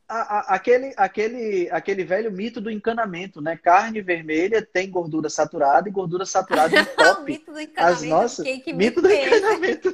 A- 0.08 0.38
a- 0.38 0.56
aquele, 0.56 0.94
aquele, 0.98 1.68
aquele 1.72 2.04
velho 2.04 2.32
mito 2.32 2.62
do 2.62 2.70
encanamento, 2.70 3.42
né? 3.42 3.58
Carne 3.58 4.02
vermelha 4.02 4.62
tem 4.64 4.90
gordura 4.90 5.30
saturada 5.30 5.90
e 5.90 5.92
gordura 5.92 6.26
saturada 6.26 6.76
o 6.78 6.80
entope. 6.80 7.32
mito 7.32 7.52
do 7.52 7.58
As 7.58 7.64
encanamento. 7.64 8.06
nossas, 8.08 8.46
fiquei, 8.46 8.60
que 8.62 8.74
mito 8.74 9.02
mito 9.02 9.02
do 9.02 9.08
é 9.12 9.28
encanamento. 9.38 9.94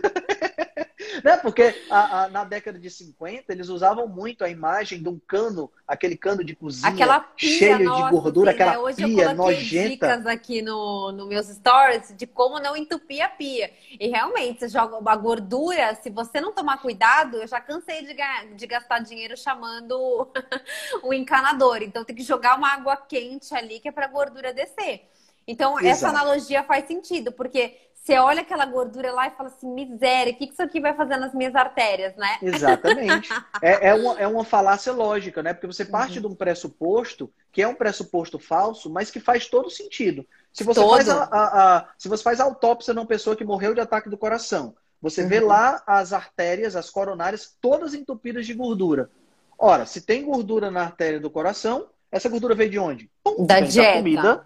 Né? 1.23 1.37
Porque 1.37 1.73
a- 1.89 2.23
a- 2.23 2.29
na 2.29 2.43
década 2.43 2.77
de 2.79 2.89
50 2.89 3.51
eles 3.53 3.69
usavam 3.69 4.07
muito 4.07 4.43
a 4.43 4.49
imagem 4.49 5.01
de 5.01 5.09
um 5.09 5.19
cano, 5.19 5.71
aquele 5.87 6.15
cano 6.17 6.43
de 6.43 6.55
cozinha 6.55 6.91
Aquela 6.91 7.19
pia, 7.19 7.49
cheio 7.49 7.79
nossa, 7.83 8.03
de 8.05 8.11
gordura, 8.11 8.51
né? 8.51 8.55
aquela 8.55 8.79
Hoje 8.79 9.03
pia 9.03 9.23
eu 9.23 9.35
nojenta. 9.35 9.89
dicas 9.89 10.25
aqui 10.25 10.61
no, 10.61 11.11
no 11.11 11.27
meus 11.27 11.47
stories 11.47 12.13
de 12.15 12.25
como 12.27 12.59
não 12.59 12.75
entupir 12.75 13.21
a 13.23 13.29
pia. 13.29 13.71
E 13.99 14.07
realmente, 14.07 14.59
você 14.59 14.69
joga 14.69 14.97
a 15.11 15.15
gordura, 15.15 15.95
se 15.95 16.09
você 16.09 16.39
não 16.41 16.51
tomar 16.53 16.81
cuidado, 16.81 17.37
eu 17.37 17.47
já 17.47 17.59
cansei 17.61 18.05
de, 18.05 18.15
de 18.55 18.67
gastar 18.67 18.99
dinheiro 18.99 19.35
chamando 19.37 20.27
o 21.03 21.13
encanador. 21.13 21.81
Então 21.81 22.03
tem 22.03 22.15
que 22.15 22.23
jogar 22.23 22.57
uma 22.57 22.73
água 22.73 22.95
quente 22.97 23.53
ali 23.53 23.79
que 23.79 23.87
é 23.87 23.91
pra 23.91 24.07
gordura 24.07 24.53
descer. 24.53 25.07
Então, 25.47 25.77
essa 25.79 26.07
Exato. 26.07 26.15
analogia 26.15 26.63
faz 26.63 26.85
sentido, 26.87 27.31
porque 27.31 27.75
você 28.03 28.17
olha 28.17 28.41
aquela 28.41 28.65
gordura 28.65 29.11
lá 29.11 29.27
e 29.27 29.31
fala 29.31 29.49
assim, 29.49 29.67
miséria, 29.71 30.33
o 30.33 30.35
que 30.35 30.47
que 30.47 30.53
isso 30.53 30.61
aqui 30.63 30.79
vai 30.79 30.93
fazer 30.95 31.17
nas 31.17 31.33
minhas 31.35 31.55
artérias, 31.55 32.15
né? 32.15 32.39
Exatamente. 32.41 33.29
É, 33.63 33.89
é, 33.89 33.93
uma, 33.93 34.19
é 34.19 34.25
uma 34.27 34.43
falácia 34.43 34.91
lógica, 34.91 35.43
né? 35.43 35.53
Porque 35.53 35.67
você 35.67 35.85
parte 35.85 36.15
Uhum. 36.15 36.21
de 36.21 36.27
um 36.33 36.35
pressuposto 36.35 37.31
que 37.51 37.61
é 37.61 37.67
um 37.67 37.75
pressuposto 37.75 38.39
falso, 38.39 38.89
mas 38.89 39.11
que 39.11 39.19
faz 39.19 39.45
todo 39.45 39.69
sentido. 39.69 40.25
Se 40.51 40.63
você, 40.63 40.79
Todo. 40.79 40.89
faz 40.89 41.07
a, 41.09 41.23
a- 41.25 41.77
a- 41.77 41.87
se 41.95 42.09
você 42.09 42.23
faz 42.23 42.39
a 42.39 42.43
autópsia 42.45 42.91
numa 42.93 43.05
pessoa 43.05 43.35
que 43.35 43.43
morreu 43.43 43.75
de 43.75 43.79
ataque 43.81 44.09
do 44.09 44.17
coração, 44.17 44.75
você 44.99 45.23
vê 45.23 45.39
Uhum. 45.39 45.47
lá 45.47 45.83
as 45.85 46.11
artérias, 46.11 46.75
as 46.75 46.89
coronárias, 46.89 47.55
todas 47.61 47.93
entupidas 47.93 48.47
de 48.47 48.55
gordura. 48.55 49.11
Ora, 49.59 49.85
se 49.85 50.01
tem 50.01 50.25
gordura 50.25 50.71
na 50.71 50.81
artéria 50.81 51.19
do 51.19 51.29
coração, 51.29 51.87
essa 52.11 52.27
gordura 52.29 52.55
veio 52.55 52.71
de 52.71 52.79
onde? 52.79 53.11
Pum, 53.23 53.45
Da 53.45 53.59
dieta. 53.59 53.97
comida, 53.97 54.45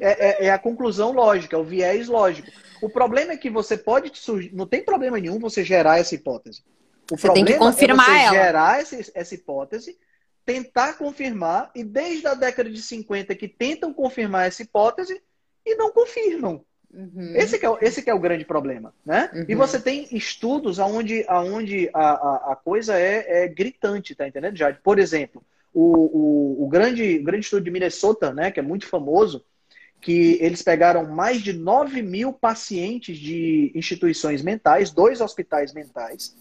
é, 0.00 0.44
é- 0.44 0.46
é 0.46 0.50
a 0.50 0.58
conclusão 0.58 1.12
lógica, 1.12 1.56
é 1.56 1.58
o 1.58 1.64
viés 1.64 2.08
lógico. 2.08 2.48
O 2.82 2.88
problema 2.88 3.32
é 3.32 3.36
que 3.36 3.50
você 3.50 3.76
pode 3.76 4.16
surgir, 4.18 4.54
não 4.54 4.66
tem 4.66 4.82
problema 4.84 5.18
nenhum 5.18 5.38
você 5.38 5.64
gerar 5.64 5.98
essa 5.98 6.14
hipótese. 6.14 6.62
O 7.10 7.16
Você 7.16 7.32
tem 7.32 7.44
que 7.44 7.52
problema 7.52 7.72
confirmar 7.72 8.10
é 8.10 8.12
você 8.18 8.24
ela. 8.26 8.34
gerar 8.44 8.80
essa, 8.80 9.10
essa 9.14 9.34
hipótese, 9.34 9.98
tentar 10.44 10.94
confirmar, 10.94 11.70
e 11.74 11.82
desde 11.84 12.26
a 12.26 12.34
década 12.34 12.70
de 12.70 12.80
50 12.82 13.34
que 13.34 13.48
tentam 13.48 13.92
confirmar 13.92 14.46
essa 14.46 14.62
hipótese 14.62 15.20
e 15.64 15.74
não 15.74 15.90
confirmam. 15.92 16.64
Uhum. 16.92 17.32
Esse, 17.34 17.58
que 17.58 17.66
é, 17.66 17.70
o- 17.70 17.78
esse 17.82 18.02
que 18.02 18.08
é 18.08 18.14
o 18.14 18.18
grande 18.18 18.44
problema, 18.46 18.94
né? 19.04 19.30
Uhum. 19.34 19.44
E 19.46 19.54
você 19.54 19.78
tem 19.78 20.08
estudos 20.10 20.78
onde, 20.78 21.24
onde 21.28 21.90
a, 21.92 22.10
a, 22.12 22.52
a 22.52 22.56
coisa 22.56 22.98
é, 22.98 23.44
é 23.44 23.48
gritante, 23.48 24.14
tá 24.14 24.26
entendendo, 24.26 24.56
Jade? 24.56 24.78
Por 24.82 24.98
exemplo, 24.98 25.42
o, 25.80 26.62
o, 26.62 26.64
o 26.64 26.68
grande, 26.68 27.20
o 27.20 27.22
grande 27.22 27.44
estudo 27.44 27.62
de 27.62 27.70
Minnesota, 27.70 28.32
né, 28.34 28.50
que 28.50 28.58
é 28.58 28.62
muito 28.62 28.86
famoso, 28.88 29.44
que 30.00 30.36
eles 30.40 30.60
pegaram 30.60 31.06
mais 31.08 31.40
de 31.40 31.52
9 31.52 32.02
mil 32.02 32.32
pacientes 32.32 33.16
de 33.16 33.70
instituições 33.76 34.42
mentais, 34.42 34.90
dois 34.90 35.20
hospitais 35.20 35.72
mentais, 35.72 36.36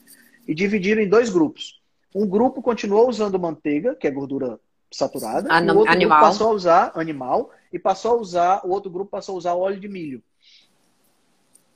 e 0.47 0.55
dividiram 0.55 1.03
em 1.03 1.07
dois 1.07 1.29
grupos. 1.29 1.79
Um 2.15 2.25
grupo 2.27 2.63
continuou 2.63 3.07
usando 3.07 3.37
manteiga, 3.39 3.93
que 3.93 4.07
é 4.07 4.11
gordura 4.11 4.59
saturada, 4.91 5.53
An 5.53 5.65
e 5.65 5.69
o 5.69 5.77
outro 5.77 5.93
animal. 5.93 6.17
grupo 6.17 6.31
passou 6.31 6.49
a 6.49 6.53
usar 6.55 6.91
animal 6.95 7.51
e 7.71 7.77
passou 7.77 8.13
a 8.13 8.21
usar, 8.21 8.61
o 8.65 8.69
outro 8.69 8.89
grupo 8.89 9.11
passou 9.11 9.35
a 9.35 9.37
usar 9.37 9.53
óleo 9.53 9.79
de 9.79 9.87
milho. 9.87 10.23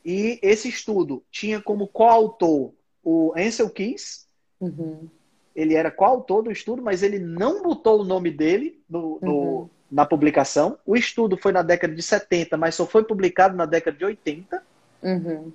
E 0.03 0.39
esse 0.41 0.67
estudo 0.67 1.23
tinha 1.29 1.61
como 1.61 1.87
coautor 1.87 2.73
o 3.03 3.33
Ansel 3.37 3.69
Keys, 3.69 4.27
Uhum. 4.59 5.09
Ele 5.55 5.75
era 5.75 5.91
coautor 5.91 6.43
do 6.43 6.51
estudo, 6.51 6.81
mas 6.81 7.03
ele 7.03 7.19
não 7.19 7.61
botou 7.61 8.01
o 8.01 8.03
nome 8.05 8.31
dele 8.31 8.79
no, 8.89 9.19
no- 9.21 9.31
Uhum. 9.33 9.69
na 9.91 10.05
publicação. 10.05 10.77
O 10.85 10.95
estudo 10.95 11.35
foi 11.37 11.51
na 11.51 11.61
década 11.61 11.93
de 11.93 12.01
70, 12.01 12.55
mas 12.57 12.75
só 12.75 12.85
foi 12.85 13.03
publicado 13.03 13.55
na 13.55 13.65
década 13.65 13.97
de 13.97 14.05
80. 14.05 14.63
Uhum. 15.03 15.51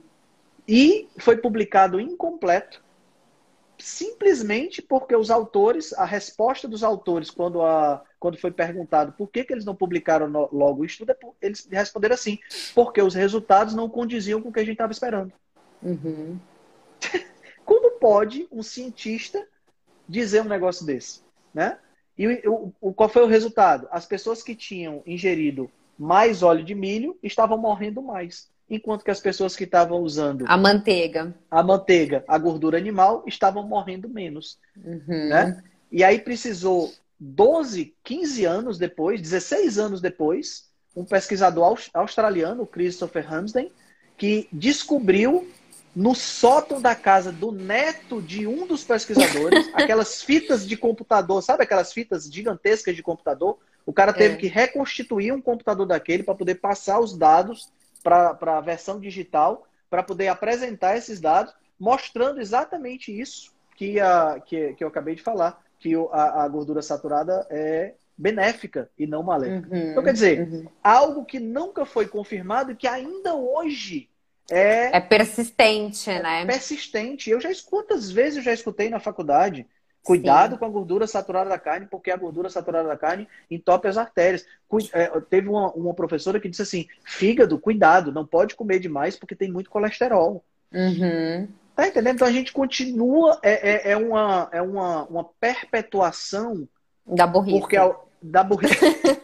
E 0.69 1.09
foi 1.19 1.37
publicado 1.37 2.01
incompleto, 2.01 2.83
simplesmente 3.79 4.81
porque 4.83 5.15
os 5.15 5.31
autores, 5.31 5.93
a 5.95 6.05
resposta 6.05 6.67
dos 6.67 6.83
autores, 6.83 7.31
quando, 7.31 7.63
a, 7.63 8.03
quando 8.19 8.39
foi 8.39 8.51
perguntado 8.51 9.13
por 9.13 9.29
que, 9.29 9.45
que 9.45 9.53
eles 9.53 9.65
não 9.65 9.75
publicaram 9.75 10.29
no- 10.29 10.49
logo 10.53 10.83
o 10.83 10.85
estudo, 10.85 11.13
é 11.13 11.17
eles 11.41 11.67
responderam 11.71 12.15
assim: 12.15 12.39
porque 12.75 13.01
os 13.01 13.15
resultados 13.15 13.75
não 13.75 13.89
condiziam 13.89 14.41
com 14.43 14.49
o 14.49 14.53
que 14.53 14.61
a 14.61 14.65
gente 14.65 14.73
estava 14.73 14.93
esperando. 14.93 15.33
Uhum. 15.83 16.39
Como 17.65 17.99
pode 17.99 18.47
um 18.51 18.63
cientista 18.63 19.47
dizer 20.09 20.43
um 20.43 20.49
negócio 20.49 20.85
desse? 20.87 21.21
Né? 21.55 21.77
E 22.19 22.27
o, 22.49 22.73
o- 22.81 22.93
qual 22.95 23.09
foi 23.09 23.23
o 23.23 23.27
resultado? 23.29 23.87
As 23.91 24.07
pessoas 24.07 24.43
que 24.43 24.55
tinham 24.55 25.03
ingerido 25.07 25.71
mais 25.99 26.43
óleo 26.43 26.65
de 26.65 26.75
milho 26.75 27.19
estavam 27.23 27.59
morrendo 27.59 28.03
mais. 28.03 28.49
Enquanto 28.69 29.05
que 29.05 29.11
as 29.11 29.21
pessoas 29.21 29.55
que 29.55 29.65
estavam 29.65 30.01
usando 30.01 30.45
A 30.49 30.57
manteiga. 30.57 31.35
a 31.51 31.63
manteiga, 31.63 32.25
a 32.27 32.37
gordura 32.37 32.77
animal, 32.77 33.23
estavam 33.27 33.63
morrendo 33.67 34.09
menos. 34.09 34.59
Uhum. 34.77 35.29
Né? 35.29 35.63
E 35.93 36.03
aí 36.03 36.19
precisou 36.19 36.93
12, 37.19 37.95
15 38.03 38.45
anos 38.45 38.77
depois, 38.79 39.21
16 39.21 39.79
anos 39.79 40.01
depois, 40.01 40.69
um 40.97 41.05
pesquisador 41.05 41.65
aus- 41.65 41.91
australiano, 41.95 42.67
Christopher 42.67 43.33
Hamsden, 43.33 43.71
que 44.17 44.49
descobriu 44.53 45.47
no 45.97 46.15
sótão 46.15 46.79
da 46.79 46.95
casa 46.95 47.33
do 47.33 47.51
neto 47.51 48.21
de 48.21 48.47
um 48.47 48.67
dos 48.67 48.85
pesquisadores, 48.85 49.67
aquelas 49.73 50.23
fitas 50.23 50.69
de 50.69 50.77
computador, 50.77 51.43
sabe 51.43 51.63
aquelas 51.63 51.91
fitas 51.91 52.31
gigantescas 52.31 52.95
de 52.95 53.03
computador? 53.03 53.59
O 53.87 53.95
cara 53.95 54.13
teve 54.13 54.35
É. 54.35 54.37
que 54.37 54.47
reconstituir 54.47 55.33
um 55.33 55.41
computador 55.41 55.87
daquele 55.87 56.23
para 56.23 56.35
poder 56.35 56.57
passar 56.57 57.01
os 57.01 57.17
dados 57.17 57.73
para 58.05 58.37
a 58.59 58.61
versão 58.61 59.01
digital, 59.01 59.67
para 59.89 60.03
poder 60.03 60.29
apresentar 60.29 60.99
esses 60.99 61.19
dados, 61.19 61.55
mostrando 61.81 62.41
exatamente 62.43 63.11
isso 63.19 63.53
que, 63.75 63.99
a, 63.99 64.39
que, 64.45 64.75
que 64.75 64.85
eu 64.85 64.89
acabei 64.89 65.15
de 65.15 65.23
falar, 65.23 65.63
que 65.79 65.95
a, 66.13 66.45
a 66.45 66.49
gordura 66.49 66.83
saturada 66.83 67.47
é 67.49 67.95
benéfica 68.19 68.91
e 68.99 69.07
não 69.07 69.23
maléfica. 69.23 69.75
Uhum. 69.75 69.91
Então, 69.93 70.03
quer 70.03 70.13
dizer, 70.13 70.41
Uhum. 70.41 70.67
Algo 70.83 71.25
que 71.25 71.41
nunca 71.41 71.85
foi 71.87 72.07
confirmado 72.07 72.73
e 72.73 72.77
que 72.77 72.87
ainda 72.87 73.35
hoje 73.35 74.09
é 74.51 74.97
É 74.97 75.01
persistente, 75.01 76.09
né? 76.11 76.45
persistente. 76.45 77.31
Eu 77.31 77.41
já 77.41 77.51
escuto, 77.51 77.71
quantas 77.89 78.11
vezes 78.11 78.39
eu 78.39 78.43
já 78.43 78.53
escutei 78.53 78.89
na 78.89 79.01
faculdade. 79.01 79.67
Cuidado 80.03 80.57
com 80.57 80.65
a 80.65 80.69
gordura 80.69 81.05
saturada 81.09 81.51
da 81.51 81.59
carne, 81.59 81.87
porque 81.91 82.13
a 82.13 82.17
gordura 82.17 82.49
saturada 82.49 82.87
da 82.89 82.97
carne 82.97 83.27
entope 83.51 83.89
as 83.89 83.97
artérias. 83.99 84.47
É, 84.93 85.09
teve 85.23 85.49
uma, 85.49 85.73
uma 85.73 85.95
professora 85.95 86.39
que 86.39 86.49
disse 86.49 86.63
assim: 86.63 86.87
fígado, 87.05 87.59
cuidado, 87.59 88.13
não 88.13 88.25
pode 88.25 88.55
comer 88.55 88.79
demais 88.79 89.17
porque 89.17 89.35
tem 89.35 89.51
muito 89.51 89.69
colesterol. 89.69 90.45
Uhum. 90.73 91.49
Tá 91.75 91.89
entendendo? 91.89 92.15
Então 92.17 92.29
a 92.29 92.33
gente 92.33 92.53
continua, 92.53 93.39
é, 93.43 93.89
é, 93.89 93.93
é 93.93 93.97
uma, 93.97 94.49
é 94.53 94.63
uma, 94.63 95.05
uma 95.07 95.25
perpetuação 95.41 96.69
Da 97.05 97.27
burrice. 97.27 97.59
porque 97.61 97.77
é 97.77 97.85
o- 97.85 97.97
da 98.23 98.45
burrice. 98.45 98.77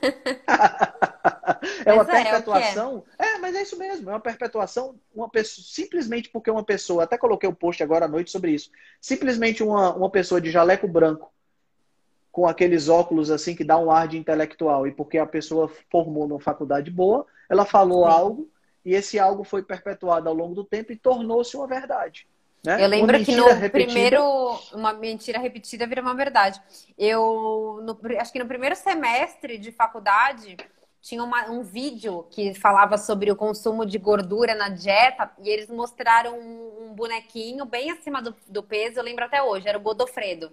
é 1.84 1.92
uma 1.92 2.04
Mas 2.04 2.08
é, 2.08 2.12
é 2.12 2.20
é. 2.20 2.24
perpetuação. 2.24 3.04
É, 3.18 3.32
mas 3.43 3.55
é 3.55 3.62
isso 3.62 3.76
mesmo. 3.78 4.09
É 4.09 4.12
uma 4.14 4.20
perpetuação. 4.20 4.95
Uma 5.14 5.28
pessoa, 5.28 5.64
simplesmente 5.68 6.30
porque 6.30 6.51
uma 6.51 6.64
pessoa, 6.64 7.03
até 7.05 7.18
coloquei 7.18 7.49
o 7.49 7.55
post 7.55 7.82
agora 7.82 8.07
à 8.07 8.09
noite 8.09 8.30
sobre 8.30 8.53
isso. 8.53 8.70
Simplesmente 9.01 9.62
uma, 9.62 9.95
uma 9.95 10.09
pessoa 10.09 10.40
de 10.40 10.51
jaleco 10.51 10.88
branco, 10.88 11.30
com 12.30 12.47
aqueles 12.47 12.88
óculos 12.88 13.30
assim 13.30 13.55
que 13.55 13.64
dá 13.64 13.76
um 13.76 13.90
ar 13.90 14.09
de 14.09 14.16
intelectual, 14.16 14.86
e 14.86 14.93
porque 14.93 15.18
a 15.18 15.26
pessoa 15.26 15.70
formou 15.90 16.26
numa 16.26 16.40
faculdade 16.40 16.90
boa, 16.90 17.26
ela 17.51 17.66
falou 17.66 18.07
Sim. 18.07 18.11
algo, 18.11 18.51
e 18.84 18.95
esse 18.95 19.18
algo 19.18 19.45
foi 19.45 19.62
perpetuado 19.62 20.28
ao 20.28 20.34
longo 20.34 20.55
do 20.55 20.64
tempo 20.64 20.93
e 20.93 20.97
tornou-se 20.97 21.55
uma 21.57 21.66
verdade. 21.66 22.26
Né? 22.64 22.82
Eu 22.82 22.88
lembro 22.88 23.22
que 23.24 23.34
no 23.36 23.45
repetida- 23.49 23.70
primeiro, 23.70 24.22
uma 24.72 24.93
mentira 24.93 25.38
repetida 25.38 25.86
vira 25.86 26.01
uma 26.01 26.14
verdade. 26.14 26.62
Eu, 26.97 27.80
no- 27.82 27.99
acho 28.18 28.32
que 28.32 28.38
no 28.38 28.47
primeiro 28.47 28.76
semestre 28.76 29.59
de 29.59 29.70
faculdade, 29.72 30.57
tinha 31.03 31.22
uma- 31.22 31.50
um 31.50 31.62
vídeo 31.62 32.24
que 32.30 32.55
falava 32.55 32.96
sobre 32.96 33.30
o 33.30 33.36
consumo 33.36 33.84
de 33.84 33.98
gordura 33.98 34.55
na 34.55 34.68
dieta 34.68 35.30
e 35.42 35.50
eles 35.50 35.68
mostraram 35.68 36.38
um, 36.38 36.84
um 36.84 36.94
bonequinho 36.94 37.64
bem 37.64 37.90
acima 37.90 38.22
do, 38.22 38.34
do 38.46 38.62
peso, 38.62 39.00
eu 39.00 39.03
lembro 39.03 39.24
até 39.24 39.42
hoje, 39.42 39.68
era 39.68 39.76
o 39.76 39.82
Godofredo. 39.82 40.53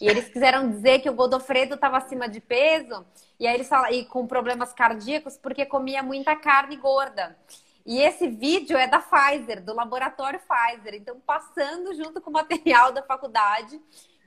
E 0.00 0.08
eles 0.08 0.30
quiseram 0.30 0.70
dizer 0.70 1.00
que 1.00 1.10
o 1.10 1.12
Godofredo 1.12 1.74
estava 1.74 1.98
acima 1.98 2.26
de 2.26 2.40
peso 2.40 3.04
e 3.38 3.46
aí 3.46 3.54
eles 3.54 3.68
falam, 3.68 3.92
e 3.92 4.06
com 4.06 4.26
problemas 4.26 4.72
cardíacos 4.72 5.36
porque 5.36 5.66
comia 5.66 6.02
muita 6.02 6.34
carne 6.34 6.76
gorda. 6.76 7.36
E 7.84 8.00
esse 8.00 8.26
vídeo 8.26 8.76
é 8.76 8.86
da 8.86 9.00
Pfizer, 9.00 9.62
do 9.62 9.74
laboratório 9.74 10.40
Pfizer. 10.40 10.94
Então, 10.94 11.20
passando 11.26 11.94
junto 11.94 12.20
com 12.20 12.30
o 12.30 12.32
material 12.32 12.92
da 12.92 13.02
faculdade, 13.02 13.80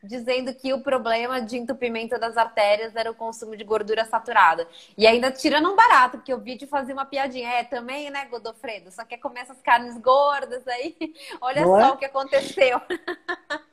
dizendo 0.03 0.53
que 0.53 0.73
o 0.73 0.81
problema 0.81 1.41
de 1.41 1.57
entupimento 1.57 2.19
das 2.19 2.35
artérias 2.35 2.95
era 2.95 3.09
o 3.09 3.15
consumo 3.15 3.55
de 3.55 3.63
gordura 3.63 4.05
saturada. 4.05 4.67
E 4.97 5.07
ainda 5.07 5.31
tirando 5.31 5.71
um 5.71 5.75
barato, 5.75 6.17
porque 6.17 6.33
o 6.33 6.39
vídeo 6.39 6.67
fazia 6.67 6.93
uma 6.93 7.05
piadinha. 7.05 7.49
É, 7.49 7.63
também, 7.63 8.09
né, 8.09 8.25
Godofredo? 8.25 8.91
Só 8.91 9.05
quer 9.05 9.17
comer 9.17 9.41
essas 9.41 9.61
carnes 9.61 9.97
gordas 9.97 10.67
aí. 10.67 10.95
Olha 11.41 11.61
Não 11.61 11.79
só 11.79 11.79
é? 11.79 11.91
o 11.91 11.97
que 11.97 12.05
aconteceu. 12.05 12.81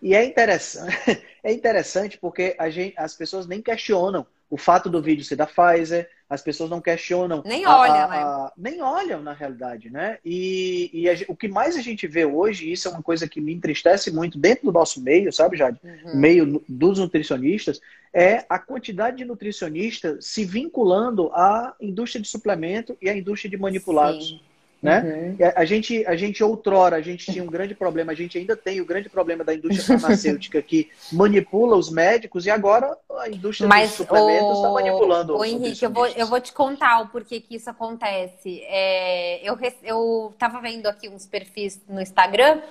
E 0.00 0.14
é 0.14 0.24
interessante, 0.24 0.96
é 1.42 1.52
interessante 1.52 2.18
porque 2.18 2.56
gente, 2.70 2.94
as 2.96 3.14
pessoas 3.14 3.46
nem 3.46 3.60
questionam 3.60 4.26
o 4.48 4.56
fato 4.56 4.88
do 4.88 5.02
vídeo 5.02 5.24
ser 5.24 5.36
da 5.36 5.46
Pfizer, 5.46 6.10
as 6.30 6.40
pessoas 6.40 6.70
não 6.70 6.80
questionam. 6.80 7.42
Nem 7.44 7.66
olham, 7.66 7.94
a- 8.04 8.08
né? 8.08 8.16
a- 8.18 8.52
nem 8.56 8.80
olham, 8.80 9.20
na 9.20 9.32
realidade, 9.32 9.90
né? 9.90 10.18
E, 10.24 10.88
e 10.94 11.10
a 11.10 11.14
o 11.26 11.34
que 11.34 11.48
mais 11.48 11.76
a 11.76 11.82
gente 11.82 12.06
vê 12.06 12.24
hoje, 12.24 12.66
e 12.68 12.72
isso 12.72 12.86
é 12.86 12.90
uma 12.92 13.02
coisa 13.02 13.28
que 13.28 13.40
me 13.40 13.52
entristece 13.52 14.12
muito 14.12 14.38
dentro 14.38 14.66
do 14.66 14.72
nosso 14.72 15.02
meio, 15.02 15.32
sabe, 15.32 15.56
Jade? 15.56 15.80
Uhum. 15.82 16.16
meio 16.16 16.62
dos 16.68 17.00
nutricionistas, 17.00 17.80
é 18.14 18.44
a 18.48 18.58
quantidade 18.60 19.16
de 19.16 19.24
nutricionistas 19.24 20.24
se 20.24 20.44
vinculando 20.44 21.30
à 21.32 21.74
indústria 21.80 22.22
de 22.22 22.28
suplemento 22.28 22.96
e 23.02 23.08
à 23.08 23.16
indústria 23.16 23.50
de 23.50 23.56
manipulados. 23.56 24.28
Sim. 24.28 24.40
Né? 24.82 25.36
Uhum. 25.38 25.52
A 25.54 25.64
gente, 25.64 26.06
a 26.06 26.16
gente 26.16 26.42
outrora, 26.42 26.96
a 26.96 27.00
gente 27.02 27.30
tinha 27.30 27.44
um 27.44 27.46
grande 27.46 27.74
problema, 27.74 28.12
a 28.12 28.14
gente 28.14 28.38
ainda 28.38 28.56
tem 28.56 28.80
o 28.80 28.84
grande 28.84 29.10
problema 29.10 29.44
da 29.44 29.54
indústria 29.54 29.98
farmacêutica 29.98 30.62
que 30.62 30.90
manipula 31.12 31.76
os 31.76 31.90
médicos 31.90 32.46
e 32.46 32.50
agora 32.50 32.96
a 33.18 33.28
indústria 33.28 33.68
Mas, 33.68 33.88
dos 33.88 33.98
suplementos 33.98 34.56
está 34.56 34.70
manipulando 34.70 35.36
o 35.36 35.44
Henrique, 35.44 35.84
eu 35.84 35.90
vou, 35.90 36.06
eu 36.06 36.26
vou 36.26 36.40
te 36.40 36.52
contar 36.52 37.00
o 37.00 37.08
porquê 37.08 37.40
que 37.40 37.56
isso 37.56 37.68
acontece. 37.68 38.62
É, 38.64 39.46
eu, 39.46 39.58
eu 39.82 40.34
tava 40.38 40.60
vendo 40.60 40.86
aqui 40.86 41.08
uns 41.08 41.26
perfis 41.26 41.80
no 41.86 42.00
Instagram 42.00 42.62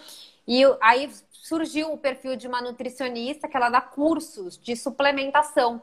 e 0.48 0.64
aí 0.82 1.10
surgiu 1.32 1.94
o 1.94 1.98
perfil 1.98 2.36
de 2.36 2.48
uma 2.48 2.62
nutricionista 2.62 3.48
que 3.48 3.56
ela 3.56 3.70
dá 3.70 3.82
cursos 3.82 4.58
de 4.58 4.76
suplementação. 4.76 5.82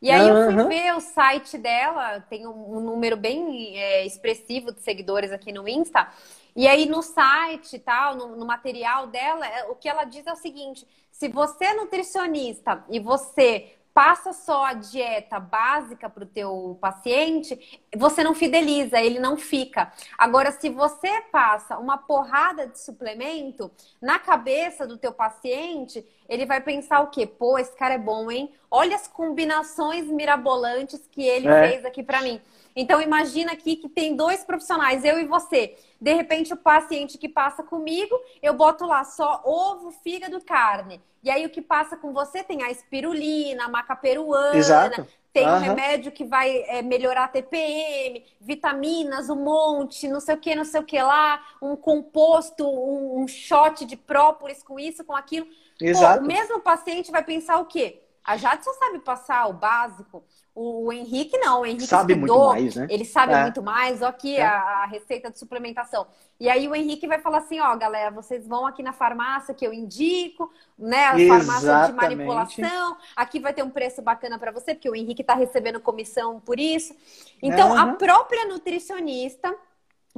E 0.00 0.10
aí 0.10 0.28
eu 0.28 0.36
fui 0.36 0.56
ver 0.56 0.94
o 0.94 1.00
site 1.00 1.58
dela, 1.58 2.20
tem 2.30 2.46
um, 2.46 2.76
um 2.76 2.80
número 2.80 3.16
bem 3.16 3.76
é, 3.78 4.06
expressivo 4.06 4.72
de 4.72 4.80
seguidores 4.80 5.32
aqui 5.32 5.52
no 5.52 5.68
Insta. 5.68 6.08
E 6.54 6.66
aí 6.68 6.86
no 6.86 7.02
site 7.02 7.76
e 7.76 7.78
tal, 7.78 8.14
no, 8.16 8.36
no 8.36 8.46
material 8.46 9.06
dela, 9.08 9.46
é- 9.46 9.64
o 9.64 9.74
que 9.74 9.88
ela 9.88 10.04
diz 10.04 10.26
é 10.26 10.32
o 10.32 10.36
seguinte: 10.36 10.86
se 11.10 11.28
você 11.28 11.66
é 11.66 11.74
nutricionista 11.74 12.84
e 12.88 13.00
você 13.00 13.72
passa 13.92 14.32
só 14.32 14.66
a 14.66 14.74
dieta 14.74 15.40
básica 15.40 16.08
para 16.08 16.22
o 16.22 16.26
teu 16.26 16.78
paciente, 16.80 17.80
você 17.96 18.22
não 18.22 18.34
fideliza, 18.34 19.00
ele 19.00 19.18
não 19.18 19.36
fica. 19.36 19.92
Agora, 20.16 20.52
se 20.52 20.68
você 20.68 21.22
passa 21.32 21.78
uma 21.78 21.96
porrada 21.96 22.66
de 22.66 22.78
suplemento 22.78 23.70
na 24.00 24.18
cabeça 24.18 24.86
do 24.86 24.98
teu 24.98 25.12
paciente, 25.12 26.04
ele 26.28 26.44
vai 26.44 26.60
pensar 26.60 27.00
o 27.00 27.08
quê? 27.08 27.26
Pô, 27.26 27.58
esse 27.58 27.74
cara 27.76 27.94
é 27.94 27.98
bom, 27.98 28.30
hein? 28.30 28.52
Olha 28.70 28.94
as 28.96 29.08
combinações 29.08 30.06
mirabolantes 30.06 31.06
que 31.10 31.22
ele 31.22 31.48
É. 31.48 31.68
fez 31.68 31.84
aqui 31.84 32.02
para 32.02 32.20
mim. 32.20 32.40
Então 32.76 33.00
imagina 33.00 33.52
aqui 33.52 33.74
que 33.76 33.88
tem 33.88 34.14
dois 34.14 34.44
profissionais, 34.44 35.04
eu 35.04 35.18
e 35.18 35.24
você. 35.24 35.76
De 36.00 36.12
repente 36.12 36.52
o 36.52 36.56
paciente 36.56 37.18
que 37.18 37.28
passa 37.28 37.62
comigo, 37.62 38.14
eu 38.42 38.54
boto 38.54 38.86
lá 38.86 39.02
só 39.04 39.42
ovo, 39.44 39.90
fígado, 39.90 40.40
carne. 40.44 41.00
E 41.24 41.30
aí 41.30 41.44
o 41.44 41.50
que 41.50 41.60
passa 41.60 41.96
com 41.96 42.12
você 42.12 42.44
tem 42.44 42.62
a 42.62 42.70
espirulina, 42.70 43.64
a 43.64 43.68
maca 43.68 43.96
peruana, 43.96 44.56
Exato. 44.56 45.06
Tem 45.32 45.46
um 45.46 45.50
Aham. 45.50 45.60
remédio 45.60 46.10
que 46.10 46.24
vai 46.24 46.62
é, 46.66 46.82
melhorar 46.82 47.24
a 47.24 47.28
TPM, 47.28 48.24
vitaminas, 48.40 49.28
um 49.28 49.36
monte, 49.36 50.08
não 50.08 50.20
sei 50.20 50.34
o 50.34 50.40
que, 50.40 50.54
não 50.54 50.64
sei 50.64 50.80
o 50.80 50.84
que 50.84 51.00
lá, 51.00 51.40
um 51.62 51.76
composto, 51.76 52.66
um, 52.66 53.22
um 53.22 53.28
shot 53.28 53.84
de 53.84 53.96
própolis 53.96 54.62
com 54.62 54.78
isso, 54.78 55.04
com 55.04 55.14
aquilo. 55.14 55.46
Pô, 55.46 55.86
Exato. 55.86 56.24
o 56.24 56.26
mesmo 56.26 56.60
paciente 56.60 57.10
vai 57.10 57.22
pensar 57.22 57.58
o 57.58 57.66
quê? 57.66 58.02
A 58.28 58.36
Jade 58.36 58.62
só 58.62 58.74
sabe 58.74 58.98
passar 58.98 59.48
o 59.48 59.54
básico. 59.54 60.22
O, 60.54 60.92
Henrique 60.92 61.38
não, 61.38 61.62
o 61.62 61.66
Henrique 61.66 61.86
sabe 61.86 62.12
estudou, 62.12 62.48
muito 62.48 62.54
mais, 62.62 62.74
né? 62.76 62.86
ele 62.90 63.04
sabe 63.06 63.32
É. 63.32 63.42
muito 63.42 63.62
mais, 63.62 64.02
ó 64.02 64.06
aqui 64.08 64.36
É. 64.36 64.44
a, 64.44 64.82
a 64.82 64.86
receita 64.86 65.30
de 65.30 65.38
suplementação. 65.38 66.06
E 66.38 66.48
aí 66.50 66.68
o 66.68 66.74
Henrique 66.74 67.06
vai 67.06 67.20
falar 67.20 67.38
assim, 67.38 67.58
ó, 67.58 67.74
galera, 67.76 68.10
vocês 68.10 68.46
vão 68.46 68.66
aqui 68.66 68.82
na 68.82 68.92
farmácia 68.92 69.54
que 69.54 69.66
eu 69.66 69.72
indico, 69.72 70.52
né? 70.78 71.06
A 71.06 71.10
farmácia 71.12 71.52
de 71.54 71.62
Exatamente. 71.62 71.96
manipulação. 71.96 72.96
Aqui 73.16 73.40
vai 73.40 73.54
ter 73.54 73.62
um 73.62 73.70
preço 73.70 74.02
bacana 74.02 74.38
para 74.38 74.52
você, 74.52 74.74
porque 74.74 74.90
o 74.90 74.94
Henrique 74.94 75.24
tá 75.24 75.34
recebendo 75.34 75.80
comissão 75.80 76.38
por 76.38 76.60
isso. 76.60 76.94
Então, 77.42 77.72
a 77.72 77.82
Aham. 77.84 77.94
própria 77.94 78.44
nutricionista 78.44 79.54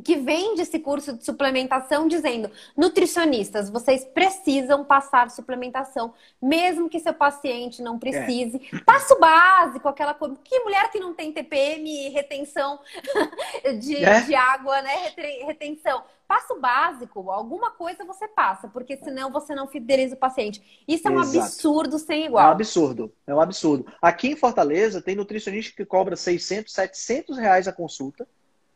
que 0.03 0.17
vende 0.17 0.63
esse 0.63 0.79
curso 0.79 1.13
de 1.17 1.25
suplementação 1.25 2.09
dizendo: 2.09 2.51
nutricionistas, 2.77 3.69
vocês 3.69 4.05
precisam 4.05 4.85
passar 4.85 5.31
suplementação, 5.31 6.15
mesmo 6.41 6.89
que 6.89 6.99
seu 7.01 7.13
paciente 7.15 7.83
não 7.83 7.99
precise. 7.99 8.59
Passa 8.87 9.15
o 9.15 9.19
básico, 9.21 9.89
aquela 9.89 10.15
coisa. 10.15 10.37
Que 10.43 10.59
mulher 10.61 10.91
que 10.91 10.99
não 11.01 11.13
tem 11.15 11.33
TPM 11.33 11.89
e 11.89 12.09
retenção 12.09 12.79
de, 13.81 13.97
É. 14.05 14.21
de 14.23 14.35
água, 14.35 14.81
né? 14.83 15.13
Retenção. 15.47 16.03
Passa 16.27 16.55
o 16.55 16.61
básico, 16.61 17.29
alguma 17.29 17.73
coisa 17.73 18.05
você 18.05 18.29
passa, 18.29 18.69
porque 18.69 18.97
senão 18.97 19.33
você 19.33 19.53
não 19.53 19.67
fideliza 19.67 20.15
o 20.15 20.19
paciente. 20.19 20.63
Isso 20.87 21.09
é 21.09 21.11
um 21.11 21.21
Exato. 21.21 21.45
absurdo 21.45 21.99
sem 21.99 22.21
É 22.21 22.23
um 22.23 22.27
igual. 22.29 22.51
absurdo. 22.53 23.13
É 23.27 23.35
um 23.35 23.41
absurdo. 23.41 23.93
Aqui 24.01 24.29
em 24.29 24.37
Fortaleza 24.37 25.03
tem 25.03 25.17
nutricionista 25.17 25.75
que 25.77 25.85
cobra 25.85 26.15
600, 26.15 26.73
700 26.73 27.37
reais 27.37 27.67
a 27.67 27.73
consulta. 27.73 28.29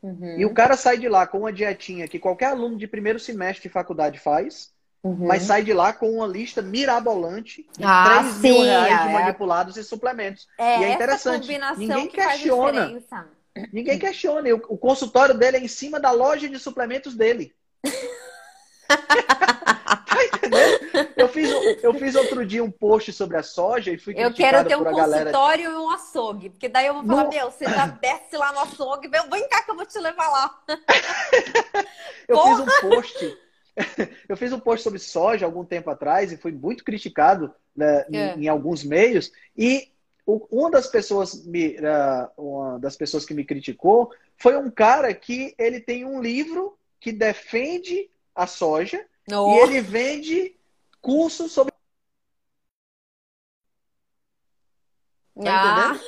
Uhum, 0.05 0.39
E 0.39 0.45
o 0.45 0.53
cara 0.53 0.77
sai 0.77 0.99
de 0.99 1.09
lá 1.09 1.27
com 1.27 1.39
uma 1.39 1.53
dietinha 1.53 2.07
que 2.07 2.19
qualquer 2.19 2.49
aluno 2.49 2.77
de 2.77 2.87
primeiro 2.87 3.19
semestre 3.19 3.63
de 3.63 3.73
faculdade 3.73 4.19
faz, 4.19 4.71
uhum. 5.03 5.27
mas 5.27 5.45
sai 5.45 5.65
de 5.65 5.73
lá 5.73 5.95
com 5.95 6.11
uma 6.11 6.27
lista 6.27 6.61
mirabolante 6.61 7.67
de 7.79 7.83
Ah, 7.83 8.19
3 8.21 8.39
mil 8.41 8.55
sim, 8.55 8.65
reais 8.65 9.03
de 9.03 9.09
é. 9.09 9.13
manipulados 9.15 9.79
e 9.79 9.83
suplementos. 9.83 10.47
É, 10.59 10.63
E 10.63 10.85
é 10.85 10.87
essa 10.89 10.95
interessante, 10.95 11.49
ninguém 11.79 12.07
que 12.07 12.19
questiona. 12.19 13.01
Ninguém 13.73 13.99
questiona. 13.99 14.55
O, 14.55 14.75
o 14.75 14.77
consultório 14.77 15.35
dele 15.35 15.57
é 15.57 15.61
em 15.61 15.69
cima 15.69 15.99
da 15.99 16.11
loja 16.11 16.51
de 16.51 16.59
suplementos 16.59 17.15
dele. 17.15 17.55
tá 20.05 20.25
entendendo? 20.25 21.09
Eu 21.17 21.29
fiz, 21.29 21.51
eu 21.83 21.95
fiz 21.95 22.15
outro 22.15 22.45
dia 22.47 22.63
um 22.63 22.71
post 22.71 23.13
sobre 23.13 23.37
a 23.37 23.43
soja 23.43 23.91
e 23.91 23.99
fui 23.99 24.15
Eu 24.17 24.33
quero 24.33 24.67
ter 24.67 24.77
um 24.77 24.81
a 24.87 24.93
galera. 24.93 25.25
consultório 25.25 25.71
e 25.71 25.75
um 25.75 25.91
açougue. 25.91 26.51
Porque 26.51 26.69
daí 26.69 26.87
eu 26.87 26.95
vou 26.95 27.05
falar, 27.05 27.25
Não. 27.25 27.31
meu, 27.31 27.51
você 27.51 27.65
já 27.65 27.87
desce 27.87 28.37
lá 28.37 28.53
no 28.53 28.61
açougue, 28.61 29.09
meu, 29.09 29.29
vem 29.31 29.49
cá 29.49 29.63
que 29.63 29.71
eu 29.71 29.77
vou 29.77 29.87
te 29.87 29.99
levar 29.99 30.29
lá. 30.29 30.63
Eu 32.29 32.37
Porra! 32.37 32.51
fiz 32.51 32.61
um 32.61 32.89
post. 32.91 33.39
Eu 34.29 34.37
fiz 34.37 34.53
um 34.53 34.61
post 34.61 34.83
sobre 34.85 34.99
soja 34.99 35.45
algum 35.47 35.65
tempo 35.65 35.91
atrás 35.91 36.33
e 36.33 36.37
fui 36.37 36.53
muito 36.53 36.85
criticado 36.85 37.53
né, 37.77 38.05
em, 38.11 38.17
É. 38.17 38.35
em 38.37 38.49
alguns 38.49 38.85
meios. 38.85 39.33
E 39.57 39.91
uma 40.27 40.71
das 40.71 40.87
pessoas 40.87 41.45
me, 41.45 41.77
ah, 41.85 42.31
uma 42.37 42.79
das 42.79 42.97
pessoas 42.97 43.25
que 43.27 43.35
me 43.35 43.45
criticou 43.45 44.11
foi 44.39 44.57
um 44.57 44.71
cara 44.71 45.13
que 45.13 45.55
ele 45.59 45.81
tem 45.81 46.05
um 46.05 46.21
livro 46.21 46.79
que 47.01 47.13
defende 47.13 48.09
a 48.35 48.47
soja 48.47 49.05
No. 49.29 49.49
e 49.49 49.59
ele 49.59 49.81
vende 49.81 50.57
cursos 51.01 51.53
sobre. 51.53 51.73
Tá 55.43 55.93
Ah, 55.93 56.01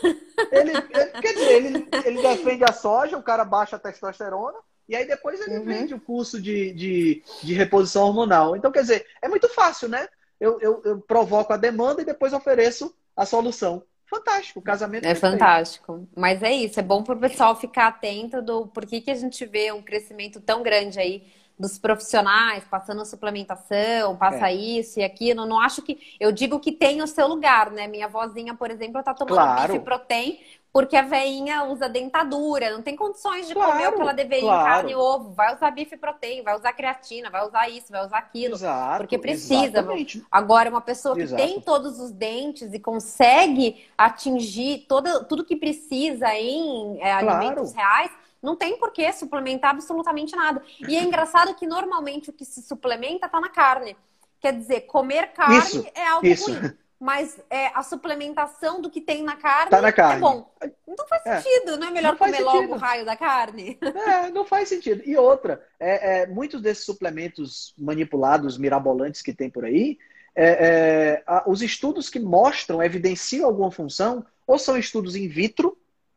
Ele, 0.53 0.71
ele- 0.91 1.11
quer 1.21 1.33
dizer, 1.35 1.53
ele, 1.57 1.87
ele 2.05 2.19
defende 2.23 2.63
a 2.65 2.73
soja, 2.73 3.17
o 3.19 3.23
cara 3.23 3.45
baixa 3.45 3.77
a 3.77 3.79
testosterona, 3.79 4.59
e 4.89 4.95
aí 4.95 5.05
depois 5.07 5.41
ele 5.41 5.59
Uhum. 5.59 5.65
vende 5.65 5.95
o 5.95 6.01
curso 6.01 6.41
de, 6.41 6.73
de, 6.73 7.23
de 7.43 7.53
reposição 7.55 8.05
hormonal. 8.07 8.55
Então, 8.55 8.71
quer 8.71 8.83
dizer, 8.83 9.07
é 9.21 9.29
muito 9.29 9.49
fácil, 9.49 9.89
né? 9.89 10.07
Eu, 10.39 10.61
eu, 10.61 10.83
eu 10.85 11.01
provoco 11.01 11.53
a 11.53 11.57
demanda 11.57 12.03
e 12.03 12.05
depois 12.05 12.33
ofereço 12.33 12.95
a 13.17 13.27
solução. 13.27 13.83
Fantástico, 14.09 14.61
o 14.61 14.63
casamento 14.63 15.05
é 15.05 15.15
fantástico. 15.17 16.07
Mas 16.17 16.41
é 16.43 16.53
isso, 16.53 16.79
é 16.79 16.83
bom 16.83 17.03
pro 17.03 17.19
pessoal 17.19 17.57
ficar 17.57 17.89
atento 17.89 18.41
do 18.41 18.69
porquê 18.69 19.01
que 19.01 19.11
a 19.11 19.15
gente 19.17 19.45
vê 19.45 19.73
um 19.73 19.83
crescimento 19.83 20.41
tão 20.41 20.63
grande 20.63 21.01
aí 21.01 21.27
dos 21.59 21.79
profissionais, 21.79 22.65
passando 22.65 23.05
suplementação, 23.05 24.17
passa 24.17 24.51
É. 24.51 24.55
isso 24.55 25.01
e 25.01 25.05
aquilo. 25.05 25.47
Não 25.47 25.61
acho 25.61 25.83
que. 25.83 25.99
Eu 26.21 26.31
digo 26.33 26.61
que 26.61 26.73
tem 26.73 27.03
o 27.03 27.07
seu 27.07 27.27
lugar, 27.27 27.71
né? 27.71 27.87
Minha 27.87 28.09
vozinha, 28.09 28.55
por 28.55 28.71
exemplo, 28.71 29.03
tá 29.03 29.15
tomando 29.15 29.35
Claro. 29.37 29.73
bife 29.73 29.85
protein 29.85 30.39
porque 30.77 30.95
a 30.95 31.01
veinha 31.01 31.65
usa 31.65 31.89
dentadura, 31.89 32.69
não 32.71 32.83
tem 32.83 32.95
condições 32.95 33.49
de 33.49 33.55
comer 33.55 33.67
Claro, 33.67 33.93
o 33.93 33.95
que 33.95 34.03
ela 34.03 34.13
deveria 34.13 34.43
claro. 34.45 34.65
carne 34.67 34.93
e 34.93 34.95
ovo. 34.95 35.31
Vai 35.33 35.55
usar 35.55 35.71
bife 35.71 35.97
protein, 35.97 36.43
vai 36.43 36.55
usar 36.55 36.71
creatina, 36.75 37.31
vai 37.31 37.47
usar 37.47 37.67
isso, 37.71 37.91
vai 37.91 38.05
usar 38.05 38.19
aquilo. 38.19 38.57
Exato, 38.57 38.99
Porque 38.99 39.17
precisa, 39.17 39.65
exatamente. 39.65 40.23
Agora, 40.31 40.69
uma 40.69 40.83
pessoa 40.83 41.15
que 41.15 41.23
Exato. 41.23 41.43
tem 41.43 41.63
todos 41.63 41.99
os 41.99 42.11
dentes 42.11 42.75
e 42.75 42.79
consegue 42.79 43.87
atingir 43.97 44.85
toda, 44.87 45.25
tudo 45.25 45.47
que 45.47 45.57
precisa 45.57 46.29
em 46.35 46.99
é, 47.01 47.21
Claro. 47.21 47.31
alimentos 47.31 47.73
reais, 47.73 48.11
não 48.47 48.55
tem 48.57 48.79
por 48.79 48.93
que 48.93 49.13
suplementar 49.13 49.73
absolutamente 49.73 50.35
nada. 50.37 50.63
E 50.89 50.97
é 50.97 51.03
engraçado 51.03 51.55
que 51.57 51.67
normalmente 51.67 52.31
o 52.31 52.33
que 52.33 52.45
se 52.45 52.63
suplementa 52.63 53.29
tá 53.29 53.41
na 53.41 53.49
carne. 53.51 53.97
Quer 54.41 54.53
dizer, 54.57 54.83
comer 54.83 55.33
carne 55.33 55.59
Isso, 55.59 55.87
é 55.95 56.07
algo 56.07 56.27
isso. 56.27 56.53
ruim. 56.53 56.73
Mas 56.99 57.39
é, 57.51 57.67
a 57.75 57.83
suplementação 57.83 58.81
do 58.81 58.89
que 58.89 59.03
tem 59.03 59.23
na 59.23 59.37
carne, 59.37 59.71
Tá 59.71 59.83
na 59.83 59.89
é 59.89 59.93
carne. 59.93 60.21
bom. 60.21 60.51
Não 60.87 61.07
faz 61.07 61.27
É. 61.27 61.41
sentido, 61.43 61.77
não 61.77 61.89
é 61.89 61.91
melhor 61.91 62.13
Não 62.13 62.19
comer 62.19 62.41
logo 62.41 62.59
sentido. 62.59 62.75
o 62.75 62.79
raio 62.79 63.05
da 63.05 63.17
carne? 63.17 63.79
É, 63.83 64.31
não 64.31 64.47
faz 64.47 64.69
sentido. 64.71 65.03
E 65.05 65.15
outra, 65.17 65.63
é, 65.79 66.21
é, 66.23 66.27
muitos 66.27 66.63
desses 66.63 66.85
suplementos 66.87 67.75
manipulados, 67.77 68.57
mirabolantes 68.57 69.21
que 69.21 69.35
tem 69.35 69.51
por 69.51 69.65
aí, 69.67 69.99
é, 70.35 70.47
é, 70.69 71.23
a- 71.27 71.45
os 71.47 71.61
estudos 71.61 72.09
que 72.09 72.19
mostram, 72.21 72.83
evidenciam 72.83 73.45
alguma 73.47 73.71
função, 73.71 74.25
ou 74.47 74.59
são 74.59 74.77
estudos 74.79 75.17
in 75.17 75.29
vitro, 75.29 75.77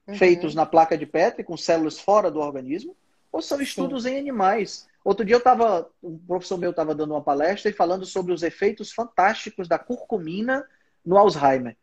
Uhum. 0.09 0.15
feitos 0.15 0.55
na 0.55 0.65
placa 0.65 0.97
de 0.97 1.05
Petri, 1.05 1.43
com 1.43 1.55
células 1.55 1.99
fora 1.99 2.31
do 2.31 2.39
organismo, 2.39 2.95
ou 3.31 3.41
são 3.41 3.61
estudos 3.61 4.05
em 4.05 4.17
animais. 4.17 4.87
Outro 5.03 5.23
dia 5.23 5.35
eu 5.35 5.39
estava, 5.39 5.89
um 6.03 6.17
professor 6.17 6.57
meu 6.57 6.71
estava 6.71 6.95
dando 6.95 7.13
uma 7.13 7.21
palestra 7.21 7.69
e 7.69 7.73
falando 7.73 8.05
sobre 8.05 8.33
os 8.33 8.43
efeitos 8.43 8.91
fantásticos 8.91 9.67
da 9.67 9.77
curcumina 9.77 10.65
no 11.05 11.17
Alzheimer. 11.17 11.77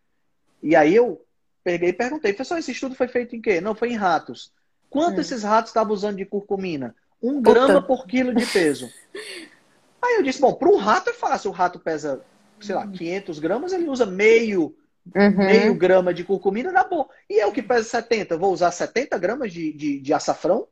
E 0.62 0.74
aí 0.74 0.94
eu 0.94 1.24
peguei 1.62 1.90
e 1.90 1.92
perguntei, 1.92 2.32
professor, 2.32 2.58
esse 2.58 2.72
estudo 2.72 2.94
foi 2.94 3.08
feito 3.08 3.34
em 3.36 3.40
quê? 3.40 3.60
Não, 3.60 3.74
foi 3.74 3.90
em 3.90 3.96
ratos. 3.96 4.52
Quanto 4.90 5.18
Hum. 5.18 5.20
esses 5.20 5.42
ratos 5.42 5.70
estavam 5.70 5.92
usando 5.92 6.16
de 6.16 6.26
curcumina? 6.26 6.94
Um 7.22 7.34
Puta. 7.34 7.52
grama 7.52 7.82
por 7.82 8.06
quilo 8.06 8.34
de 8.34 8.44
peso. 8.46 8.92
aí 10.02 10.16
eu 10.16 10.22
disse, 10.22 10.40
bom, 10.40 10.54
para 10.54 10.68
um 10.68 10.76
rato 10.76 11.10
é 11.10 11.12
fácil, 11.12 11.50
o 11.50 11.54
rato 11.54 11.78
pesa, 11.78 12.24
sei 12.60 12.74
lá, 12.74 12.86
500 12.86 13.38
gramas, 13.38 13.72
ele 13.72 13.88
usa 13.88 14.04
meio 14.04 14.76
meio 15.14 15.72
Uhum. 15.72 15.78
grama 15.78 16.14
de 16.14 16.24
curcumina 16.24 16.72
na 16.72 16.84
boa. 16.84 17.08
E 17.28 17.42
eu 17.42 17.52
que 17.52 17.62
peso 17.62 17.88
70, 17.88 18.36
vou 18.36 18.52
usar 18.52 18.70
70 18.70 19.18
gramas 19.18 19.52
de, 19.52 19.72
de, 19.72 20.00
de 20.00 20.14
açafrão? 20.14 20.66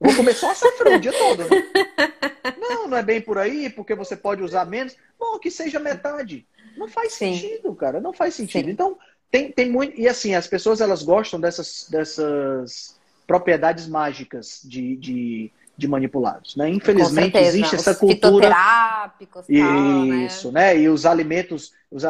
Vou 0.00 0.14
comer 0.14 0.34
só 0.34 0.50
açafrão 0.50 0.96
o 0.96 1.00
dia 1.00 1.12
todo. 1.12 1.44
Né? 1.44 1.48
Não, 2.58 2.88
não 2.88 2.96
é 2.98 3.02
bem 3.02 3.20
por 3.20 3.38
aí, 3.38 3.68
porque 3.70 3.94
você 3.94 4.16
pode 4.16 4.42
usar 4.42 4.64
menos. 4.64 4.96
Bom, 5.18 5.38
que 5.38 5.50
seja 5.50 5.78
metade. 5.78 6.46
Não 6.76 6.88
faz 6.88 7.12
Sim. 7.14 7.34
sentido, 7.34 7.74
cara. 7.74 8.00
Não 8.00 8.12
faz 8.12 8.34
sentido. 8.34 8.66
Sim. 8.66 8.70
Então, 8.70 8.98
tem, 9.30 9.50
tem 9.50 9.70
muito. 9.70 9.98
E 9.98 10.08
assim, 10.08 10.34
as 10.34 10.46
pessoas 10.46 10.80
elas 10.80 11.02
gostam 11.02 11.40
dessas, 11.40 11.86
dessas 11.90 12.98
propriedades 13.26 13.86
mágicas 13.86 14.60
de, 14.64 14.96
de, 14.96 15.52
de 15.78 15.86
manipulados. 15.86 16.56
Né? 16.56 16.68
Infelizmente, 16.70 17.38
existe 17.38 17.76
Os 17.76 17.86
essa 17.86 17.94
cultura. 17.94 18.50
tal, 18.50 19.12
né? 19.48 20.26
Isso, 20.26 20.50
né? 20.50 20.76
E 20.76 20.88
os 20.88 21.06
alimentos, 21.06 21.72
os 21.88 22.02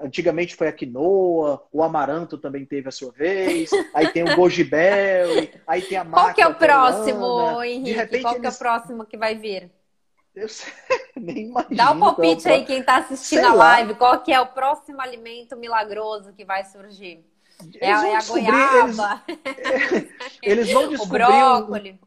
antigamente 0.00 0.54
foi 0.54 0.68
a 0.68 0.72
quinoa, 0.72 1.60
o 1.72 1.82
amaranto 1.82 2.38
também 2.38 2.64
teve 2.64 2.88
a 2.88 2.92
sua 2.92 3.10
vez, 3.10 3.68
aí 3.92 4.08
tem 4.12 4.22
o 4.22 4.36
goji 4.36 4.62
berry, 4.62 5.52
aí 5.66 5.82
tem 5.82 5.98
a 5.98 6.04
Qual 6.04 6.32
que 6.32 6.40
é 6.40 6.46
o 6.46 6.54
próximo, 6.54 7.60
Henrique? 7.64 7.90
Repente 7.90 8.22
Qual 8.22 8.40
que 8.40 8.46
é 8.46 8.50
o 8.50 8.54
próximo 8.54 9.04
que 9.04 9.16
vai 9.16 9.34
vir? 9.34 9.72
Eu 10.32 10.48
sei, 10.48 10.72
nem 11.16 11.48
imagino. 11.48 11.76
Dá 11.76 11.86
é 11.86 11.90
o 11.90 11.98
palpite 11.98 12.48
aí, 12.48 12.64
quem 12.64 12.80
tá 12.80 12.98
assistindo 12.98 13.40
Sei 13.40 13.48
a 13.48 13.52
lá. 13.52 13.64
live, 13.72 13.94
qual 13.96 14.20
que 14.20 14.32
é 14.32 14.40
o 14.40 14.46
próximo 14.46 15.00
alimento 15.00 15.56
milagroso 15.56 16.32
que 16.32 16.44
vai 16.44 16.64
surgir? 16.64 17.26
É, 17.80 17.88
Eles 17.90 17.98
a- 17.98 18.02
vão 18.02 18.14
é 18.14 18.18
descobrir, 18.18 18.44
goiaba, 18.52 19.22
Eles 20.42 20.72
vão 20.72 20.84
o 20.86 20.88
descobrir 20.88 21.24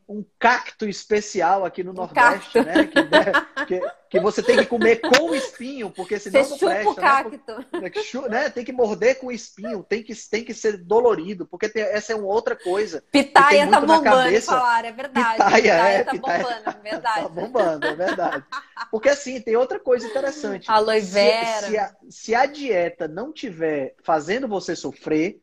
um, 0.07 0.17
um 0.19 0.25
cacto 0.37 0.87
especial 0.87 1.65
aqui 1.65 1.83
no 1.83 1.91
Um 1.91 1.95
Nordeste, 1.95 2.51
cacto. 2.53 2.63
né? 2.63 2.85
Que, 2.87 3.65
que, 3.79 3.91
que 4.11 4.19
você 4.19 4.41
tem 4.43 4.57
que 4.57 4.65
comer 4.65 4.97
com 4.97 5.33
espinho, 5.35 5.89
porque 5.91 6.19
senão 6.19 6.43
Você 6.43 6.49
não 6.51 6.57
chupa 6.83 6.89
o 6.89 6.95
presta, 6.95 7.01
né? 7.01 7.65
cacto. 7.81 7.99
É 7.99 8.03
chu- 8.03 8.27
né? 8.29 8.49
Tem 8.49 8.63
que 8.63 8.71
morder 8.71 9.17
com 9.19 9.31
espinho, 9.31 9.83
tem 9.83 10.03
que, 10.03 10.13
tem 10.29 10.43
que 10.43 10.53
ser 10.53 10.77
dolorido, 10.77 11.45
porque 11.45 11.67
tem- 11.69 11.83
essa 11.83 12.13
é 12.13 12.15
uma 12.15 12.27
outra 12.27 12.55
coisa. 12.55 13.03
Pitaia 13.11 13.67
tá 13.67 13.79
bombando, 13.81 14.03
cabeça. 14.03 14.51
falaram, 14.51 14.89
é 14.89 14.91
verdade. 14.91 15.31
Pitaia, 15.43 15.73
é, 15.73 16.03
tá 16.03 16.11
pitaia. 16.11 16.43
bombando, 16.43 16.69
é 16.69 16.89
verdade. 16.89 17.21
Tá 17.21 17.29
bombando, 17.29 17.85
é 17.87 17.95
verdade. 17.95 18.43
Porque 18.91 19.09
assim, 19.09 19.41
tem 19.41 19.55
outra 19.55 19.79
coisa 19.79 20.07
interessante. 20.07 20.69
Aloe 20.69 21.01
Se, 21.01 21.11
vera. 21.13 21.67
se 21.67 21.77
a, 21.77 21.95
se 22.09 22.35
a 22.35 22.45
dieta 22.45 23.07
não 23.07 23.31
tiver 23.33 23.95
fazendo 24.03 24.47
você 24.47 24.75
sofrer, 24.75 25.38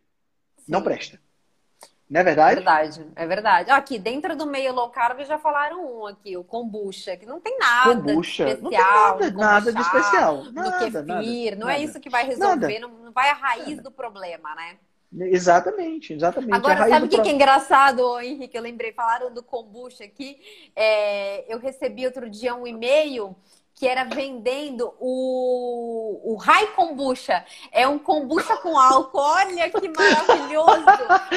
não 0.67 0.83
presta. 0.83 1.19
Não 2.09 2.21
é 2.21 2.25
verdade? 2.25 2.53
É 2.53 2.55
verdade, 2.55 3.07
é 3.17 3.27
verdade. 3.27 3.71
Aqui, 3.71 3.99
dentro 3.99 4.37
do 4.37 4.47
meio 4.47 4.73
low 4.73 4.89
carb, 4.91 5.21
já 5.25 5.39
falaram 5.39 6.03
um 6.03 6.07
aqui, 6.07 6.37
o 6.37 6.45
kombucha, 6.45 7.17
que 7.17 7.27
não 7.27 7.41
tem 7.41 7.59
nada 7.59 7.97
kombucha. 7.97 8.45
de 8.45 8.53
especial. 8.53 8.63
Não 8.63 8.71
tem 9.19 9.31
nada, 9.31 9.31
nada 9.33 9.73
de 9.73 9.81
especial. 9.81 10.45
Nada, 10.53 10.71
no 10.71 10.79
kefir, 10.79 11.05
nada, 11.05 11.57
não 11.57 11.67
nada. 11.67 11.73
é 11.73 11.83
isso 11.83 11.99
que 11.99 12.09
vai 12.09 12.25
resolver, 12.25 12.79
não, 12.79 12.89
não, 12.91 13.13
vai 13.13 13.29
a 13.31 13.35
raiz 13.35 13.83
do 13.83 13.91
problema, 13.91 14.55
né? 14.55 14.77
Exatamente, 15.19 16.13
exatamente. 16.13 16.55
Agora, 16.55 16.89
sabe 16.89 17.07
o 17.07 17.09
que, 17.09 17.21
que 17.21 17.29
é 17.29 17.33
engraçado, 17.33 18.21
Henrique? 18.21 18.57
Eu 18.57 18.63
lembrei, 18.63 18.93
falaram 18.93 19.33
do 19.33 19.43
kombucha 19.43 20.05
aqui. 20.05 20.39
É, 20.77 21.53
eu 21.53 21.59
recebi 21.59 22.07
outro 22.07 22.31
dia 22.31 22.55
um 22.55 22.67
e-mail 22.67 23.35
que 23.77 23.87
era 23.87 24.05
vendendo 24.05 24.95
o, 24.99 26.33
o 26.33 26.37
Rai 26.37 26.67
Kombucha. 26.69 27.45
É 27.71 27.87
um 27.87 27.99
kombucha 27.99 28.57
com 28.57 28.77
álcool. 28.77 29.19
Olha 29.19 29.71
que 29.71 29.87
maravilhoso! 29.93 30.85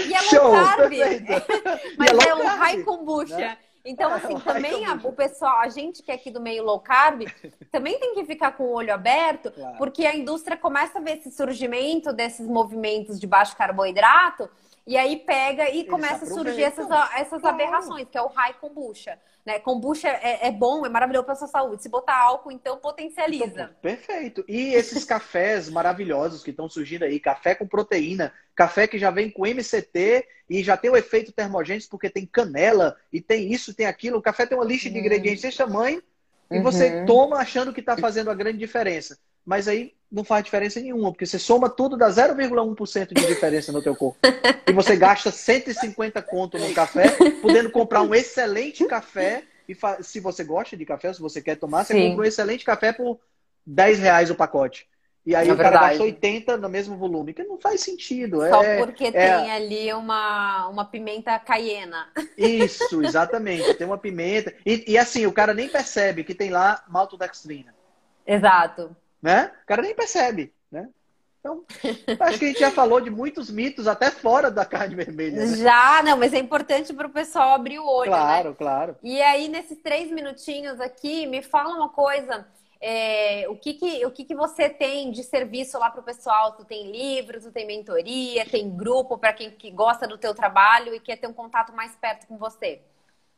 E 0.07 0.13
é 0.13 0.39
low 0.39 0.51
carb. 0.53 0.93
Mas 1.97 2.11
é, 2.11 2.29
é 2.29 2.35
um 2.35 2.47
Rai 2.47 2.81
Kombucha. 2.83 3.37
Né? 3.37 3.57
Então, 3.85 4.13
assim, 4.13 4.39
também 4.39 4.85
a, 4.85 4.93
o 4.93 5.11
pessoal, 5.11 5.59
a 5.59 5.67
gente 5.67 6.01
que 6.01 6.11
é 6.11 6.15
aqui 6.15 6.31
do 6.31 6.39
meio 6.39 6.63
low 6.63 6.79
carb, 6.79 7.23
também 7.71 7.99
tem 7.99 8.13
que 8.13 8.23
ficar 8.23 8.53
com 8.53 8.63
o 8.63 8.73
olho 8.73 8.93
aberto, 8.93 9.51
claro. 9.51 9.77
porque 9.77 10.05
a 10.05 10.15
indústria 10.15 10.55
começa 10.55 10.99
a 10.99 11.01
ver 11.01 11.17
esse 11.17 11.31
surgimento 11.31 12.13
desses 12.13 12.47
movimentos 12.47 13.19
de 13.19 13.27
baixo 13.27 13.55
carboidrato, 13.55 14.49
e 14.89 14.97
aí 14.97 15.17
pega 15.17 15.69
e 15.69 15.81
Eles 15.81 15.89
começa 15.91 16.25
a 16.25 16.27
surgir 16.27 16.63
essas, 16.63 16.87
essas 17.15 17.41
claro. 17.41 17.55
aberrações, 17.55 18.07
que 18.09 18.17
é 18.17 18.21
o 18.23 18.27
high 18.27 18.55
kombucha. 18.59 19.19
Né? 19.45 19.59
Kombucha 19.59 20.07
é, 20.07 20.47
é 20.47 20.51
bom, 20.51 20.83
é 20.83 20.89
maravilhoso 20.89 21.25
para 21.25 21.33
a 21.33 21.37
sua 21.37 21.47
saúde. 21.47 21.83
Se 21.83 21.89
botar 21.89 22.19
álcool, 22.19 22.51
então 22.51 22.75
potencializa. 22.79 23.45
Então, 23.45 23.69
perfeito. 23.83 24.43
E 24.47 24.73
esses 24.73 25.05
cafés 25.05 25.69
maravilhosos 25.69 26.41
que 26.41 26.49
estão 26.49 26.67
surgindo 26.67 27.03
aí, 27.03 27.19
café 27.19 27.53
com 27.53 27.67
proteína, 27.67 28.33
café 28.55 28.87
que 28.87 28.97
já 28.97 29.11
vem 29.11 29.29
com 29.29 29.45
MCT 29.45 30.27
e 30.49 30.63
já 30.63 30.75
tem 30.75 30.89
o 30.89 30.97
efeito 30.97 31.31
termogênico 31.31 31.87
porque 31.91 32.09
tem 32.09 32.25
canela 32.25 32.97
e 33.13 33.21
tem 33.21 33.53
isso, 33.53 33.75
tem 33.75 33.85
aquilo. 33.85 34.17
O 34.17 34.23
café 34.23 34.47
tem 34.47 34.57
uma 34.57 34.65
lista 34.65 34.89
de 34.89 34.95
hum. 34.95 35.01
ingredientes 35.01 35.43
desse 35.43 35.57
tamanho 35.59 36.01
e 36.49 36.57
uhum. 36.57 36.63
você 36.63 37.05
toma 37.05 37.37
achando 37.37 37.71
que 37.71 37.79
está 37.79 37.95
fazendo 37.95 38.31
a 38.31 38.33
grande 38.33 38.57
diferença. 38.57 39.19
Mas 39.49 39.67
aí 39.67 39.95
não 40.11 40.23
faz 40.23 40.43
diferença 40.43 40.79
nenhuma, 40.79 41.11
porque 41.11 41.25
você 41.25 41.39
soma 41.39 41.67
tudo, 41.67 41.97
dá 41.97 42.07
0,1% 42.07 43.07
de 43.15 43.25
diferença 43.25 43.71
no 43.71 43.81
teu 43.81 43.95
corpo. 43.95 44.19
E 44.67 44.71
você 44.71 44.95
gasta 44.95 45.31
150 45.31 46.21
conto 46.21 46.59
no 46.59 46.71
café, 46.71 47.05
podendo 47.41 47.71
comprar 47.71 48.03
um 48.03 48.13
excelente 48.13 48.85
café. 48.85 49.43
E 49.67 49.75
se 50.03 50.19
você 50.19 50.43
gosta 50.43 50.77
de 50.77 50.85
café, 50.85 51.11
se 51.11 51.19
você 51.19 51.41
quer 51.41 51.55
tomar, 51.55 51.83
você 51.83 51.93
Sim. 51.93 52.09
compra 52.09 52.25
um 52.25 52.27
excelente 52.27 52.63
café 52.63 52.93
por 52.93 53.19
10 53.65 53.97
reais 53.97 54.29
o 54.29 54.35
pacote. 54.35 54.87
E 55.25 55.35
aí 55.35 55.49
é 55.49 55.51
o 55.51 55.57
cara 55.57 55.71
verdade. 55.71 55.89
gasta 55.97 56.03
80 56.03 56.57
no 56.57 56.69
mesmo 56.69 56.95
volume, 56.95 57.33
que 57.33 57.43
não 57.43 57.59
faz 57.59 57.81
sentido. 57.81 58.47
Só 58.47 58.61
é, 58.61 58.85
porque 58.85 59.05
é... 59.05 59.11
tem 59.11 59.51
ali 59.51 59.91
uma, 59.93 60.67
uma 60.67 60.85
pimenta 60.85 61.39
caiena. 61.39 62.07
Isso, 62.37 63.01
exatamente. 63.01 63.73
Tem 63.73 63.87
uma 63.87 63.97
pimenta. 63.97 64.53
E, 64.63 64.91
e 64.91 64.95
assim, 64.95 65.25
o 65.25 65.33
cara 65.33 65.55
nem 65.55 65.67
percebe 65.67 66.23
que 66.23 66.35
tem 66.35 66.51
lá 66.51 66.83
maltodextrina. 66.87 67.73
Exato 68.27 68.95
né? 69.21 69.51
O 69.63 69.67
cara 69.67 69.81
nem 69.81 69.95
percebe, 69.95 70.53
né? 70.71 70.89
Então, 71.39 71.63
acho 72.19 72.37
que 72.37 72.45
a 72.45 72.47
gente 72.49 72.59
já 72.59 72.69
falou 72.71 72.99
de 72.99 73.09
muitos 73.09 73.49
mitos 73.49 73.87
até 73.87 74.11
fora 74.11 74.51
da 74.51 74.65
carne 74.65 74.95
vermelha. 74.95 75.45
Né? 75.45 75.57
Já, 75.57 76.03
não, 76.03 76.17
mas 76.17 76.33
é 76.33 76.37
importante 76.37 76.93
para 76.93 77.07
o 77.07 77.11
pessoal 77.11 77.53
abrir 77.53 77.79
o 77.79 77.85
olho. 77.85 78.11
Claro, 78.11 78.49
né? 78.49 78.55
claro. 78.57 78.95
E 79.01 79.21
aí, 79.21 79.47
nesses 79.47 79.77
três 79.77 80.11
minutinhos 80.11 80.81
aqui, 80.81 81.25
me 81.25 81.41
fala 81.41 81.75
uma 81.75 81.89
coisa. 81.89 82.45
É, 82.81 83.45
o 83.49 83.55
que, 83.55 83.73
que, 83.73 84.05
o 84.05 84.11
que, 84.11 84.23
que 84.23 84.35
você 84.35 84.69
tem 84.69 85.11
de 85.11 85.23
serviço 85.23 85.77
lá 85.77 85.89
para 85.89 86.01
o 86.01 86.03
pessoal? 86.03 86.53
Tu 86.53 86.63
tem 86.65 86.91
livros, 86.91 87.43
tu 87.43 87.51
tem 87.51 87.65
mentoria, 87.65 88.45
tem 88.45 88.69
grupo 88.69 89.17
para 89.17 89.33
quem 89.33 89.51
que 89.51 89.69
gosta 89.71 90.07
do 90.07 90.17
teu 90.17 90.33
trabalho 90.33 90.93
e 90.93 90.99
quer 90.99 91.17
ter 91.17 91.27
um 91.27 91.33
contato 91.33 91.73
mais 91.73 91.93
perto 91.95 92.27
com 92.27 92.37
você? 92.37 92.81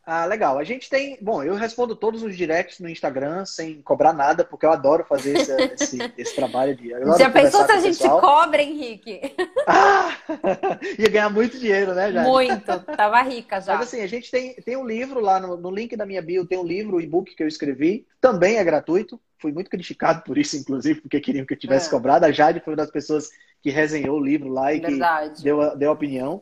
Ah, 0.05 0.25
legal. 0.25 0.57
A 0.57 0.63
gente 0.63 0.89
tem. 0.89 1.17
Bom, 1.21 1.43
eu 1.43 1.53
respondo 1.53 1.95
todos 1.95 2.23
os 2.23 2.35
directs 2.35 2.79
no 2.79 2.89
Instagram 2.89 3.45
sem 3.45 3.81
cobrar 3.81 4.13
nada, 4.13 4.43
porque 4.43 4.65
eu 4.65 4.71
adoro 4.71 5.05
fazer 5.05 5.37
esse, 5.37 5.51
esse, 5.79 6.13
esse 6.17 6.35
trabalho 6.35 6.75
de. 6.75 6.89
Já 7.17 7.29
pensou 7.29 7.65
se 7.65 7.71
a 7.71 7.79
gente 7.79 7.99
cobra, 7.99 8.61
Henrique? 8.61 9.21
Ah, 9.67 10.17
ia 10.97 11.09
ganhar 11.09 11.29
muito 11.29 11.59
dinheiro, 11.59 11.93
né, 11.93 12.11
já? 12.11 12.23
Muito. 12.23 12.79
Tava 12.97 13.21
rica 13.21 13.61
já. 13.61 13.75
Mas 13.75 13.87
assim, 13.87 14.01
a 14.01 14.07
gente 14.07 14.31
tem, 14.31 14.55
tem 14.55 14.75
um 14.75 14.85
livro 14.85 15.19
lá 15.19 15.39
no, 15.39 15.55
no 15.55 15.69
link 15.69 15.95
da 15.95 16.05
minha 16.05 16.21
bio, 16.21 16.45
tem 16.45 16.57
um 16.57 16.65
livro, 16.65 16.97
o 16.97 17.01
e-book 17.01 17.35
que 17.35 17.43
eu 17.43 17.47
escrevi, 17.47 18.07
também 18.19 18.57
é 18.57 18.63
gratuito. 18.63 19.19
Fui 19.37 19.51
muito 19.51 19.69
criticado 19.71 20.21
por 20.23 20.37
isso, 20.37 20.55
inclusive, 20.55 21.01
porque 21.01 21.19
queriam 21.19 21.45
que 21.45 21.53
eu 21.53 21.59
tivesse 21.59 21.87
é. 21.87 21.91
cobrado. 21.91 22.25
A 22.25 22.31
Jade 22.31 22.59
foi 22.59 22.73
uma 22.73 22.77
das 22.77 22.91
pessoas 22.91 23.29
que 23.61 23.69
resenhou 23.69 24.17
o 24.17 24.23
livro 24.23 24.49
lá 24.49 24.73
e 24.73 24.79
Verdade. 24.79 25.35
que 25.35 25.43
deu, 25.43 25.75
deu 25.77 25.89
a 25.89 25.93
opinião. 25.93 26.41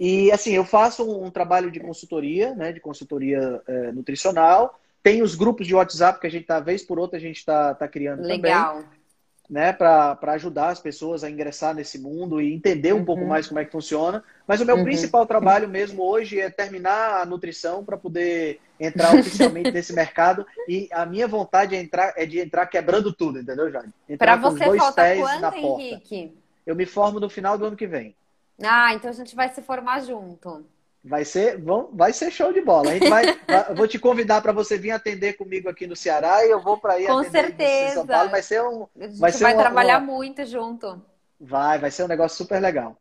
E 0.00 0.32
assim, 0.32 0.52
eu 0.52 0.64
faço 0.64 1.04
um, 1.04 1.26
um 1.26 1.30
trabalho 1.30 1.70
de 1.70 1.78
consultoria, 1.78 2.54
né, 2.54 2.72
de 2.72 2.80
consultoria 2.80 3.60
é, 3.68 3.92
nutricional. 3.92 4.80
Tem 5.02 5.20
os 5.20 5.34
grupos 5.34 5.66
de 5.66 5.74
WhatsApp 5.74 6.18
que 6.18 6.26
a 6.26 6.30
gente 6.30 6.46
tá, 6.46 6.58
vez 6.58 6.82
por 6.82 6.98
outra, 6.98 7.18
a 7.18 7.20
gente 7.20 7.36
está 7.36 7.74
tá 7.74 7.86
criando 7.86 8.22
Legal. 8.22 8.76
também. 8.76 9.00
Né, 9.50 9.72
para 9.72 10.16
ajudar 10.34 10.68
as 10.68 10.78
pessoas 10.78 11.24
a 11.24 11.28
ingressar 11.28 11.74
nesse 11.74 11.98
mundo 11.98 12.40
e 12.40 12.54
entender 12.54 12.92
um 12.92 12.98
uhum. 12.98 13.04
pouco 13.04 13.26
mais 13.26 13.48
como 13.48 13.58
é 13.58 13.64
que 13.64 13.72
funciona. 13.72 14.22
Mas 14.46 14.60
o 14.60 14.64
meu 14.64 14.76
uhum. 14.76 14.84
principal 14.84 15.26
trabalho 15.26 15.68
mesmo 15.68 16.04
hoje 16.04 16.38
é 16.38 16.48
terminar 16.48 17.20
a 17.20 17.26
nutrição 17.26 17.84
para 17.84 17.96
poder 17.96 18.60
entrar 18.78 19.12
oficialmente 19.12 19.72
nesse 19.74 19.92
mercado. 19.92 20.46
E 20.68 20.88
a 20.92 21.04
minha 21.04 21.26
vontade 21.26 21.74
é, 21.74 21.80
entrar, 21.80 22.14
é 22.16 22.24
de 22.24 22.38
entrar 22.38 22.66
quebrando 22.66 23.12
tudo, 23.12 23.40
entendeu, 23.40 23.72
Jane? 23.72 23.92
Para 24.16 24.36
você 24.36 24.64
falta 24.78 25.16
quanto, 25.16 25.56
Henrique? 25.56 26.32
Eu 26.64 26.76
me 26.76 26.86
formo 26.86 27.18
no 27.18 27.28
final 27.28 27.58
do 27.58 27.64
ano 27.64 27.76
que 27.76 27.88
vem. 27.88 28.14
Ah, 28.62 28.94
então 28.94 29.10
a 29.10 29.14
gente 29.14 29.34
vai 29.34 29.48
se 29.48 29.62
formar 29.62 30.00
junto. 30.00 30.64
Vai 31.02 31.24
ser, 31.24 31.58
vão, 31.58 31.88
vai 31.92 32.12
ser 32.12 32.30
show 32.30 32.52
de 32.52 32.60
bola. 32.60 32.90
A 32.90 32.92
gente 32.92 33.08
vai, 33.08 33.24
vou 33.74 33.88
te 33.88 33.98
convidar 33.98 34.42
para 34.42 34.52
você 34.52 34.76
vir 34.76 34.90
atender 34.90 35.32
comigo 35.32 35.68
aqui 35.68 35.86
no 35.86 35.96
Ceará 35.96 36.44
e 36.44 36.50
eu 36.50 36.60
vou 36.60 36.76
para 36.76 36.94
aí 36.94 37.06
Com 37.06 37.24
certeza. 37.24 37.94
São 37.94 38.06
Paulo. 38.06 38.30
Vai 38.30 38.42
ser 38.42 38.62
um, 38.62 38.86
a 38.98 39.06
gente 39.06 39.18
vai, 39.18 39.32
vai 39.32 39.54
uma, 39.54 39.62
trabalhar 39.62 39.98
uma... 39.98 40.12
muito 40.12 40.44
junto. 40.44 41.02
Vai, 41.40 41.78
vai 41.78 41.90
ser 41.90 42.04
um 42.04 42.08
negócio 42.08 42.36
super 42.36 42.60
legal. 42.60 42.96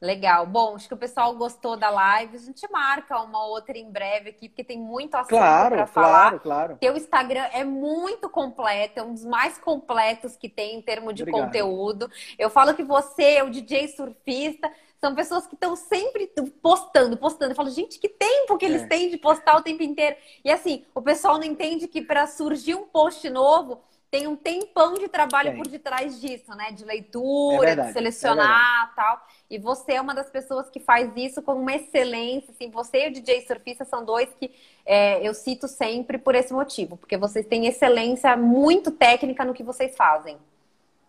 Legal. 0.00 0.46
Bom, 0.46 0.76
acho 0.76 0.86
que 0.86 0.94
o 0.94 0.98
pessoal 0.98 1.34
gostou 1.34 1.76
da 1.76 1.90
live. 1.90 2.36
A 2.36 2.40
gente 2.40 2.70
marca 2.70 3.20
uma 3.20 3.44
outra 3.46 3.76
em 3.76 3.90
breve 3.90 4.30
aqui, 4.30 4.48
porque 4.48 4.62
tem 4.62 4.78
muito 4.78 5.16
assunto 5.16 5.30
claro, 5.30 5.74
para 5.74 5.86
falar. 5.86 6.08
Claro, 6.08 6.40
claro. 6.40 6.76
Teu 6.76 6.96
Instagram 6.96 7.48
é 7.52 7.64
muito 7.64 8.28
completo, 8.28 9.00
é 9.00 9.02
um 9.02 9.12
dos 9.12 9.24
mais 9.24 9.58
completos 9.58 10.36
que 10.36 10.48
tem 10.48 10.76
em 10.76 10.82
termos 10.82 11.14
de 11.14 11.22
Obrigado. 11.22 11.46
conteúdo. 11.46 12.08
Eu 12.38 12.48
falo 12.48 12.74
que 12.74 12.84
você 12.84 13.38
é 13.38 13.42
o 13.42 13.50
DJ 13.50 13.88
surfista. 13.88 14.70
São 15.00 15.14
pessoas 15.14 15.46
que 15.46 15.54
estão 15.54 15.76
sempre 15.76 16.26
postando, 16.60 17.16
postando. 17.16 17.52
Eu 17.52 17.56
falo, 17.56 17.70
gente, 17.70 17.98
que 17.98 18.08
tempo 18.08 18.58
que 18.58 18.64
eles 18.64 18.82
é. 18.82 18.86
têm 18.86 19.10
de 19.10 19.16
postar 19.16 19.56
o 19.56 19.62
tempo 19.62 19.82
inteiro. 19.82 20.16
E 20.44 20.50
assim, 20.50 20.84
o 20.94 21.00
pessoal 21.00 21.38
não 21.38 21.44
entende 21.44 21.86
que 21.86 22.02
para 22.02 22.26
surgir 22.26 22.74
um 22.74 22.84
post 22.84 23.28
novo, 23.30 23.80
tem 24.10 24.26
um 24.26 24.34
tempão 24.34 24.94
de 24.94 25.06
trabalho 25.06 25.56
por 25.56 25.68
detrás 25.68 26.20
disso, 26.20 26.54
né? 26.54 26.72
De 26.72 26.84
leitura, 26.84 27.56
é 27.56 27.66
verdade, 27.66 27.88
de 27.88 27.92
selecionar 27.92 28.90
é 28.90 28.96
tal. 28.96 29.26
E 29.50 29.58
você 29.58 29.92
é 29.92 30.00
uma 30.00 30.14
das 30.14 30.30
pessoas 30.30 30.70
que 30.70 30.80
faz 30.80 31.10
isso 31.14 31.42
com 31.42 31.52
uma 31.54 31.74
excelência. 31.74 32.50
Assim, 32.50 32.70
você 32.70 33.06
e 33.06 33.08
o 33.08 33.12
DJ 33.12 33.46
Surfista 33.46 33.84
são 33.84 34.04
dois 34.04 34.28
que 34.34 34.50
é, 34.86 35.26
eu 35.26 35.34
cito 35.34 35.68
sempre 35.68 36.16
por 36.16 36.34
esse 36.34 36.52
motivo, 36.52 36.96
porque 36.96 37.16
vocês 37.16 37.46
têm 37.46 37.66
excelência 37.66 38.34
muito 38.36 38.90
técnica 38.90 39.44
no 39.44 39.52
que 39.54 39.62
vocês 39.62 39.94
fazem. 39.94 40.38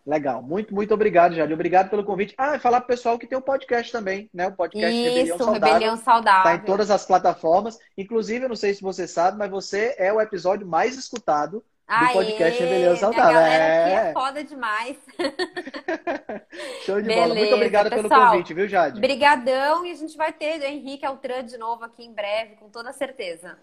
Legal, 0.06 0.42
muito, 0.42 0.74
muito 0.74 0.94
obrigado, 0.94 1.34
Jade. 1.34 1.52
Obrigado 1.52 1.90
pelo 1.90 2.04
convite. 2.04 2.34
Ah, 2.38 2.56
e 2.56 2.58
falar 2.58 2.80
pro 2.80 2.88
pessoal 2.88 3.18
que 3.18 3.26
tem 3.26 3.36
o 3.36 3.40
um 3.40 3.44
podcast 3.44 3.92
também, 3.92 4.30
né? 4.32 4.48
O 4.48 4.52
podcast 4.52 4.94
Isso, 4.94 5.08
Rebelião 5.08 5.38
Saudável. 5.38 5.68
Rebelião 5.68 5.96
Saudável. 5.96 6.42
Tá 6.42 6.54
em 6.54 6.60
todas 6.60 6.90
as 6.90 7.04
plataformas. 7.04 7.78
Inclusive, 7.96 8.44
eu 8.44 8.48
não 8.48 8.56
sei 8.56 8.74
se 8.74 8.82
você 8.82 9.06
sabe, 9.06 9.38
mas 9.38 9.50
você 9.50 9.94
é 9.98 10.12
o 10.12 10.20
episódio 10.20 10.66
mais 10.66 10.96
escutado 10.96 11.62
do 11.90 11.94
Aê, 11.94 12.12
podcast 12.12 12.62
Rebelião 12.62 12.96
Saudável. 12.96 13.32
Minha 13.32 13.52
é. 13.52 13.84
aqui 13.84 14.08
é 14.08 14.12
foda 14.12 14.44
demais. 14.44 14.96
Show 16.86 17.00
de 17.00 17.08
Beleza, 17.08 17.28
bola. 17.28 17.34
Muito 17.34 17.54
obrigado 17.54 17.90
pessoal, 17.90 18.08
pelo 18.08 18.30
convite, 18.30 18.54
viu, 18.54 18.68
Jade? 18.68 19.00
Brigadão 19.00 19.84
e 19.84 19.90
a 19.90 19.94
gente 19.96 20.16
vai 20.16 20.32
ter 20.32 20.60
o 20.60 20.64
Henrique 20.64 21.04
Altran 21.04 21.44
de 21.44 21.58
novo 21.58 21.84
aqui 21.84 22.04
em 22.04 22.12
breve, 22.12 22.54
com 22.56 22.68
toda 22.68 22.92
certeza. 22.92 23.58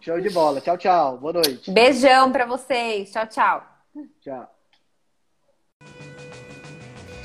Show 0.00 0.20
de 0.20 0.30
bola. 0.30 0.60
Tchau, 0.60 0.78
tchau. 0.78 1.18
Boa 1.18 1.34
noite. 1.34 1.70
Beijão 1.70 2.30
para 2.30 2.46
vocês. 2.46 3.10
Tchau, 3.10 3.26
tchau. 3.26 3.66
Tchau. 4.20 4.55